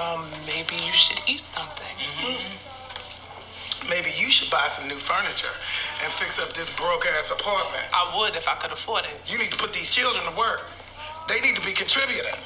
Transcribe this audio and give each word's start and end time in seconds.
um, 0.00 0.24
maybe 0.46 0.76
you 0.80 0.92
should 0.92 1.20
eat 1.28 1.40
something. 1.40 1.92
Maybe 3.88 4.08
you 4.16 4.28
should 4.30 4.50
buy 4.50 4.66
some 4.68 4.88
new 4.88 4.96
furniture 4.96 5.52
and 6.02 6.12
fix 6.12 6.38
up 6.40 6.52
this 6.52 6.74
broke 6.76 7.06
ass 7.18 7.30
apartment. 7.30 7.84
I 7.92 8.16
would 8.16 8.36
if 8.36 8.48
I 8.48 8.54
could 8.54 8.72
afford 8.72 9.04
it. 9.04 9.16
You 9.26 9.38
need 9.38 9.50
to 9.50 9.58
put 9.58 9.72
these 9.72 9.90
children 9.90 10.24
to 10.24 10.34
work. 10.38 10.68
They 11.28 11.40
need 11.40 11.56
to 11.56 11.64
be 11.64 11.72
contributing. 11.72 12.38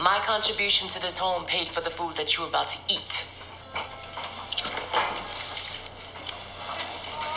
My 0.00 0.18
contribution 0.26 0.88
to 0.88 1.00
this 1.00 1.18
home 1.18 1.44
paid 1.46 1.68
for 1.68 1.80
the 1.80 1.90
food 1.90 2.16
that 2.16 2.36
you're 2.36 2.48
about 2.48 2.68
to 2.74 2.78
eat. 2.90 3.26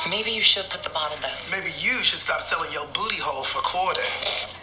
Maybe 0.10 0.32
you 0.32 0.42
should 0.42 0.70
put 0.70 0.84
the 0.84 0.90
bottle 0.90 1.18
down. 1.22 1.34
Maybe 1.50 1.74
you 1.82 1.98
should 2.06 2.22
stop 2.22 2.42
selling 2.42 2.72
your 2.72 2.86
booty 2.94 3.18
hole 3.18 3.44
for 3.44 3.62
quarters. 3.62 4.54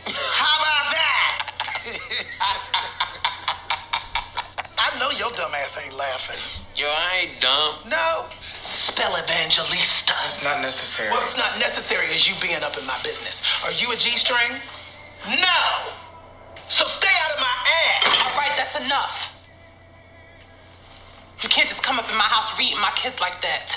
Know 5.02 5.11
your 5.18 5.34
dumb 5.34 5.50
ass 5.58 5.82
ain't 5.82 5.98
laughing. 5.98 6.38
Yo, 6.79 6.86
I 6.86 7.26
ain't 7.26 7.40
dumb. 7.40 7.74
No. 7.90 8.30
Spell 8.38 9.10
evangelista. 9.18 10.14
It's 10.22 10.44
not 10.44 10.62
necessary. 10.62 11.10
What's 11.10 11.36
not 11.36 11.58
necessary 11.58 12.06
is 12.14 12.30
you 12.30 12.38
being 12.38 12.62
up 12.62 12.79
in 12.79 12.86
my 12.86 12.94
business. 13.02 13.43
Are 13.66 13.74
you 13.82 13.90
a 13.90 13.98
G 13.98 14.14
string? 14.14 14.54
No. 15.26 15.62
So 16.68 16.86
stay 16.86 17.10
out 17.26 17.34
of 17.34 17.40
my 17.43 17.57
ass. 17.98 18.14
All 18.22 18.38
right, 18.38 18.54
that's 18.54 18.79
enough. 18.79 19.34
You 21.43 21.48
can't 21.48 21.66
just 21.68 21.82
come 21.82 21.98
up 21.98 22.08
in 22.08 22.16
my 22.16 22.30
house 22.30 22.57
reading 22.57 22.79
my 22.79 22.93
kids 22.94 23.21
like 23.21 23.40
that. 23.43 23.74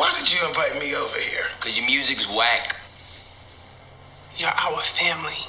Why 0.00 0.08
did 0.18 0.32
you 0.32 0.40
invite 0.48 0.80
me 0.80 0.96
over 0.96 1.18
here? 1.18 1.44
Cause 1.60 1.76
your 1.76 1.86
music's 1.86 2.24
whack. 2.34 2.76
You're 4.38 4.50
our 4.50 4.80
family. 4.80 5.40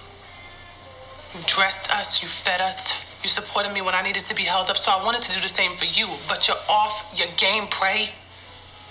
You 1.35 1.43
dressed 1.45 1.91
us, 1.91 2.23
you 2.23 2.29
fed 2.29 2.61
us, 2.61 3.07
you 3.21 3.29
supported 3.29 3.73
me 3.73 3.81
when 3.81 3.93
I 3.93 4.01
needed 4.01 4.23
to 4.23 4.35
be 4.35 4.43
held 4.43 4.69
up, 4.69 4.77
so 4.77 4.91
I 4.91 5.03
wanted 5.03 5.21
to 5.23 5.35
do 5.35 5.41
the 5.41 5.49
same 5.49 5.75
for 5.75 5.85
you. 5.85 6.07
But 6.27 6.47
you're 6.47 6.63
off 6.69 7.13
your 7.17 7.27
game, 7.35 7.67
pray. 7.69 8.09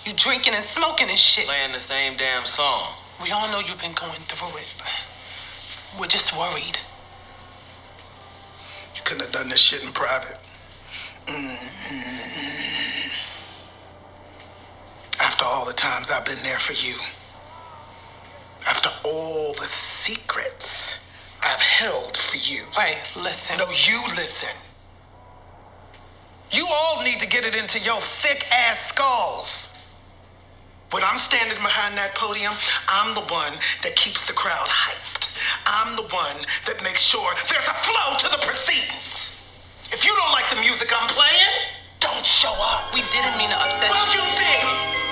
You 0.05 0.13
drinking 0.15 0.55
and 0.55 0.63
smoking 0.63 1.09
and 1.09 1.19
shit. 1.19 1.47
Playing 1.47 1.73
the 1.73 1.81
same 1.81 2.17
damn 2.17 2.45
song. 2.45 2.93
We 3.23 3.33
all 3.33 3.51
know 3.51 3.61
you've 3.61 3.81
been 3.81 3.97
going 3.97 4.21
through 4.29 4.61
it. 4.61 4.69
We're 5.99 6.07
just 6.07 6.37
worried. 6.39 6.79
You 8.95 9.03
couldn't 9.05 9.25
have 9.25 9.33
done 9.33 9.49
this 9.49 9.61
shit 9.61 9.83
in 9.83 9.91
private. 9.93 10.39
Mm. 11.27 11.57
After 15.21 15.45
all 15.45 15.67
the 15.67 15.73
times 15.73 16.11
I've 16.11 16.25
been 16.25 16.43
there 16.45 16.59
for 16.59 16.75
you. 16.75 16.95
After 18.87 19.09
all 19.09 19.53
the 19.55 19.67
secrets 19.67 21.11
I've 21.43 21.61
held 21.61 22.17
for 22.17 22.37
you. 22.39 22.63
Right, 22.79 22.95
listen. 23.17 23.59
No, 23.59 23.67
you 23.67 23.99
listen. 24.15 24.55
You 26.53 26.67
all 26.71 27.03
need 27.03 27.19
to 27.19 27.27
get 27.27 27.45
it 27.45 27.59
into 27.59 27.81
your 27.81 27.99
thick 27.99 28.47
ass 28.53 28.95
skulls. 28.95 29.75
When 30.93 31.03
I'm 31.03 31.17
standing 31.17 31.59
behind 31.59 31.99
that 31.99 32.15
podium, 32.15 32.53
I'm 32.87 33.15
the 33.15 33.27
one 33.27 33.53
that 33.83 33.97
keeps 33.97 34.27
the 34.27 34.35
crowd 34.35 34.67
hyped. 34.71 35.35
I'm 35.67 35.97
the 35.97 36.07
one 36.15 36.39
that 36.71 36.79
makes 36.85 37.03
sure 37.03 37.27
there's 37.51 37.67
a 37.67 37.75
flow 37.75 38.15
to 38.23 38.29
the 38.39 38.43
proceedings. 38.47 39.43
If 39.91 40.05
you 40.07 40.15
don't 40.15 40.31
like 40.31 40.49
the 40.51 40.61
music 40.63 40.95
I'm 40.95 41.09
playing, 41.11 41.75
don't 41.99 42.25
show 42.25 42.55
up. 42.55 42.95
We 42.95 43.03
didn't 43.11 43.35
mean 43.37 43.51
to 43.51 43.59
upset 43.67 43.91
Well, 43.91 44.07
you. 44.15 44.23
you 44.23 44.37
did. 44.39 45.06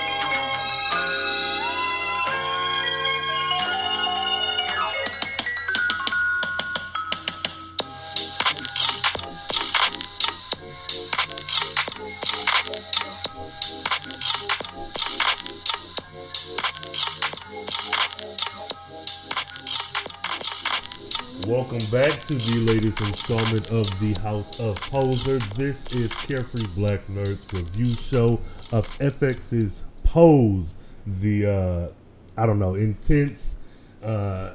Welcome 21.75 21.91
back 21.91 22.21
to 22.27 22.35
the 22.35 22.71
latest 22.71 23.01
installment 23.01 23.69
of 23.69 23.99
the 23.99 24.17
House 24.21 24.61
of 24.61 24.79
Poser. 24.79 25.39
This 25.55 25.93
is 25.93 26.07
Carefree 26.13 26.67
Black 26.73 27.05
Nerds 27.07 27.51
review 27.51 27.91
show 27.91 28.39
of 28.71 28.87
FX's 28.99 29.83
Pose, 30.05 30.75
the 31.05 31.45
uh, 31.45 32.41
I 32.41 32.45
don't 32.45 32.59
know, 32.59 32.75
intense, 32.75 33.57
uh, 34.01 34.53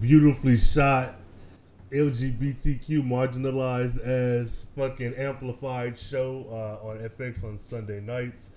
beautifully 0.00 0.56
shot, 0.56 1.14
LGBTQ 1.92 3.06
marginalized 3.06 4.00
as 4.00 4.66
fucking 4.74 5.14
amplified 5.14 5.96
show 5.96 6.44
uh, 6.50 6.84
on 6.84 6.98
FX 7.08 7.44
on 7.44 7.56
Sunday 7.56 8.00
nights. 8.00 8.50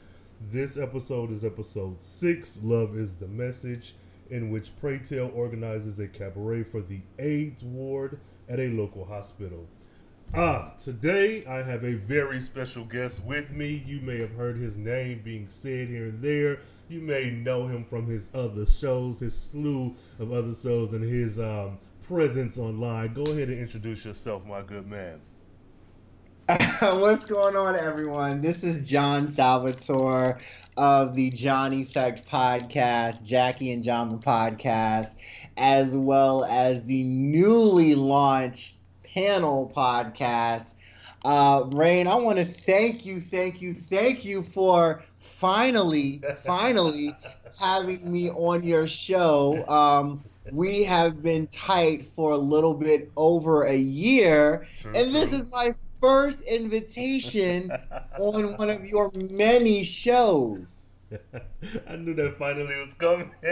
This 0.50 0.76
episode 0.76 1.30
is 1.30 1.46
episode 1.46 2.02
six. 2.02 2.58
Love 2.64 2.96
is 2.96 3.14
the 3.14 3.28
message 3.28 3.94
in 4.32 4.50
which 4.50 4.76
Pray 4.80 4.98
Tell 4.98 5.30
organizes 5.36 6.00
a 6.00 6.08
cabaret 6.08 6.64
for 6.64 6.82
the 6.82 7.02
AIDS 7.20 7.64
ward 7.64 8.20
at 8.50 8.60
a 8.60 8.70
local 8.70 9.06
hospital. 9.06 9.68
Ah, 10.34 10.74
today 10.78 11.46
I 11.46 11.62
have 11.62 11.84
a 11.84 11.96
very 11.96 12.40
special 12.40 12.86
guest 12.86 13.24
with 13.26 13.52
me. 13.52 13.84
You 13.86 14.00
may 14.00 14.18
have 14.20 14.32
heard 14.32 14.56
his 14.56 14.78
name 14.78 15.22
being 15.24 15.50
said 15.50 15.90
here 15.90 16.06
and 16.06 16.22
there. 16.22 16.60
You 16.88 17.02
may 17.02 17.30
know 17.30 17.68
him 17.68 17.84
from 17.84 18.08
his 18.08 18.30
other 18.34 18.66
shows, 18.66 19.20
his 19.20 19.38
slew 19.38 19.96
of 20.20 20.32
other 20.32 20.54
shows, 20.54 20.94
and 20.94 21.04
his 21.04 21.38
um, 21.38 21.78
presence 22.08 22.58
online. 22.58 23.14
Go 23.14 23.24
ahead 23.24 23.50
and 23.50 23.60
introduce 23.60 24.06
yourself, 24.06 24.46
my 24.46 24.62
good 24.62 24.88
man. 24.88 25.20
What's 26.82 27.26
going 27.28 27.56
on, 27.56 27.76
everyone? 27.76 28.42
This 28.42 28.64
is 28.64 28.90
John 28.90 29.28
Salvatore 29.28 30.40
of 30.76 31.16
the 31.16 31.30
John 31.30 31.72
Effect 31.72 32.28
podcast, 32.28 33.24
Jackie 33.24 33.72
and 33.72 33.84
John 33.84 34.20
podcast, 34.20 35.16
as 35.56 35.96
well 35.96 36.44
as 36.46 36.84
the 36.86 37.04
newly 37.04 37.94
launched 37.94 38.78
panel 39.04 39.72
podcast. 39.74 40.74
Uh, 41.24 41.66
Rain, 41.74 42.08
I 42.08 42.16
want 42.16 42.40
to 42.40 42.46
thank 42.46 43.06
you, 43.06 43.22
thank 43.22 43.62
you, 43.62 43.76
thank 43.76 44.26
you 44.26 44.42
for 44.42 45.04
finally, 45.20 46.24
finally 46.44 47.16
having 47.58 48.12
me 48.12 48.32
on 48.32 48.64
your 48.64 48.88
show. 48.88 49.64
Um, 49.68 50.24
we 50.52 50.84
have 50.86 51.22
been 51.22 51.46
tight 51.46 52.04
for 52.04 52.32
a 52.32 52.38
little 52.38 52.74
bit 52.74 53.12
over 53.16 53.66
a 53.66 53.78
year, 53.78 54.68
and 54.84 55.14
this 55.14 55.32
is 55.32 55.48
my 55.52 55.76
first 56.02 56.42
invitation 56.42 57.78
on 58.18 58.56
one 58.58 58.70
of 58.70 58.86
your 58.86 59.12
many 59.14 59.84
shows. 59.84 60.98
I 61.88 61.96
knew 61.98 62.14
that 62.16 62.38
finally 62.38 62.76
was 62.78 62.94
coming. 62.96 63.32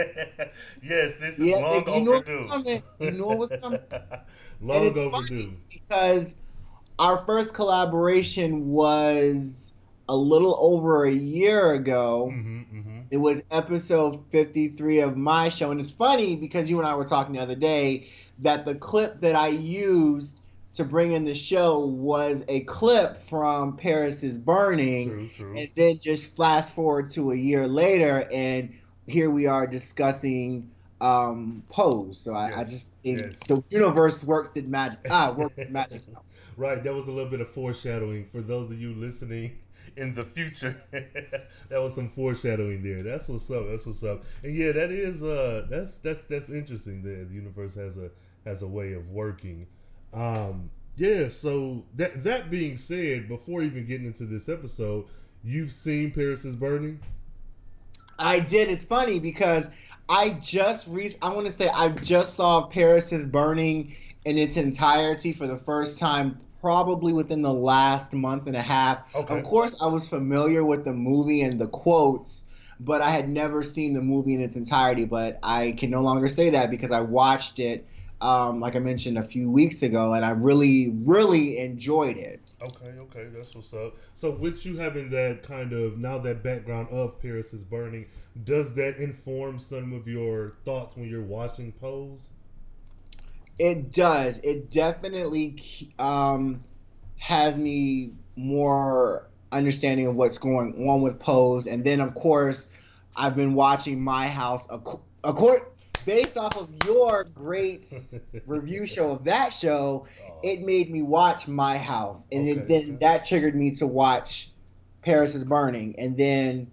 yes, 0.82 1.16
this 1.18 1.38
is 1.40 1.52
Yeah, 1.52 1.54
long 1.54 1.86
you 1.86 2.02
know 2.02 2.14
it 2.16 2.24
overdue. 2.24 2.44
was 2.50 2.62
coming. 2.62 2.82
You 2.98 3.12
know 3.12 3.48
coming. 3.62 3.80
long 4.60 4.96
overdue. 4.98 5.56
because 5.70 6.36
our 6.98 7.24
first 7.26 7.54
collaboration 7.54 8.68
was 8.68 9.74
a 10.08 10.16
little 10.16 10.56
over 10.60 11.04
a 11.06 11.12
year 11.12 11.72
ago. 11.72 12.30
hmm 12.30 12.62
hmm 12.62 13.00
It 13.10 13.18
was 13.18 13.42
episode 13.50 14.24
53 14.30 15.00
of 15.00 15.16
my 15.16 15.48
show. 15.48 15.70
And 15.70 15.80
it's 15.80 15.90
funny 15.90 16.36
because 16.36 16.70
you 16.70 16.78
and 16.78 16.86
I 16.86 16.94
were 16.96 17.04
talking 17.04 17.34
the 17.34 17.40
other 17.40 17.54
day 17.56 18.08
that 18.38 18.64
the 18.64 18.74
clip 18.74 19.20
that 19.22 19.34
I 19.36 19.48
used 19.48 20.39
to 20.74 20.84
bring 20.84 21.12
in 21.12 21.24
the 21.24 21.34
show 21.34 21.80
was 21.80 22.44
a 22.48 22.60
clip 22.60 23.18
from 23.18 23.76
Paris 23.76 24.22
is 24.22 24.38
Burning. 24.38 25.08
True, 25.08 25.28
true. 25.28 25.56
And 25.56 25.68
then 25.74 25.98
just 25.98 26.34
flash 26.36 26.66
forward 26.66 27.10
to 27.12 27.32
a 27.32 27.36
year 27.36 27.66
later, 27.66 28.28
and 28.32 28.74
here 29.06 29.30
we 29.30 29.46
are 29.46 29.66
discussing 29.66 30.70
um, 31.00 31.62
Pose. 31.70 32.18
So 32.18 32.34
I, 32.34 32.60
I 32.60 32.64
just 32.64 32.90
yes. 33.02 33.40
the 33.46 33.62
universe 33.70 34.22
works 34.22 34.50
did 34.50 34.68
magic. 34.68 35.00
Ah, 35.10 35.34
works 35.36 35.64
magic. 35.68 36.02
Right, 36.56 36.82
that 36.84 36.92
was 36.92 37.08
a 37.08 37.10
little 37.10 37.30
bit 37.30 37.40
of 37.40 37.48
foreshadowing 37.48 38.26
for 38.26 38.42
those 38.42 38.70
of 38.70 38.78
you 38.78 38.92
listening 38.94 39.60
in 39.96 40.14
the 40.14 40.24
future. 40.24 40.82
that 40.90 41.48
was 41.70 41.94
some 41.94 42.10
foreshadowing 42.10 42.82
there. 42.82 43.02
That's 43.02 43.28
what's 43.28 43.50
up. 43.50 43.66
That's 43.70 43.86
what's 43.86 44.02
up. 44.02 44.24
And 44.42 44.54
yeah, 44.54 44.72
that 44.72 44.90
is 44.90 45.22
uh 45.22 45.66
that's 45.70 45.98
that's 45.98 46.20
that's 46.22 46.50
interesting. 46.50 47.02
That 47.02 47.30
the 47.30 47.34
universe 47.34 47.76
has 47.76 47.96
a 47.96 48.10
has 48.44 48.60
a 48.60 48.66
way 48.66 48.92
of 48.92 49.08
working. 49.08 49.68
Um 50.12 50.70
yeah, 50.96 51.28
so 51.28 51.84
that 51.94 52.24
that 52.24 52.50
being 52.50 52.76
said, 52.76 53.28
before 53.28 53.62
even 53.62 53.86
getting 53.86 54.06
into 54.06 54.24
this 54.24 54.48
episode, 54.48 55.06
you've 55.42 55.72
seen 55.72 56.10
Paris 56.10 56.44
is 56.44 56.56
Burning? 56.56 57.00
I 58.18 58.40
did. 58.40 58.68
It's 58.68 58.84
funny 58.84 59.18
because 59.18 59.70
I 60.10 60.30
just 60.42 60.86
re- 60.88 61.16
I 61.22 61.32
want 61.32 61.46
to 61.46 61.52
say 61.52 61.68
I 61.68 61.88
just 61.88 62.34
saw 62.34 62.66
Paris 62.66 63.12
is 63.12 63.26
Burning 63.26 63.96
in 64.24 64.36
its 64.36 64.56
entirety 64.56 65.32
for 65.32 65.46
the 65.46 65.56
first 65.56 65.98
time 65.98 66.38
probably 66.60 67.12
within 67.12 67.40
the 67.40 67.52
last 67.52 68.12
month 68.12 68.46
and 68.46 68.56
a 68.56 68.62
half. 68.62 69.02
Okay. 69.14 69.38
Of 69.38 69.44
course, 69.44 69.74
I 69.80 69.86
was 69.86 70.06
familiar 70.06 70.64
with 70.64 70.84
the 70.84 70.92
movie 70.92 71.40
and 71.40 71.58
the 71.58 71.68
quotes, 71.68 72.44
but 72.78 73.00
I 73.00 73.10
had 73.10 73.28
never 73.28 73.62
seen 73.62 73.94
the 73.94 74.02
movie 74.02 74.34
in 74.34 74.42
its 74.42 74.56
entirety. 74.56 75.06
But 75.06 75.38
I 75.42 75.72
can 75.78 75.90
no 75.90 76.02
longer 76.02 76.28
say 76.28 76.50
that 76.50 76.70
because 76.70 76.90
I 76.90 77.00
watched 77.00 77.58
it, 77.58 77.86
um, 78.20 78.60
like 78.60 78.76
I 78.76 78.78
mentioned 78.78 79.18
a 79.18 79.24
few 79.24 79.50
weeks 79.50 79.82
ago, 79.82 80.12
and 80.12 80.24
I 80.24 80.30
really, 80.30 80.90
really 81.06 81.58
enjoyed 81.58 82.16
it. 82.16 82.40
Okay, 82.62 82.92
okay, 82.98 83.28
that's 83.34 83.54
what's 83.54 83.72
up. 83.72 83.96
So, 84.14 84.32
with 84.32 84.66
you 84.66 84.76
having 84.76 85.08
that 85.10 85.42
kind 85.42 85.72
of 85.72 85.96
now 85.96 86.18
that 86.18 86.42
background 86.42 86.88
of 86.90 87.20
Paris 87.20 87.54
is 87.54 87.64
burning, 87.64 88.06
does 88.44 88.74
that 88.74 88.96
inform 88.96 89.58
some 89.58 89.94
of 89.94 90.06
your 90.06 90.56
thoughts 90.66 90.96
when 90.96 91.08
you're 91.08 91.22
watching 91.22 91.72
Pose? 91.72 92.28
It 93.58 93.92
does. 93.92 94.38
It 94.38 94.70
definitely 94.70 95.56
um, 95.98 96.60
has 97.18 97.58
me 97.58 98.12
more 98.36 99.28
understanding 99.52 100.06
of 100.06 100.16
what's 100.16 100.38
going 100.38 100.88
on 100.88 101.00
with 101.00 101.18
Pose, 101.18 101.66
and 101.66 101.82
then 101.82 102.00
of 102.00 102.14
course, 102.14 102.68
I've 103.16 103.34
been 103.34 103.54
watching 103.54 104.02
My 104.02 104.28
House. 104.28 104.66
Accord, 105.24 105.62
based 106.04 106.36
off 106.36 106.56
of 106.56 106.68
your 106.86 107.24
great 107.34 107.92
review 108.46 108.86
show 108.86 109.12
of 109.12 109.24
that 109.24 109.52
show, 109.52 110.06
it 110.42 110.60
made 110.60 110.90
me 110.90 111.02
watch 111.02 111.48
My 111.48 111.78
House, 111.78 112.24
and 112.32 112.48
okay, 112.48 112.60
it, 112.60 112.68
then 112.68 112.82
okay. 112.82 112.96
that 113.00 113.24
triggered 113.24 113.54
me 113.54 113.72
to 113.72 113.86
watch 113.86 114.50
Paris 115.02 115.34
is 115.34 115.44
Burning, 115.44 115.94
and 115.98 116.16
then 116.16 116.70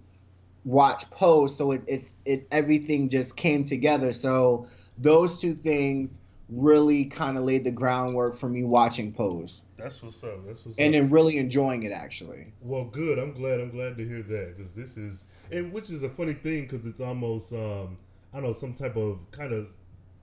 watch 0.64 1.08
Pose. 1.10 1.56
So 1.56 1.72
it, 1.72 1.82
it's 1.86 2.12
it 2.24 2.46
everything 2.50 3.08
just 3.08 3.36
came 3.36 3.64
together. 3.64 4.12
So 4.12 4.68
those 4.96 5.40
two 5.40 5.54
things 5.54 6.18
really 6.48 7.04
kind 7.04 7.36
of 7.36 7.44
laid 7.44 7.64
the 7.64 7.70
groundwork 7.70 8.36
for 8.36 8.48
me 8.48 8.64
watching 8.64 9.12
Pose. 9.12 9.62
That's 9.76 10.02
what's 10.02 10.22
up. 10.24 10.44
That's 10.46 10.64
what's 10.64 10.78
and 10.78 10.94
up. 10.94 11.00
then 11.00 11.10
really 11.10 11.38
enjoying 11.38 11.84
it 11.84 11.92
actually. 11.92 12.52
Well, 12.62 12.84
good. 12.84 13.18
I'm 13.18 13.32
glad. 13.32 13.60
I'm 13.60 13.70
glad 13.70 13.96
to 13.96 14.06
hear 14.06 14.22
that 14.22 14.56
because 14.56 14.74
this 14.74 14.96
is 14.96 15.24
and 15.52 15.72
which 15.72 15.90
is 15.90 16.02
a 16.02 16.08
funny 16.08 16.34
thing 16.34 16.62
because 16.62 16.86
it's 16.86 17.00
almost 17.00 17.52
um 17.52 17.96
I 18.32 18.40
know 18.40 18.52
some 18.52 18.74
type 18.74 18.96
of 18.96 19.18
kind 19.30 19.52
of 19.52 19.68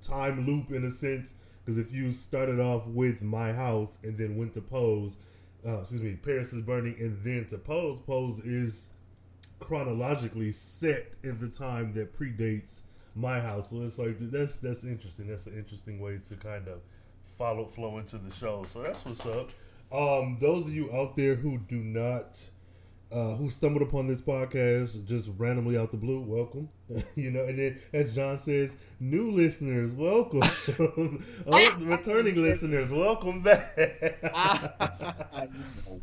time 0.01 0.45
loop 0.45 0.71
in 0.71 0.83
a 0.83 0.91
sense 0.91 1.33
because 1.63 1.77
if 1.77 1.91
you 1.91 2.11
started 2.11 2.59
off 2.59 2.85
with 2.87 3.23
my 3.23 3.51
house 3.51 3.97
and 4.03 4.15
then 4.15 4.37
went 4.37 4.53
to 4.53 4.61
Pose, 4.61 5.17
uh, 5.65 5.81
excuse 5.81 6.01
me, 6.01 6.15
Paris 6.15 6.53
is 6.53 6.61
burning 6.61 6.95
and 6.99 7.17
then 7.23 7.47
to 7.49 7.57
Pose, 7.57 7.99
Pose 7.99 8.39
is 8.41 8.91
chronologically 9.59 10.51
set 10.51 11.13
in 11.23 11.39
the 11.39 11.47
time 11.47 11.93
that 11.93 12.17
predates 12.17 12.81
my 13.15 13.39
house. 13.39 13.71
So 13.71 13.81
it's 13.81 13.97
like 13.97 14.19
that's 14.19 14.57
that's 14.59 14.83
interesting. 14.83 15.27
That's 15.27 15.47
an 15.47 15.57
interesting 15.57 15.99
way 15.99 16.19
to 16.27 16.35
kind 16.35 16.67
of 16.67 16.81
follow 17.37 17.65
flow 17.65 17.97
into 17.97 18.17
the 18.17 18.33
show. 18.33 18.65
So 18.65 18.83
that's 18.83 19.03
what's 19.05 19.25
up. 19.25 19.49
Um, 19.91 20.37
those 20.39 20.67
of 20.67 20.73
you 20.73 20.93
out 20.93 21.15
there 21.15 21.35
who 21.35 21.57
do 21.57 21.77
not 21.77 22.49
uh, 23.11 23.35
who 23.35 23.49
stumbled 23.49 23.81
upon 23.81 24.07
this 24.07 24.21
podcast 24.21 25.05
just 25.05 25.29
randomly 25.37 25.77
out 25.77 25.91
the 25.91 25.97
blue, 25.97 26.21
welcome. 26.21 26.69
you 27.15 27.31
know, 27.31 27.43
and 27.43 27.57
then 27.57 27.79
as 27.93 28.13
John 28.13 28.37
says, 28.37 28.75
new 28.99 29.31
listeners, 29.31 29.93
welcome. 29.93 30.41
oh, 31.47 31.75
returning 31.79 32.35
listeners, 32.35 32.91
welcome 32.91 33.41
back. 33.41 33.77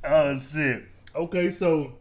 oh 0.04 0.38
shit. 0.38 0.84
Okay, 1.14 1.50
so 1.50 1.92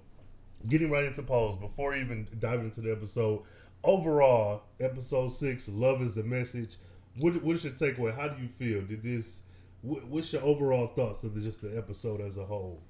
getting 0.67 0.91
right 0.91 1.05
into 1.05 1.23
Pose 1.23 1.55
before 1.57 1.95
even 1.95 2.27
diving 2.39 2.65
into 2.65 2.81
the 2.81 2.91
episode. 2.91 3.43
Overall, 3.83 4.63
episode 4.79 5.29
six, 5.29 5.67
love 5.67 6.01
is 6.01 6.13
the 6.13 6.23
message. 6.23 6.77
What 7.17 7.41
what's 7.43 7.63
your 7.63 7.73
takeaway? 7.73 8.15
How 8.15 8.27
do 8.27 8.41
you 8.41 8.47
feel? 8.47 8.81
Did 8.83 9.03
this? 9.03 9.41
What's 9.81 10.31
your 10.31 10.43
overall 10.43 10.87
thoughts 10.87 11.23
of 11.23 11.33
the, 11.33 11.41
just 11.41 11.61
the 11.61 11.75
episode 11.75 12.21
as 12.21 12.37
a 12.37 12.45
whole? 12.45 12.83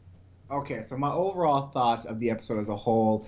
Okay, 0.51 0.81
so 0.81 0.97
my 0.97 1.11
overall 1.11 1.69
thoughts 1.69 2.05
of 2.05 2.19
the 2.19 2.29
episode 2.29 2.59
as 2.59 2.67
a 2.67 2.75
whole. 2.75 3.25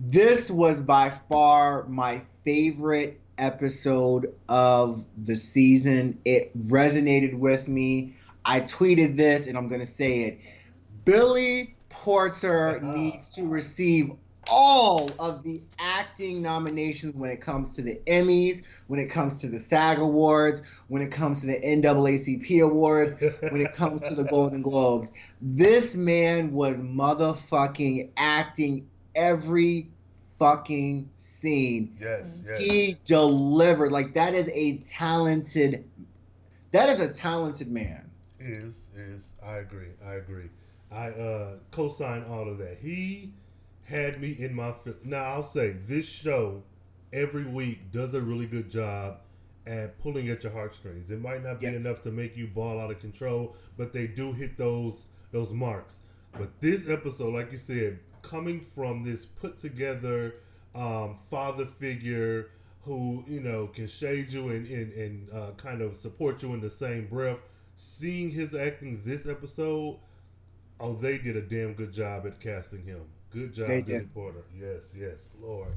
This 0.00 0.50
was 0.50 0.80
by 0.80 1.10
far 1.10 1.86
my 1.88 2.22
favorite 2.42 3.20
episode 3.36 4.32
of 4.48 5.04
the 5.22 5.36
season. 5.36 6.18
It 6.24 6.56
resonated 6.68 7.34
with 7.34 7.68
me. 7.68 8.16
I 8.46 8.62
tweeted 8.62 9.18
this, 9.18 9.46
and 9.46 9.58
I'm 9.58 9.68
going 9.68 9.82
to 9.82 9.86
say 9.86 10.22
it. 10.22 10.40
Billy 11.04 11.76
Porter 11.90 12.78
uh-huh. 12.78 12.94
needs 12.94 13.28
to 13.30 13.46
receive 13.46 14.12
all 14.50 15.10
of 15.18 15.42
the 15.42 15.62
acting 15.78 16.40
nominations 16.40 17.14
when 17.14 17.30
it 17.30 17.42
comes 17.42 17.74
to 17.74 17.82
the 17.82 17.96
Emmys, 18.06 18.62
when 18.86 18.98
it 18.98 19.10
comes 19.10 19.40
to 19.42 19.48
the 19.48 19.60
SAG 19.60 19.98
Awards, 19.98 20.62
when 20.88 21.02
it 21.02 21.10
comes 21.10 21.40
to 21.42 21.46
the 21.46 21.60
NAACP 21.60 22.62
Awards, 22.64 23.14
when 23.50 23.60
it 23.60 23.72
comes 23.72 24.02
to 24.08 24.14
the 24.14 24.24
Golden 24.30 24.62
Globes. 24.62 25.12
This 25.40 25.94
man 25.94 26.52
was 26.52 26.78
motherfucking 26.78 28.10
acting 28.16 28.88
every 29.14 29.88
fucking 30.38 31.10
scene. 31.16 31.96
Yes, 32.00 32.44
yes. 32.46 32.62
He 32.62 32.96
delivered. 33.04 33.92
Like 33.92 34.14
that 34.14 34.34
is 34.34 34.48
a 34.52 34.78
talented 34.78 35.84
that 36.72 36.88
is 36.88 37.00
a 37.00 37.08
talented 37.08 37.70
man. 37.70 38.10
Is 38.38 38.90
is 38.96 39.34
I 39.44 39.56
agree. 39.56 39.90
I 40.04 40.14
agree. 40.14 40.50
I 40.90 41.08
uh 41.10 41.56
co-sign 41.70 42.24
all 42.24 42.48
of 42.48 42.58
that. 42.58 42.78
He 42.80 43.32
had 43.84 44.20
me 44.20 44.32
in 44.38 44.54
my 44.54 44.74
now 45.04 45.22
I'll 45.22 45.42
say 45.42 45.70
this 45.70 46.08
show 46.08 46.62
every 47.12 47.46
week 47.46 47.90
does 47.90 48.14
a 48.14 48.20
really 48.20 48.46
good 48.46 48.70
job 48.70 49.20
at 49.68 49.98
pulling 50.00 50.28
at 50.30 50.42
your 50.42 50.52
heartstrings. 50.52 51.10
It 51.10 51.20
might 51.20 51.42
not 51.42 51.60
be 51.60 51.66
yes. 51.66 51.74
enough 51.74 52.02
to 52.02 52.10
make 52.10 52.36
you 52.36 52.46
ball 52.46 52.80
out 52.80 52.90
of 52.90 52.98
control, 53.00 53.54
but 53.76 53.92
they 53.92 54.06
do 54.06 54.32
hit 54.32 54.56
those 54.56 55.06
those 55.30 55.52
marks. 55.52 56.00
But 56.32 56.60
this 56.60 56.88
episode, 56.88 57.34
like 57.34 57.52
you 57.52 57.58
said, 57.58 58.00
coming 58.22 58.60
from 58.60 59.04
this 59.04 59.26
put 59.26 59.58
together 59.58 60.36
um, 60.74 61.18
father 61.30 61.66
figure 61.66 62.50
who 62.82 63.24
you 63.26 63.40
know 63.40 63.66
can 63.66 63.86
shade 63.86 64.32
you 64.32 64.48
and 64.48 64.66
and, 64.66 64.92
and 64.92 65.32
uh, 65.32 65.50
kind 65.56 65.82
of 65.82 65.94
support 65.96 66.42
you 66.42 66.54
in 66.54 66.60
the 66.60 66.70
same 66.70 67.06
breath. 67.06 67.40
Seeing 67.76 68.30
his 68.30 68.54
acting 68.54 69.02
this 69.04 69.26
episode, 69.28 69.98
oh, 70.80 70.94
they 70.94 71.18
did 71.18 71.36
a 71.36 71.42
damn 71.42 71.74
good 71.74 71.92
job 71.92 72.26
at 72.26 72.40
casting 72.40 72.84
him. 72.84 73.02
Good 73.30 73.52
job, 73.52 73.68
Billy 73.68 74.08
Porter. 74.14 74.44
Yes, 74.58 74.82
yes, 74.96 75.28
Lord. 75.40 75.74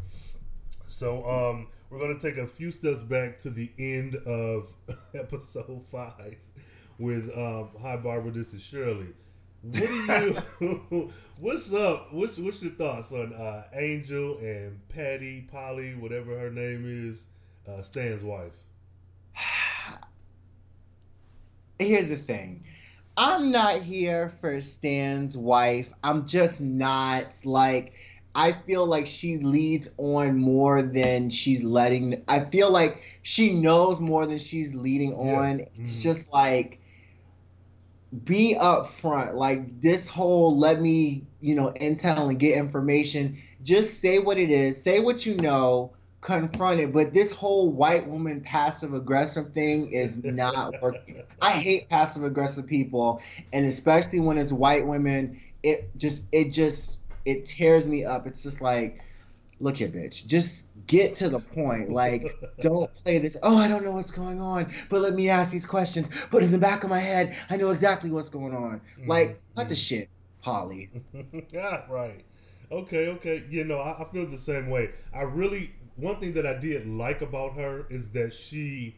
So 0.91 1.25
um, 1.25 1.67
we're 1.89 1.99
gonna 1.99 2.19
take 2.19 2.37
a 2.37 2.45
few 2.45 2.69
steps 2.69 3.01
back 3.01 3.39
to 3.39 3.49
the 3.49 3.71
end 3.79 4.17
of 4.27 4.73
episode 5.15 5.85
five 5.87 6.35
with 6.99 7.29
um, 7.35 7.69
Hi 7.81 7.95
Barbara. 7.95 8.31
This 8.31 8.53
is 8.53 8.61
Shirley. 8.61 9.13
What 9.61 9.87
do 9.87 10.43
you? 10.59 11.13
what's 11.39 11.73
up? 11.73 12.11
What's 12.11 12.37
what's 12.37 12.61
your 12.61 12.73
thoughts 12.73 13.13
on 13.13 13.33
uh, 13.33 13.63
Angel 13.73 14.37
and 14.39 14.85
Patty, 14.89 15.47
Polly, 15.49 15.95
whatever 15.95 16.37
her 16.37 16.51
name 16.51 16.83
is, 16.85 17.27
uh, 17.67 17.81
Stan's 17.81 18.23
wife? 18.23 18.57
Here's 21.79 22.09
the 22.09 22.17
thing. 22.17 22.65
I'm 23.15 23.49
not 23.49 23.81
here 23.81 24.33
for 24.41 24.59
Stan's 24.59 25.37
wife. 25.37 25.87
I'm 26.03 26.25
just 26.25 26.59
not 26.59 27.39
like 27.45 27.93
I 28.33 28.53
feel 28.53 28.85
like 28.85 29.07
she 29.07 29.37
leads 29.37 29.89
on 29.97 30.37
more 30.37 30.81
than 30.81 31.29
she's 31.29 31.63
letting 31.63 32.23
I 32.27 32.45
feel 32.45 32.71
like 32.71 33.01
she 33.23 33.53
knows 33.53 33.99
more 33.99 34.25
than 34.25 34.37
she's 34.37 34.73
leading 34.73 35.13
on. 35.15 35.59
Yeah. 35.59 35.65
Mm-hmm. 35.65 35.83
It's 35.83 36.01
just 36.01 36.31
like 36.31 36.79
be 38.23 38.55
upfront. 38.59 39.35
Like 39.35 39.81
this 39.81 40.07
whole 40.07 40.57
let 40.57 40.81
me, 40.81 41.23
you 41.41 41.55
know, 41.55 41.71
intel 41.79 42.29
and 42.29 42.39
get 42.39 42.57
information. 42.57 43.37
Just 43.63 43.99
say 43.99 44.19
what 44.19 44.37
it 44.37 44.49
is. 44.49 44.81
Say 44.81 44.99
what 44.99 45.25
you 45.25 45.35
know. 45.37 45.93
Confront 46.21 46.79
it. 46.79 46.93
But 46.93 47.13
this 47.13 47.31
whole 47.31 47.71
white 47.71 48.07
woman 48.07 48.41
passive 48.41 48.93
aggressive 48.93 49.51
thing 49.51 49.91
is 49.91 50.17
not 50.23 50.79
working. 50.81 51.23
I 51.41 51.51
hate 51.51 51.89
passive 51.89 52.23
aggressive 52.23 52.67
people, 52.67 53.21
and 53.51 53.65
especially 53.65 54.19
when 54.19 54.37
it's 54.37 54.51
white 54.51 54.85
women. 54.85 55.39
It 55.63 55.95
just 55.97 56.23
it 56.31 56.51
just 56.51 57.00
it 57.25 57.45
tears 57.45 57.85
me 57.85 58.05
up. 58.05 58.27
It's 58.27 58.43
just 58.43 58.61
like, 58.61 59.01
look 59.59 59.77
here, 59.77 59.87
bitch. 59.87 60.25
Just 60.25 60.65
get 60.87 61.15
to 61.15 61.29
the 61.29 61.39
point. 61.39 61.89
Like, 61.89 62.35
don't 62.59 62.93
play 62.95 63.19
this. 63.19 63.37
Oh, 63.43 63.57
I 63.57 63.67
don't 63.67 63.83
know 63.83 63.91
what's 63.91 64.11
going 64.11 64.41
on, 64.41 64.71
but 64.89 65.01
let 65.01 65.13
me 65.13 65.29
ask 65.29 65.51
these 65.51 65.65
questions. 65.65 66.07
But 66.31 66.43
in 66.43 66.51
the 66.51 66.57
back 66.57 66.83
of 66.83 66.89
my 66.89 66.99
head, 66.99 67.35
I 67.49 67.57
know 67.57 67.71
exactly 67.71 68.11
what's 68.11 68.29
going 68.29 68.55
on. 68.55 68.81
Mm-hmm. 68.99 69.09
Like, 69.09 69.41
cut 69.55 69.69
the 69.69 69.75
shit, 69.75 70.09
Polly. 70.41 70.89
yeah, 71.51 71.83
right. 71.89 72.23
Okay, 72.71 73.07
okay. 73.07 73.43
You 73.49 73.63
know, 73.63 73.79
I, 73.79 74.01
I 74.01 74.05
feel 74.11 74.25
the 74.25 74.37
same 74.37 74.69
way. 74.69 74.91
I 75.13 75.23
really 75.23 75.73
one 75.97 76.19
thing 76.19 76.33
that 76.33 76.45
I 76.45 76.53
did 76.53 76.87
like 76.87 77.21
about 77.21 77.55
her 77.55 77.85
is 77.89 78.09
that 78.09 78.33
she, 78.33 78.95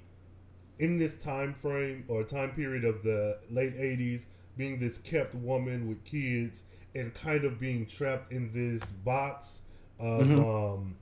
in 0.80 1.00
this 1.00 1.16
time 1.16 1.54
frame 1.54 2.06
or 2.08 2.24
time 2.24 2.52
period 2.52 2.86
of 2.86 3.04
the 3.04 3.40
late 3.50 3.76
'80s, 3.76 4.28
being 4.58 4.80
this 4.80 5.00
kept 5.00 5.34
woman 5.34 5.90
with 5.90 6.04
kids 6.06 6.64
and 6.96 7.14
kind 7.14 7.44
of 7.46 7.60
being 7.60 7.86
trapped 7.86 8.32
in 8.32 8.52
this 8.52 8.92
box 8.92 9.62
of 10.00 10.28
mm-hmm. 10.28 10.44
um, 10.44 10.96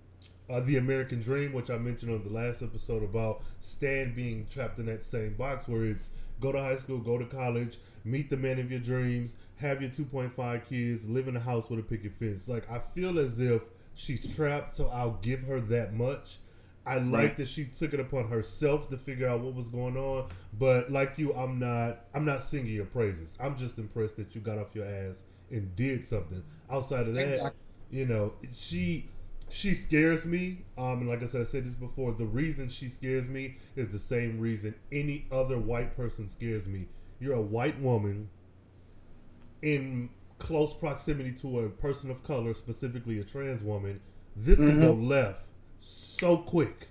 uh, 0.50 0.60
the 0.62 0.78
American 0.78 1.20
Dream, 1.20 1.54
which 1.54 1.70
I 1.70 1.78
mentioned 1.78 2.12
on 2.12 2.24
the 2.24 2.34
last 2.34 2.62
episode 2.62 3.04
about 3.04 3.42
Stan 3.60 4.14
being 4.14 4.48
trapped 4.50 4.80
in 4.80 4.86
that 4.88 5.04
same 5.04 5.34
box 5.36 5.68
where 5.68 5.86
it's 5.86 6.10
go 6.40 6.52
to 6.52 6.60
high 6.60 6.76
school, 6.76 7.00
go 7.00 7.18
to 7.18 7.26
college, 7.26 7.78
meet 8.04 8.30
the 8.30 8.38
man 8.38 8.60
of 8.60 8.70
your 8.70 8.80
dreams, 8.80 9.36
have 9.58 9.82
your 9.82 9.92
2.5 9.92 10.66
kids, 10.68 11.08
live 11.08 11.28
in 11.28 11.36
a 11.36 11.40
house 11.40 11.70
with 11.70 11.80
a 11.80 11.84
picket 11.84 12.14
fence. 12.20 12.48
Like 12.48 12.70
I 12.70 12.80
feel 12.80 13.20
as 13.20 13.40
if 13.40 13.64
she's 13.96 14.36
trapped, 14.36 14.76
so 14.76 14.90
I'll 14.90 15.20
give 15.22 15.44
her 15.44 15.60
that 15.62 15.94
much. 15.94 16.38
I 16.86 16.98
like 16.98 17.14
Right. 17.14 17.38
that 17.38 17.48
she 17.48 17.66
took 17.66 17.94
it 17.94 18.00
upon 18.00 18.28
herself 18.28 18.90
to 18.90 18.98
figure 18.98 19.28
out 19.28 19.42
what 19.42 19.54
was 19.54 19.70
going 19.70 19.96
on. 19.96 20.30
But 20.58 20.92
like 20.92 21.18
you, 21.18 21.32
I'm 21.34 21.60
not. 21.60 22.06
I'm 22.14 22.26
not 22.26 22.42
singing 22.42 22.74
your 22.74 22.86
praises. 22.86 23.34
I'm 23.40 23.56
just 23.56 23.78
impressed 23.78 24.18
that 24.18 24.34
you 24.34 24.42
got 24.42 24.58
off 24.58 24.74
your 24.74 24.86
ass 24.86 25.24
and 25.52 25.76
did 25.76 26.06
something. 26.06 26.44
Outside 26.70 27.08
of 27.08 27.16
that, 27.16 27.36
Exactly. 27.36 27.60
you 27.90 28.06
know, 28.06 28.34
she 28.54 29.10
she 29.50 29.74
scares 29.74 30.26
me. 30.26 30.64
Um, 30.78 31.00
and 31.02 31.10
like 31.10 31.22
I 31.22 31.26
said, 31.26 31.42
I 31.42 31.46
said 31.46 31.66
this 31.66 31.76
before. 31.76 32.14
The 32.14 32.26
reason 32.26 32.70
she 32.70 32.88
scares 32.90 33.28
me 33.28 33.58
is 33.76 33.90
the 33.90 34.00
same 34.00 34.40
reason 34.40 34.76
any 34.92 35.28
other 35.32 35.58
white 35.58 35.96
person 35.96 36.30
scares 36.30 36.68
me. 36.68 36.88
You're 37.20 37.36
a 37.36 37.42
white 37.42 37.80
woman 37.80 38.30
in 39.62 40.10
close 40.40 40.74
proximity 40.74 41.32
to 41.34 41.60
a 41.62 41.70
person 41.70 42.10
of 42.10 42.24
color, 42.24 42.54
specifically 42.54 43.20
a 43.20 43.24
trans 43.24 43.64
woman. 43.64 44.02
This 44.36 44.58
can 44.58 44.80
go 44.80 44.94
left 44.94 45.48
so 45.80 46.38
quick 46.38 46.88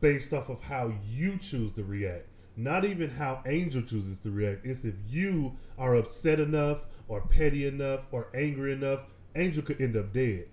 based 0.00 0.32
off 0.32 0.48
of 0.48 0.62
how 0.62 0.92
you 1.06 1.38
choose 1.38 1.72
to 1.72 1.84
react. 1.84 2.28
Not 2.56 2.84
even 2.84 3.10
how 3.10 3.42
Angel 3.46 3.82
chooses 3.82 4.18
to 4.20 4.30
react. 4.30 4.64
It's 4.64 4.84
if 4.84 4.94
you 5.08 5.56
are 5.78 5.96
upset 5.96 6.38
enough 6.38 6.86
or 7.08 7.20
petty 7.22 7.66
enough 7.66 8.06
or 8.10 8.28
angry 8.34 8.72
enough, 8.72 9.04
Angel 9.34 9.62
could 9.62 9.80
end 9.80 9.96
up 9.96 10.12
dead. 10.12 10.46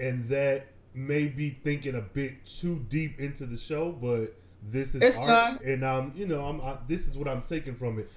And 0.00 0.24
that 0.28 0.66
may 0.94 1.26
be 1.28 1.50
thinking 1.50 1.94
a 1.94 2.00
bit 2.00 2.44
too 2.44 2.84
deep 2.88 3.18
into 3.18 3.46
the 3.46 3.56
show, 3.56 3.92
but 3.92 4.34
this 4.62 4.94
is 4.94 5.02
It's 5.02 5.16
art. 5.16 5.28
not. 5.28 5.62
And 5.62 5.84
um, 5.84 6.12
you 6.14 6.26
know, 6.26 6.44
I'm 6.46 6.60
I, 6.60 6.78
this 6.86 7.06
is 7.06 7.16
what 7.16 7.28
I'm 7.28 7.42
taking 7.42 7.74
from 7.76 7.98
it. 7.98 8.10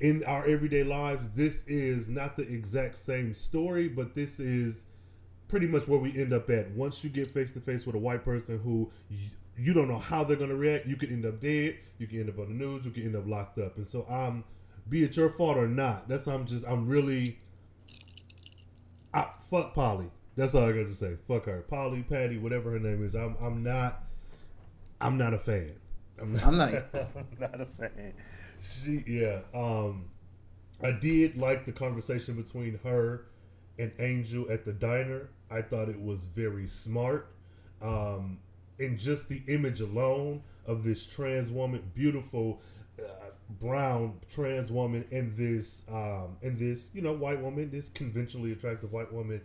In 0.00 0.24
our 0.24 0.46
everyday 0.46 0.84
lives, 0.84 1.28
this 1.30 1.62
is 1.66 2.08
not 2.08 2.36
the 2.36 2.44
exact 2.44 2.96
same 2.96 3.34
story, 3.34 3.88
but 3.88 4.14
this 4.14 4.40
is 4.40 4.84
pretty 5.48 5.66
much 5.66 5.86
where 5.86 5.98
we 5.98 6.16
end 6.18 6.32
up 6.32 6.48
at. 6.50 6.70
Once 6.70 7.04
you 7.04 7.10
get 7.10 7.30
face 7.30 7.50
to 7.52 7.60
face 7.60 7.84
with 7.86 7.94
a 7.94 7.98
white 7.98 8.24
person 8.24 8.58
who 8.58 8.90
you, 9.10 9.28
you 9.58 9.72
don't 9.74 9.88
know 9.88 9.98
how 9.98 10.24
they're 10.24 10.36
going 10.36 10.50
to 10.50 10.56
react, 10.56 10.86
you 10.86 10.96
could 10.96 11.10
end 11.10 11.26
up 11.26 11.40
dead, 11.40 11.76
you 11.98 12.06
can 12.06 12.20
end 12.20 12.28
up 12.30 12.38
on 12.38 12.48
the 12.48 12.54
news, 12.54 12.84
you 12.84 12.90
can 12.90 13.04
end 13.04 13.16
up 13.16 13.26
locked 13.26 13.58
up. 13.58 13.76
And 13.76 13.86
so 13.86 14.04
I'm, 14.08 14.44
be 14.88 15.02
it 15.04 15.16
your 15.16 15.30
fault 15.30 15.56
or 15.56 15.68
not, 15.68 16.08
that's 16.08 16.26
I'm 16.26 16.46
just 16.46 16.64
I'm 16.66 16.86
really, 16.86 17.38
I, 19.12 19.26
fuck 19.50 19.74
Polly. 19.74 20.10
That's 20.36 20.54
all 20.54 20.64
I 20.64 20.72
got 20.72 20.86
to 20.86 20.88
say. 20.88 21.16
Fuck 21.26 21.46
her, 21.46 21.62
Polly, 21.62 22.02
Patty, 22.02 22.38
whatever 22.38 22.70
her 22.72 22.78
name 22.78 23.04
is. 23.04 23.14
I'm 23.14 23.36
I'm 23.40 23.62
not, 23.62 24.04
I'm 25.00 25.16
not 25.16 25.34
a 25.34 25.38
fan. 25.38 25.74
I'm 26.20 26.32
not. 26.32 26.44
I'm 26.46 26.58
not. 26.58 26.72
I'm 26.94 27.26
not 27.38 27.60
a 27.60 27.66
fan. 27.78 28.12
She, 28.60 29.04
yeah. 29.06 29.40
Um, 29.54 30.06
I 30.82 30.90
did 30.90 31.36
like 31.36 31.64
the 31.64 31.72
conversation 31.72 32.34
between 32.36 32.78
her 32.84 33.26
and 33.78 33.92
Angel 33.98 34.50
at 34.50 34.64
the 34.64 34.72
diner. 34.72 35.30
I 35.50 35.62
thought 35.62 35.88
it 35.88 36.00
was 36.00 36.26
very 36.26 36.66
smart. 36.66 37.32
Um, 37.82 38.38
and 38.78 38.98
just 38.98 39.28
the 39.28 39.42
image 39.48 39.80
alone 39.80 40.42
of 40.66 40.82
this 40.82 41.06
trans 41.06 41.50
woman, 41.50 41.90
beautiful 41.94 42.60
uh, 43.00 43.25
brown 43.48 44.14
trans 44.28 44.70
woman, 44.70 45.04
and 45.10 45.34
this, 45.36 45.82
um, 45.88 46.36
and 46.42 46.58
this, 46.58 46.90
you 46.94 47.02
know, 47.02 47.12
white 47.12 47.40
woman, 47.40 47.70
this 47.70 47.88
conventionally 47.88 48.52
attractive 48.52 48.92
white 48.92 49.12
woman. 49.12 49.40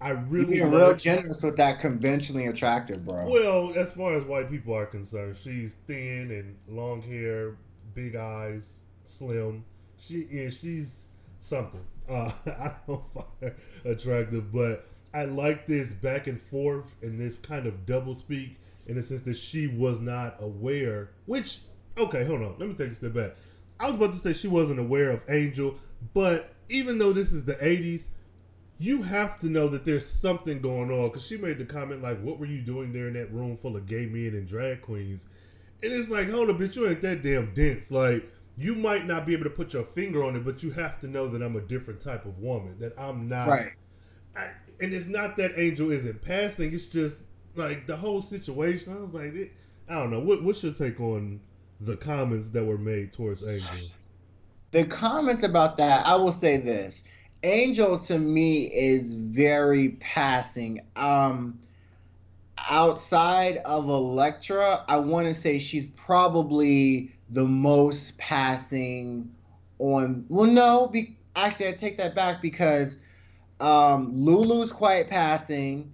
I 0.00 0.08
You're 0.08 0.22
really 0.22 0.54
being 0.54 0.70
real 0.70 0.94
generous 0.96 1.42
with 1.44 1.56
that 1.58 1.78
conventionally 1.78 2.46
attractive, 2.46 3.04
bro. 3.04 3.24
well, 3.30 3.72
as 3.76 3.92
far 3.92 4.14
as 4.14 4.24
white 4.24 4.50
people 4.50 4.74
are 4.74 4.86
concerned, 4.86 5.36
she's 5.36 5.74
thin 5.86 6.32
and 6.32 6.56
long 6.68 7.00
hair, 7.02 7.56
big 7.94 8.16
eyes, 8.16 8.80
slim. 9.04 9.64
She 9.98 10.26
yeah, 10.28 10.48
she's 10.48 11.06
something. 11.38 11.84
Uh, 12.08 12.32
I 12.46 12.72
don't 12.86 13.06
find 13.12 13.26
her 13.42 13.54
attractive, 13.84 14.52
but 14.52 14.86
I 15.14 15.26
like 15.26 15.66
this 15.66 15.92
back 15.92 16.26
and 16.26 16.40
forth 16.40 16.96
and 17.02 17.20
this 17.20 17.38
kind 17.38 17.66
of 17.66 17.86
double 17.86 18.14
speak 18.14 18.58
in 18.86 18.96
the 18.96 19.02
sense 19.02 19.20
that 19.22 19.36
she 19.36 19.66
was 19.66 20.00
not 20.00 20.36
aware. 20.40 21.10
Which 21.26 21.60
okay, 21.98 22.24
hold 22.24 22.42
on, 22.42 22.56
let 22.58 22.68
me 22.68 22.74
take 22.74 22.90
a 22.90 22.94
step 22.94 23.14
back. 23.14 23.32
I 23.80 23.86
was 23.86 23.96
about 23.96 24.12
to 24.12 24.18
say 24.18 24.32
she 24.32 24.48
wasn't 24.48 24.78
aware 24.78 25.10
of 25.10 25.24
Angel, 25.28 25.76
but 26.14 26.52
even 26.68 26.98
though 26.98 27.12
this 27.12 27.32
is 27.32 27.44
the 27.44 27.54
'80s, 27.54 28.08
you 28.78 29.02
have 29.02 29.38
to 29.40 29.48
know 29.48 29.68
that 29.68 29.84
there's 29.84 30.06
something 30.06 30.60
going 30.60 30.90
on 30.90 31.08
because 31.08 31.26
she 31.26 31.36
made 31.36 31.58
the 31.58 31.64
comment 31.64 32.02
like, 32.02 32.20
"What 32.20 32.38
were 32.38 32.46
you 32.46 32.62
doing 32.62 32.92
there 32.92 33.08
in 33.08 33.14
that 33.14 33.32
room 33.32 33.56
full 33.56 33.76
of 33.76 33.86
gay 33.86 34.06
men 34.06 34.34
and 34.34 34.46
drag 34.46 34.82
queens?" 34.82 35.26
And 35.82 35.92
it's 35.92 36.08
like, 36.08 36.30
hold 36.30 36.48
up, 36.48 36.58
bitch, 36.58 36.76
you 36.76 36.88
ain't 36.88 37.00
that 37.00 37.22
damn 37.22 37.52
dense. 37.54 37.90
Like, 37.90 38.30
you 38.56 38.74
might 38.76 39.04
not 39.06 39.26
be 39.26 39.32
able 39.32 39.44
to 39.44 39.50
put 39.50 39.72
your 39.72 39.84
finger 39.84 40.22
on 40.22 40.36
it, 40.36 40.44
but 40.44 40.62
you 40.62 40.70
have 40.72 41.00
to 41.00 41.08
know 41.08 41.26
that 41.28 41.42
I'm 41.42 41.56
a 41.56 41.60
different 41.60 42.00
type 42.00 42.24
of 42.24 42.38
woman. 42.38 42.76
That 42.78 42.92
I'm 42.98 43.28
not. 43.28 43.48
Right. 43.48 43.72
I, 44.36 44.50
and 44.80 44.94
it's 44.94 45.06
not 45.06 45.36
that 45.38 45.52
Angel 45.56 45.90
isn't 45.90 46.22
passing. 46.22 46.72
It's 46.72 46.86
just 46.86 47.18
like 47.56 47.86
the 47.86 47.96
whole 47.96 48.20
situation. 48.20 48.92
I 48.96 49.00
was 49.00 49.12
like, 49.12 49.34
it, 49.34 49.52
I 49.88 49.94
don't 49.94 50.10
know. 50.10 50.20
What, 50.20 50.42
what's 50.44 50.62
your 50.62 50.72
take 50.72 51.00
on 51.00 51.40
the 51.84 51.96
comments 51.96 52.50
that 52.50 52.64
were 52.64 52.78
made 52.78 53.12
towards 53.12 53.42
Angel? 53.44 53.90
the 54.70 54.84
comments 54.84 55.42
about 55.42 55.76
that, 55.76 56.06
I 56.06 56.16
will 56.16 56.32
say 56.32 56.56
this. 56.56 57.04
Angel 57.42 57.98
to 57.98 58.18
me 58.18 58.64
is 58.72 59.12
very 59.14 59.90
passing. 60.00 60.80
Um 60.96 61.58
outside 62.70 63.56
of 63.58 63.88
Elektra, 63.88 64.84
I 64.88 64.98
want 64.98 65.26
to 65.26 65.34
say 65.34 65.58
she's 65.58 65.88
probably 65.88 67.12
the 67.30 67.46
most 67.46 68.16
passing 68.18 69.32
on 69.78 70.24
well 70.28 70.46
no, 70.50 70.86
be, 70.86 71.16
actually 71.34 71.68
I 71.68 71.72
take 71.72 71.96
that 71.98 72.14
back 72.14 72.40
because 72.40 72.98
um 73.60 74.12
Lulu's 74.14 74.70
quite 74.70 75.08
passing, 75.08 75.92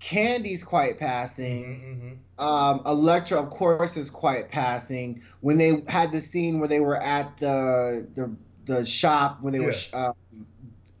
Candy's 0.00 0.62
quite 0.62 0.98
passing. 0.98 1.64
Mhm, 1.64 2.21
Um, 2.38 2.82
Elektra, 2.86 3.38
of 3.38 3.50
course, 3.50 3.96
is 3.96 4.10
quite 4.10 4.48
passing. 4.48 5.22
When 5.40 5.58
they 5.58 5.82
had 5.88 6.12
the 6.12 6.20
scene 6.20 6.58
where 6.58 6.68
they 6.68 6.80
were 6.80 6.96
at 7.00 7.38
the 7.38 8.06
the, 8.14 8.34
the 8.64 8.84
shop 8.84 9.38
when 9.42 9.52
they 9.52 9.60
were, 9.60 9.72
Yeah. 9.72 10.08
um, 10.08 10.14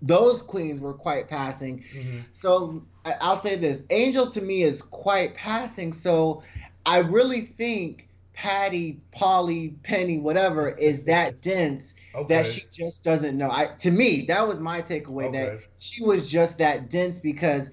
those 0.00 0.42
queens 0.42 0.80
were 0.80 0.94
quite 0.94 1.28
passing. 1.28 1.84
mhm. 1.94 2.24
So 2.32 2.84
I'll 3.04 3.40
say 3.42 3.56
this: 3.56 3.82
Angel 3.90 4.30
to 4.32 4.40
me 4.40 4.62
is 4.62 4.82
quite 4.82 5.34
passing. 5.34 5.92
So 5.92 6.42
I 6.84 6.98
really 6.98 7.40
think 7.42 8.08
Patty, 8.34 9.00
Polly, 9.12 9.70
Penny, 9.82 10.18
whatever, 10.18 10.68
is 10.70 11.04
that 11.04 11.40
dense 11.42 11.94
Okay. 12.14 12.34
that 12.34 12.46
she 12.46 12.62
just 12.72 13.04
doesn't 13.04 13.36
know. 13.36 13.50
I 13.50 13.66
to 13.80 13.90
me, 13.90 14.22
that 14.28 14.46
was 14.46 14.60
my 14.60 14.82
takeaway 14.82 15.32
that 15.32 15.60
she 15.78 16.02
was 16.04 16.30
just 16.30 16.58
that 16.58 16.90
dense 16.90 17.18
because 17.18 17.70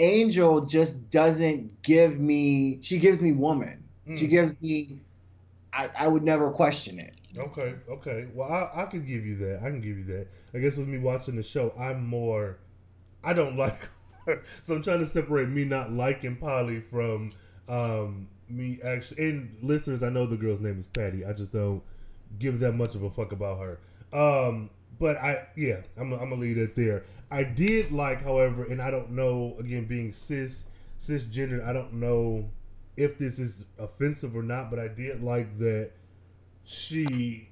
Angel 0.00 0.62
just 0.62 1.10
doesn't 1.10 1.82
give 1.82 2.18
me. 2.18 2.78
She 2.82 2.98
gives 2.98 3.20
me 3.20 3.32
woman. 3.32 3.84
She 4.16 4.26
Mm. 4.26 4.30
gives 4.30 4.60
me. 4.60 4.98
I, 5.72 5.88
I 5.98 6.08
would 6.08 6.24
never 6.24 6.50
question 6.50 6.98
it. 6.98 7.14
Okay, 7.38 7.76
okay. 7.88 8.26
Well, 8.34 8.50
I, 8.50 8.82
I 8.82 8.84
can 8.86 9.04
give 9.04 9.24
you 9.24 9.36
that. 9.36 9.60
I 9.62 9.70
can 9.70 9.80
give 9.80 9.98
you 9.98 10.04
that. 10.04 10.26
I 10.52 10.58
guess 10.58 10.76
with 10.76 10.88
me 10.88 10.98
watching 10.98 11.36
the 11.36 11.42
show, 11.44 11.72
I'm 11.78 12.04
more. 12.06 12.58
I 13.22 13.32
don't 13.34 13.56
like 13.64 13.76
her, 14.26 14.42
so 14.62 14.74
I'm 14.74 14.82
trying 14.82 14.98
to 15.00 15.06
separate 15.06 15.48
me 15.48 15.64
not 15.64 15.92
liking 15.92 16.36
Polly 16.36 16.80
from 16.80 17.30
um, 17.68 18.26
me 18.48 18.80
actually. 18.82 19.28
And 19.30 19.56
listeners, 19.62 20.02
I 20.02 20.08
know 20.08 20.26
the 20.26 20.36
girl's 20.36 20.60
name 20.60 20.78
is 20.78 20.86
Patty. 20.86 21.24
I 21.24 21.32
just 21.32 21.52
don't 21.52 21.82
give 22.38 22.58
that 22.60 22.72
much 22.72 22.94
of 22.96 23.02
a 23.04 23.10
fuck 23.10 23.30
about 23.32 23.60
her. 23.60 23.78
Um, 24.12 24.70
but 24.98 25.16
I, 25.18 25.46
yeah, 25.56 25.82
I'm, 25.98 26.12
I'm 26.12 26.30
gonna 26.30 26.36
leave 26.36 26.58
it 26.58 26.74
there. 26.74 27.04
I 27.30 27.44
did 27.44 27.92
like, 27.92 28.22
however, 28.22 28.64
and 28.64 28.80
I 28.82 28.90
don't 28.90 29.12
know. 29.12 29.56
Again, 29.58 29.84
being 29.86 30.12
cis 30.12 30.66
cisgender, 30.98 31.64
I 31.66 31.72
don't 31.72 31.94
know 31.94 32.50
if 32.96 33.18
this 33.18 33.38
is 33.38 33.64
offensive 33.78 34.34
or 34.36 34.42
not. 34.42 34.70
But 34.70 34.78
I 34.80 34.88
did 34.88 35.22
like 35.22 35.58
that 35.58 35.92
she 36.64 37.48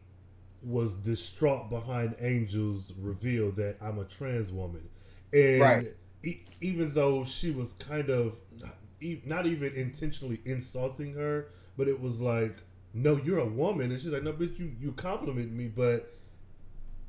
was 0.62 0.94
distraught 0.94 1.70
behind 1.70 2.14
Angel's 2.20 2.92
reveal 2.98 3.52
that 3.52 3.76
I'm 3.80 3.98
a 3.98 4.04
trans 4.04 4.50
woman, 4.50 4.88
and 5.32 5.60
Right. 5.60 5.96
e- 6.24 6.40
even 6.60 6.92
though 6.94 7.24
she 7.24 7.50
was 7.52 7.74
kind 7.74 8.08
of 8.10 8.36
not, 8.60 8.76
e- 9.00 9.20
not 9.24 9.46
even 9.46 9.72
intentionally 9.74 10.40
insulting 10.44 11.14
her, 11.14 11.48
but 11.76 11.86
it 11.88 12.00
was 12.00 12.20
like, 12.20 12.56
"No, 12.92 13.16
you're 13.16 13.38
a 13.38 13.46
woman," 13.46 13.92
and 13.92 14.00
she's 14.00 14.10
like, 14.12 14.24
"No, 14.24 14.32
bitch, 14.32 14.58
you 14.58 14.72
you 14.80 14.92
compliment 14.92 15.52
me, 15.52 15.68
but 15.68 16.12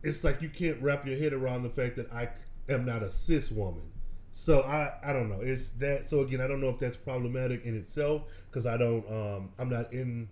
it's 0.03 0.23
like 0.23 0.41
you 0.41 0.49
can't 0.49 0.81
wrap 0.81 1.05
your 1.05 1.17
head 1.17 1.33
around 1.33 1.63
the 1.63 1.69
fact 1.69 1.95
that 1.97 2.11
I 2.11 2.29
am 2.69 2.85
not 2.85 3.03
a 3.03 3.11
cis 3.11 3.51
woman." 3.51 3.83
So 4.31 4.61
I 4.61 4.93
I 5.03 5.13
don't 5.13 5.29
know. 5.29 5.41
It's 5.41 5.69
that. 5.71 6.09
So 6.09 6.21
again, 6.21 6.41
I 6.41 6.47
don't 6.47 6.61
know 6.61 6.69
if 6.69 6.79
that's 6.79 6.97
problematic 6.97 7.65
in 7.65 7.75
itself 7.75 8.23
because 8.49 8.65
I 8.65 8.77
don't 8.77 9.05
um 9.11 9.49
I'm 9.57 9.69
not 9.69 9.91
in 9.93 10.29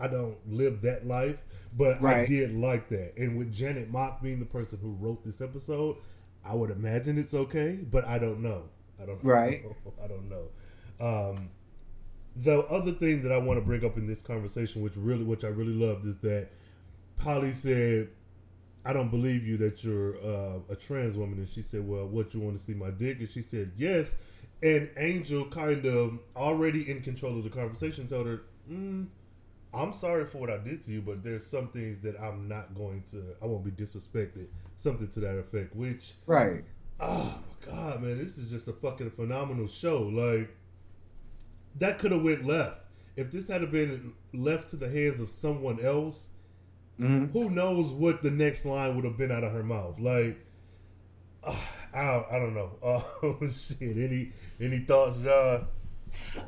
I 0.00 0.08
don't 0.08 0.36
live 0.50 0.80
that 0.82 1.06
life, 1.06 1.42
but 1.76 2.02
I 2.02 2.26
did 2.26 2.52
like 2.52 2.88
that. 2.88 3.16
And 3.16 3.36
with 3.36 3.52
Janet 3.52 3.90
Mock 3.90 4.22
being 4.22 4.38
the 4.40 4.46
person 4.46 4.78
who 4.80 4.92
wrote 4.92 5.24
this 5.24 5.40
episode, 5.40 5.96
I 6.44 6.54
would 6.54 6.70
imagine 6.70 7.18
it's 7.18 7.34
okay, 7.34 7.78
but 7.90 8.06
I 8.06 8.18
don't 8.18 8.40
know. 8.40 8.64
I 9.00 9.06
don't 9.06 9.22
Right. 9.22 9.64
I 10.02 10.06
don't 10.06 10.28
know. 10.28 10.48
Um, 11.00 11.50
the 12.36 12.60
other 12.66 12.92
thing 12.92 13.22
that 13.22 13.32
I 13.32 13.38
want 13.38 13.58
to 13.58 13.64
bring 13.64 13.84
up 13.84 13.96
in 13.96 14.06
this 14.06 14.22
conversation, 14.22 14.82
which 14.82 14.96
really, 14.96 15.24
which 15.24 15.44
I 15.44 15.48
really 15.48 15.72
loved, 15.72 16.04
is 16.04 16.16
that 16.18 16.48
Polly 17.18 17.52
said, 17.52 18.08
"I 18.84 18.92
don't 18.92 19.10
believe 19.10 19.46
you 19.46 19.56
that 19.58 19.82
you're 19.84 20.16
uh, 20.16 20.58
a 20.68 20.76
trans 20.76 21.16
woman," 21.16 21.38
and 21.38 21.48
she 21.48 21.62
said, 21.62 21.86
"Well, 21.86 22.06
what 22.06 22.34
you 22.34 22.40
want 22.40 22.56
to 22.58 22.62
see 22.62 22.74
my 22.74 22.90
dick?" 22.90 23.20
And 23.20 23.30
she 23.30 23.42
said, 23.42 23.72
"Yes." 23.76 24.16
And 24.62 24.88
Angel 24.96 25.44
kind 25.50 25.84
of 25.84 26.20
already 26.34 26.90
in 26.90 27.02
control 27.02 27.36
of 27.36 27.44
the 27.44 27.50
conversation 27.50 28.06
told 28.06 28.26
her, 28.26 28.42
mm, 28.70 29.06
I'm 29.74 29.92
sorry 29.92 30.24
for 30.24 30.38
what 30.38 30.48
I 30.48 30.56
did 30.56 30.82
to 30.84 30.90
you, 30.92 31.02
but 31.02 31.22
there's 31.22 31.44
some 31.44 31.68
things 31.68 32.00
that 32.00 32.18
I'm 32.18 32.48
not 32.48 32.74
going 32.74 33.02
to, 33.10 33.36
I 33.42 33.46
won't 33.46 33.62
be 33.64 33.72
disrespected. 33.72 34.46
Something 34.76 35.08
to 35.08 35.20
that 35.20 35.36
effect, 35.38 35.76
which, 35.76 36.14
Right. 36.26 36.64
oh 36.98 37.38
my 37.46 37.66
God, 37.66 38.02
man, 38.02 38.16
this 38.16 38.38
is 38.38 38.50
just 38.50 38.66
a 38.68 38.72
fucking 38.72 39.10
phenomenal 39.10 39.66
show. 39.66 40.04
Like, 40.04 40.56
that 41.76 41.98
could 41.98 42.12
have 42.12 42.22
went 42.22 42.46
left. 42.46 42.86
If 43.16 43.30
this 43.32 43.48
had 43.48 43.70
been 43.70 44.14
left 44.32 44.70
to 44.70 44.76
the 44.76 44.88
hands 44.88 45.20
of 45.20 45.28
someone 45.28 45.78
else, 45.84 46.30
Mhm. 47.00 47.32
who 47.32 47.50
knows 47.50 47.90
what 47.92 48.22
the 48.22 48.30
next 48.30 48.64
line 48.64 48.94
would 48.94 49.04
have 49.04 49.16
been 49.18 49.32
out 49.32 49.42
of 49.42 49.52
her 49.52 49.64
mouth? 49.64 49.98
Like, 49.98 50.38
uh, 51.42 51.56
I, 51.92 52.00
don't, 52.04 52.26
I 52.32 52.38
don't 52.38 52.54
know. 52.54 52.70
Oh 53.22 53.38
shit! 53.50 53.96
Any 53.96 54.32
any 54.60 54.78
thoughts, 54.80 55.22
John? 55.22 55.66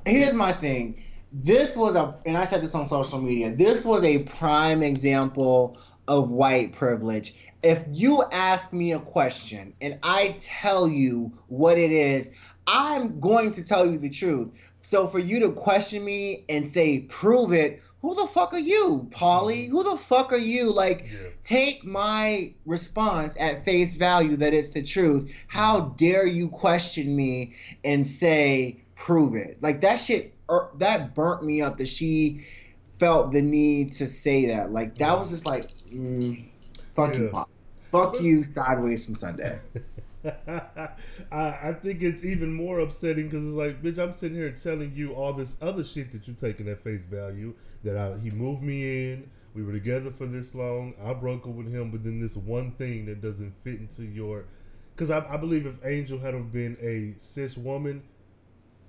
Here's 0.07 0.35
my 0.35 0.53
thing. 0.53 1.03
This 1.33 1.77
was 1.77 1.97
a, 1.97 2.17
and 2.25 2.37
I 2.37 2.45
said 2.45 2.63
this 2.63 2.75
on 2.75 2.87
social 2.87 3.21
media. 3.21 3.51
This 3.55 3.85
was 3.85 4.05
a 4.05 4.21
prime 4.21 4.83
example 4.83 5.77
of 6.09 6.31
white 6.31 6.73
privilege. 6.73 7.35
If 7.63 7.83
you 7.91 8.23
ask 8.31 8.73
me 8.73 8.93
a 8.93 9.01
question 9.01 9.75
and 9.81 9.99
I 10.03 10.37
tell 10.41 10.89
you 10.89 11.33
what 11.49 11.77
it 11.79 11.91
is, 11.91 12.31
I'm 12.69 13.19
going 13.19 13.53
to 13.53 13.65
tell 13.65 13.85
you 13.85 13.99
the 13.99 14.09
truth. 14.11 14.51
So 14.83 15.09
for 15.09 15.19
you 15.19 15.41
to 15.41 15.51
question 15.53 16.05
me 16.05 16.45
and 16.49 16.69
say, 16.69 17.01
prove 17.01 17.53
it, 17.53 17.83
who 18.07 18.15
the 18.15 18.29
fuck 18.29 18.53
are 18.53 18.59
you, 18.59 19.09
Polly? 19.11 19.67
Who 19.67 19.83
the 19.83 19.97
fuck 19.97 20.33
are 20.33 20.39
you? 20.39 20.73
Like, 20.73 21.07
Yeah. 21.11 21.31
take 21.43 21.85
my 21.85 22.53
response 22.65 23.35
at 23.41 23.65
face 23.65 23.97
value 23.97 24.37
that 24.37 24.55
it's 24.55 24.71
the 24.71 24.83
truth. 24.83 25.29
How 25.49 25.81
dare 25.97 26.25
you 26.25 26.49
question 26.49 27.17
me 27.17 27.57
and 27.85 28.07
say, 28.07 28.77
prove 28.95 29.35
it? 29.35 29.59
Like, 29.61 29.81
that 29.81 29.97
shit, 29.97 30.35
er, 30.49 30.69
that 30.79 31.17
burnt 31.17 31.45
me 31.45 31.61
up 31.63 31.79
that 31.79 31.89
she 31.89 32.47
felt 33.01 33.33
the 33.33 33.43
need 33.43 33.91
to 33.95 34.07
say 34.07 34.47
that. 34.47 34.73
Like, 34.73 34.99
that 34.99 35.19
was 35.19 35.31
just 35.31 35.45
like, 35.45 35.67
mm, 35.93 36.45
fuck 36.95 37.17
you, 37.17 37.25
Yeah. 37.25 37.31
Pop. 37.33 37.51
Fuck 37.91 38.21
you, 38.21 38.45
sideways 38.45 39.05
from 39.05 39.17
Sunday. 39.17 39.59
I, 41.33 41.71
I 41.71 41.73
think 41.73 42.03
it's 42.03 42.25
even 42.25 42.53
more 42.53 42.81
upsetting 42.81 43.29
because 43.29 43.45
it's 43.45 43.55
like, 43.55 43.83
bitch, 43.83 43.99
I'm 43.99 44.13
sitting 44.13 44.37
here 44.37 44.51
telling 44.53 44.95
you 44.95 45.13
all 45.15 45.33
this 45.33 45.57
other 45.61 45.83
shit 45.85 46.13
that 46.13 46.27
you're 46.27 46.37
taking 46.37 46.69
at 46.69 46.81
face 46.83 47.05
value. 47.05 47.55
That 47.85 47.97
I, 47.97 48.19
he 48.19 48.31
moved 48.31 48.63
me 48.63 49.13
in, 49.13 49.31
we 49.55 49.63
were 49.63 49.73
together 49.73 50.11
for 50.11 50.27
this 50.27 50.55
long, 50.55 50.95
I 51.05 51.15
broke 51.15 51.47
up 51.47 51.55
with 51.55 51.73
him, 51.73 51.91
but 51.91 52.03
then 52.05 52.21
this 52.21 52.37
one 52.37 52.73
thing 52.73 53.07
that 53.07 53.21
doesn't 53.21 53.55
fit 53.65 53.81
into 53.81 54.03
your. 54.05 54.45
Because 54.95 55.11
I, 55.11 55.27
I 55.33 55.37
believe 55.37 55.67
if 55.67 55.79
Angel 55.85 56.19
had 56.19 56.35
have 56.35 56.53
been 56.53 56.77
a 56.81 57.19
cis 57.19 57.57
woman, 57.57 58.03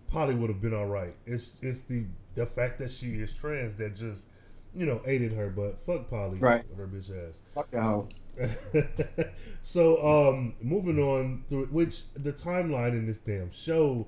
Polly 0.07 0.35
would 0.35 0.49
have 0.49 0.61
been 0.61 0.73
all 0.73 0.85
right. 0.85 1.15
It's 1.25 1.51
it's 1.61 1.79
the 1.79 2.05
the 2.35 2.45
fact 2.45 2.79
that 2.79 2.91
she 2.91 3.15
is 3.15 3.33
trans 3.33 3.75
that 3.75 3.95
just 3.95 4.27
you 4.73 4.85
know 4.85 5.01
aided 5.05 5.33
her. 5.33 5.49
But 5.49 5.79
fuck 5.85 6.09
Polly, 6.09 6.37
Right. 6.39 6.63
with 6.69 6.77
her 6.79 6.87
bitch 6.87 7.27
ass. 7.29 7.41
fuck 7.53 7.69
that 7.71 7.81
hoe. 7.81 8.07
so 9.61 10.03
um 10.05 10.53
moving 10.61 10.99
on 10.99 11.43
through 11.47 11.65
which 11.67 12.03
the 12.13 12.31
timeline 12.31 12.91
in 12.91 13.05
this 13.05 13.17
damn 13.17 13.51
show 13.51 14.07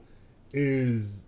is 0.54 1.26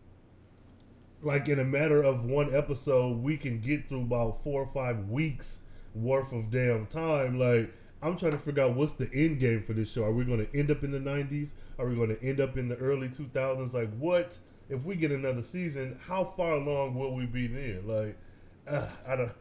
like 1.22 1.48
in 1.50 1.60
a 1.60 1.64
matter 1.64 2.02
of 2.02 2.26
one 2.26 2.54
episode 2.54 3.18
we 3.22 3.38
can 3.38 3.60
get 3.60 3.88
through 3.88 4.02
about 4.02 4.44
four 4.44 4.62
or 4.62 4.68
five 4.68 5.10
weeks 5.10 5.60
worth 5.94 6.32
of 6.32 6.50
damn 6.52 6.86
time. 6.88 7.40
Like 7.40 7.74
i'm 8.04 8.18
trying 8.18 8.32
to 8.32 8.40
figure 8.40 8.64
out 8.64 8.76
what's 8.76 8.94
the 8.94 9.10
end 9.14 9.40
game 9.40 9.64
for 9.64 9.74
this 9.74 9.92
show. 9.92 10.04
Are 10.04 10.12
we 10.12 10.26
going 10.26 10.46
to 10.46 10.58
end 10.58 10.72
up 10.72 10.84
in 10.84 10.92
the 10.92 11.00
90s 11.00 11.54
are 11.80 11.88
we 11.88 11.96
going 11.96 12.10
to 12.10 12.24
end 12.24 12.40
up 12.40 12.58
in 12.58 12.70
the 12.70 12.78
early 12.78 13.10
2000s 13.10 13.74
like 13.74 13.90
what 13.98 14.38
if 14.70 14.86
we 14.86 14.96
get 14.96 15.12
another 15.12 15.42
season? 15.42 16.00
How 16.06 16.24
far 16.24 16.54
along 16.54 16.96
will 16.96 17.14
we 17.14 17.26
be 17.26 17.48
then? 17.48 17.88
Like 17.88 18.18
uh, 18.68 18.90
i 19.08 19.16
don't 19.16 19.32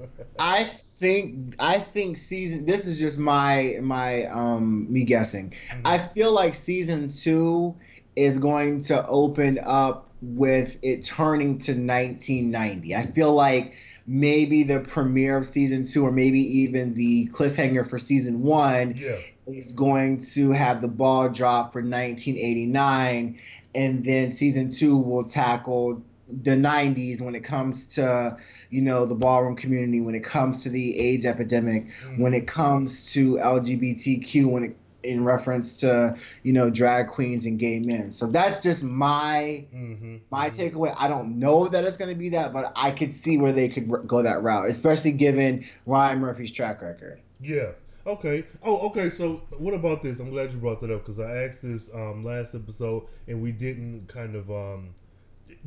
I 0.38 0.70
think 0.98 1.54
I 1.58 1.78
think 1.78 2.16
season 2.16 2.66
this 2.66 2.86
is 2.86 2.98
just 2.98 3.18
my 3.18 3.78
my 3.80 4.26
um 4.26 4.92
me 4.92 5.04
guessing. 5.04 5.54
I 5.84 5.98
feel 5.98 6.32
like 6.32 6.54
season 6.54 7.08
2 7.08 7.74
is 8.16 8.38
going 8.38 8.84
to 8.84 9.06
open 9.06 9.58
up 9.62 10.08
with 10.22 10.78
it 10.82 11.04
turning 11.04 11.58
to 11.58 11.72
1990. 11.72 12.94
I 12.94 13.02
feel 13.06 13.34
like 13.34 13.74
maybe 14.06 14.62
the 14.62 14.80
premiere 14.80 15.38
of 15.38 15.46
season 15.46 15.86
2 15.86 16.06
or 16.06 16.12
maybe 16.12 16.40
even 16.40 16.92
the 16.92 17.26
cliffhanger 17.28 17.88
for 17.88 17.98
season 17.98 18.42
1 18.42 18.94
yeah 18.96 19.16
is 19.46 19.72
going 19.72 20.20
to 20.20 20.52
have 20.52 20.80
the 20.80 20.88
ball 20.88 21.28
drop 21.28 21.72
for 21.72 21.80
1989 21.80 23.38
and 23.74 24.04
then 24.04 24.32
season 24.32 24.70
2 24.70 24.96
will 24.98 25.24
tackle 25.24 26.02
the 26.28 26.52
90s 26.52 27.20
when 27.20 27.34
it 27.34 27.44
comes 27.44 27.86
to 27.86 28.36
you 28.70 28.80
know 28.80 29.04
the 29.04 29.14
ballroom 29.14 29.56
community 29.56 30.00
when 30.00 30.14
it 30.14 30.24
comes 30.24 30.62
to 30.62 30.70
the 30.70 30.98
AIDS 30.98 31.26
epidemic 31.26 31.86
when 32.16 32.34
it 32.34 32.46
comes 32.46 33.12
to 33.12 33.34
LGBTQ 33.34 34.46
when 34.46 34.64
it 34.64 34.76
in 35.02 35.22
reference 35.22 35.80
to 35.80 36.16
you 36.44 36.52
know 36.54 36.70
drag 36.70 37.08
queens 37.08 37.44
and 37.44 37.58
gay 37.58 37.78
men 37.78 38.10
so 38.10 38.26
that's 38.26 38.62
just 38.62 38.82
my 38.82 39.62
mm-hmm. 39.74 40.16
my 40.30 40.48
takeaway 40.48 40.94
i 40.96 41.06
don't 41.06 41.38
know 41.38 41.68
that 41.68 41.84
it's 41.84 41.98
going 41.98 42.08
to 42.08 42.14
be 42.14 42.30
that 42.30 42.54
but 42.54 42.72
i 42.74 42.90
could 42.90 43.12
see 43.12 43.36
where 43.36 43.52
they 43.52 43.68
could 43.68 43.90
r- 43.90 43.98
go 43.98 44.22
that 44.22 44.42
route 44.42 44.66
especially 44.66 45.12
given 45.12 45.62
ryan 45.84 46.20
murphy's 46.20 46.50
track 46.50 46.80
record 46.80 47.20
Yeah. 47.44 47.72
Okay. 48.06 48.44
Oh, 48.62 48.88
okay. 48.88 49.10
So, 49.10 49.42
what 49.58 49.74
about 49.74 50.02
this? 50.02 50.20
I'm 50.20 50.30
glad 50.30 50.52
you 50.52 50.58
brought 50.58 50.80
that 50.80 50.90
up 50.90 51.00
because 51.00 51.18
I 51.18 51.44
asked 51.44 51.62
this 51.62 51.90
um, 51.94 52.24
last 52.24 52.54
episode 52.54 53.06
and 53.28 53.42
we 53.42 53.52
didn't 53.52 54.08
kind 54.08 54.34
of. 54.34 54.50
Um, 54.50 54.94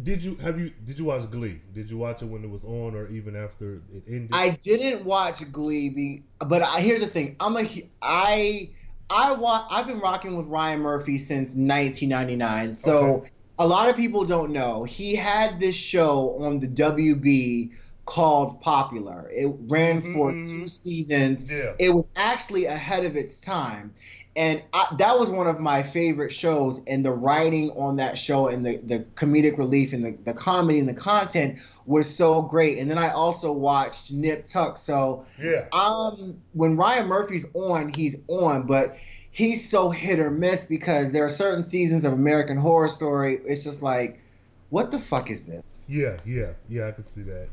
did 0.02 0.24
you 0.24 0.36
have 0.36 0.60
you 0.60 0.72
did 0.84 0.98
you 1.00 1.06
watch 1.06 1.30
Glee? 1.30 1.62
Did 1.74 1.90
you 1.90 1.98
watch 1.98 2.22
it 2.22 2.26
when 2.26 2.44
it 2.44 2.50
was 2.50 2.66
on 2.66 2.96
or 2.96 3.08
even 3.10 3.36
after 3.36 3.82
it 3.94 4.04
ended? 4.08 4.30
I 4.34 4.52
didn't 4.52 5.06
watch 5.06 5.50
Glee, 5.52 5.90
be, 5.90 6.24
but 6.48 6.62
I, 6.62 6.82
here's 6.82 7.00
the 7.00 7.08
thing: 7.08 7.36
I'm 7.40 7.56
a 7.58 7.60
I 7.60 7.64
I 7.64 7.66
hu- 7.66 7.82
I 8.02 8.70
I 9.10 9.34
wa- 9.34 9.68
I've 9.70 9.88
been 9.88 10.00
rocking 10.00 10.36
with 10.36 10.48
Ryan 10.48 10.80
Murphy 10.82 11.18
since 11.18 11.56
1999. 11.56 12.78
So 12.82 12.98
Okay. 12.98 13.30
a 13.60 13.68
lot 13.68 13.90
of 13.90 13.96
people 13.96 14.26
don't 14.26 14.52
know 14.52 14.84
he 14.84 15.16
had 15.16 15.60
this 15.60 15.76
show 15.76 16.38
on 16.44 16.60
the 16.60 16.68
WB 16.68 17.72
called 18.06 18.62
Popular. 18.62 19.30
It 19.34 19.54
ran 19.68 20.02
for 20.02 20.32
Mhm. 20.32 20.50
two 20.50 20.68
seasons. 20.68 21.46
yeah. 21.50 21.74
It 21.80 21.94
was 21.94 22.10
actually 22.16 22.66
ahead 22.66 23.06
of 23.06 23.16
its 23.16 23.40
time. 23.40 23.94
And 24.38 24.62
I, 24.72 24.96
that 25.00 25.18
was 25.18 25.30
one 25.30 25.48
of 25.48 25.60
my 25.60 25.82
favorite 25.82 26.32
shows. 26.32 26.80
And 26.86 27.04
the 27.04 27.12
writing 27.12 27.72
on 27.72 27.96
that 27.98 28.18
show 28.18 28.48
and 28.48 28.64
the, 28.64 28.78
the 28.78 29.00
comedic 29.16 29.58
relief 29.58 29.94
and 29.94 30.06
the, 30.06 30.12
the 30.26 30.34
comedy 30.34 30.78
and 30.78 30.88
the 30.88 30.94
content 30.94 31.58
was 31.88 32.14
so 32.14 32.44
great. 32.44 32.78
And 32.78 32.90
then 32.90 33.00
I 33.00 33.10
also 33.10 33.52
watched 33.52 34.12
Nip 34.12 34.46
Tuck. 34.46 34.78
So 34.78 35.26
yeah. 35.42 35.66
um, 35.74 36.40
when 36.54 36.78
Ryan 36.78 37.08
Murphy's 37.08 37.46
on, 37.56 37.92
he's 37.94 38.16
on, 38.28 38.68
but 38.68 38.96
he's 39.32 39.68
so 39.68 39.90
hit 39.90 40.20
or 40.20 40.30
miss 40.30 40.64
because 40.64 41.12
there 41.12 41.26
are 41.26 41.30
certain 41.30 41.64
seasons 41.64 42.06
of 42.06 42.14
American 42.14 42.58
Horror 42.58 42.90
Story. 42.90 43.42
It's 43.44 43.64
just 43.64 43.82
like, 43.82 44.22
what 44.70 44.92
the 44.92 45.00
fuck 45.00 45.32
is 45.32 45.46
this? 45.46 45.88
Yeah. 45.90 46.18
Yeah. 46.26 46.52
Yeah. 46.70 46.88
I 46.88 46.92
could 46.92 47.10
see 47.10 47.24
that. 47.24 47.50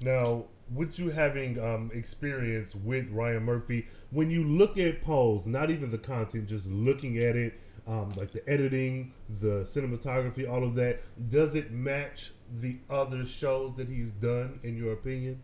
Now, 0.00 0.46
with 0.72 0.98
you 0.98 1.10
having 1.10 1.60
um, 1.60 1.90
experience 1.92 2.74
with 2.74 3.10
Ryan 3.10 3.44
Murphy, 3.44 3.86
when 4.10 4.30
you 4.30 4.44
look 4.44 4.78
at 4.78 5.02
Pose, 5.02 5.46
not 5.46 5.70
even 5.70 5.90
the 5.90 5.98
content, 5.98 6.48
just 6.48 6.68
looking 6.68 7.18
at 7.18 7.36
it, 7.36 7.60
um, 7.86 8.12
like 8.16 8.30
the 8.32 8.48
editing, 8.48 9.12
the 9.40 9.60
cinematography, 9.62 10.48
all 10.50 10.64
of 10.64 10.74
that, 10.76 11.00
does 11.28 11.54
it 11.54 11.70
match 11.70 12.32
the 12.60 12.78
other 12.88 13.24
shows 13.24 13.74
that 13.74 13.88
he's 13.88 14.10
done, 14.10 14.58
in 14.62 14.76
your 14.76 14.92
opinion? 14.94 15.40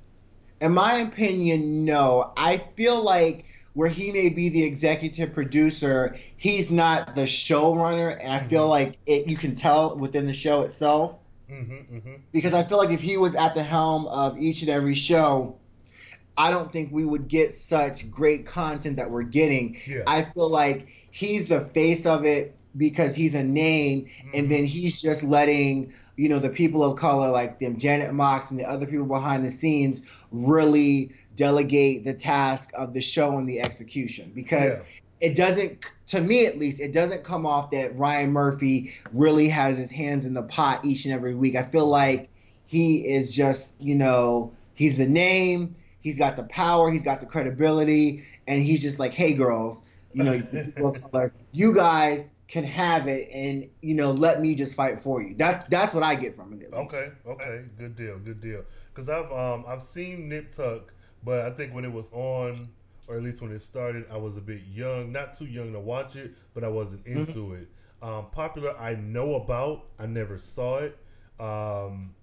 In 0.61 0.72
my 0.72 0.94
opinion, 0.98 1.85
no. 1.85 2.33
I 2.37 2.59
feel 2.76 3.02
like 3.02 3.44
where 3.74 3.88
he 3.88 4.11
may 4.11 4.28
be 4.28 4.48
the 4.48 4.62
executive 4.64 5.33
producer, 5.33 6.16
he's 6.37 6.70
not 6.70 7.14
the 7.14 7.22
showrunner, 7.22 8.18
and 8.20 8.33
I 8.33 8.46
feel 8.48 8.66
Mhm. 8.66 8.70
like 8.70 8.98
it. 9.06 9.26
You 9.26 9.37
can 9.37 9.54
tell 9.54 9.96
within 9.96 10.26
the 10.26 10.33
show 10.33 10.62
itself 10.62 11.16
Mm-hmm. 11.51 11.97
Mm-hmm. 11.97 12.15
because 12.33 12.55
I 12.55 12.63
feel 12.65 12.79
like 12.79 12.91
if 12.91 13.01
he 13.01 13.17
was 13.17 13.35
at 13.35 13.55
the 13.55 13.63
helm 13.63 14.07
of 14.07 14.39
each 14.39 14.63
and 14.63 14.71
every 14.71 14.95
show, 14.95 15.57
I 16.37 16.51
don't 16.51 16.73
think 16.73 16.93
we 16.93 17.05
would 17.05 17.29
get 17.29 17.53
such 17.53 18.11
great 18.11 18.47
content 18.47 18.97
that 18.97 19.11
we're 19.11 19.23
getting. 19.23 19.79
Yeah. 19.87 20.03
I 20.07 20.23
feel 20.23 20.49
like 20.49 20.89
he's 21.11 21.47
the 21.47 21.63
face 21.67 22.07
of 22.07 22.25
it 22.25 22.57
because 22.77 23.15
he's 23.15 23.35
a 23.35 23.43
name, 23.43 24.09
and 24.33 24.51
then 24.51 24.65
he's 24.65 25.03
just 25.03 25.23
letting 25.23 25.93
you 26.17 26.29
know 26.29 26.39
the 26.39 26.51
people 26.51 26.85
of 26.85 26.99
color 26.99 27.29
like 27.31 27.59
them, 27.59 27.79
Janet 27.79 28.13
Mocks 28.13 28.51
and 28.51 28.61
the 28.61 28.65
other 28.65 28.87
people 28.87 29.07
behind 29.07 29.45
the 29.45 29.51
scenes, 29.51 30.03
really 30.31 31.11
delegate 31.35 32.05
the 32.05 32.15
task 32.15 32.71
of 32.75 32.93
the 32.95 33.01
show 33.01 33.39
and 33.39 33.49
the 33.49 33.61
execution 33.61 34.31
because 34.35 34.79
Yeah. 34.79 34.85
It 35.20 35.37
doesn't 35.37 35.85
to 36.06 36.20
me 36.20 36.46
at 36.46 36.59
least 36.59 36.80
it 36.80 36.92
doesn't 36.92 37.22
come 37.24 37.46
off 37.46 37.70
that 37.70 37.96
Ryan 37.98 38.33
Murphy 38.33 38.94
really 39.12 39.48
has 39.48 39.78
his 39.78 39.90
hands 39.90 40.24
in 40.26 40.35
the 40.35 40.42
pot 40.42 40.85
each 40.85 41.04
and 41.04 41.14
every 41.14 41.35
week. 41.35 41.56
I 41.56 41.62
feel 41.62 41.87
like 41.87 42.28
he 42.66 43.06
is 43.06 43.35
just, 43.35 43.74
you 43.78 43.94
know, 43.96 44.52
he's 44.74 44.96
the 44.96 45.06
name, 45.06 45.74
he's 46.00 46.16
got 46.16 46.37
the 46.37 46.44
power, 46.44 46.90
he's 46.90 47.02
got 47.02 47.20
the 47.20 47.26
credibility, 47.26 48.24
and 48.46 48.62
he's 48.62 48.80
just 48.80 48.98
like, 48.98 49.12
hey 49.12 49.35
girls, 49.35 49.83
you 50.12 50.24
know, 50.24 50.33
you 50.33 50.42
people 50.42 50.88
of 50.88 51.11
color, 51.11 51.33
you 51.52 51.74
guys 51.74 52.30
can 52.50 52.64
have 52.64 53.06
it 53.06 53.30
and 53.33 53.68
you 53.80 53.94
know 53.94 54.11
let 54.11 54.40
me 54.40 54.54
just 54.56 54.74
fight 54.74 54.98
for 54.98 55.22
you. 55.22 55.35
That's 55.37 55.66
that's 55.68 55.94
what 55.94 56.02
I 56.02 56.16
get 56.16 56.35
from 56.35 56.52
it. 56.52 56.62
at 56.62 56.72
least. 56.76 56.94
Okay, 56.94 57.12
okay, 57.26 57.64
good 57.78 57.94
deal, 57.94 58.18
good 58.18 58.40
deal. 58.40 58.64
Because 58.92 59.09
I've 59.09 59.30
um 59.30 59.64
I've 59.68 59.83
seen 59.83 60.28
Nip 60.28 60.50
Tuck, 60.52 60.92
but 61.24 61.44
I 61.44 61.50
think 61.50 61.72
when 61.72 61.85
it 61.85 61.92
was 61.92 62.11
on, 62.12 62.68
or 63.11 63.16
at 63.16 63.23
least 63.23 63.42
when 63.42 63.51
it 63.51 63.61
started, 63.61 64.05
I 64.11 64.16
was 64.16 64.37
a 64.37 64.40
bit 64.40 64.61
young, 64.70 65.11
not 65.11 65.35
too 65.35 65.46
young 65.46 65.73
to 65.73 65.81
watch 65.81 66.14
it, 66.14 66.33
but 66.55 66.62
I 66.62 66.68
wasn't 66.68 67.05
into 67.07 67.55
it. 67.55 67.68
Um, 68.01 68.27
popular, 68.31 68.79
I 68.79 68.94
know 68.94 69.35
about, 69.35 69.90
I 69.99 70.07
never 70.07 70.38
saw 70.38 70.79
it. 70.79 70.96
Um, 71.40 72.14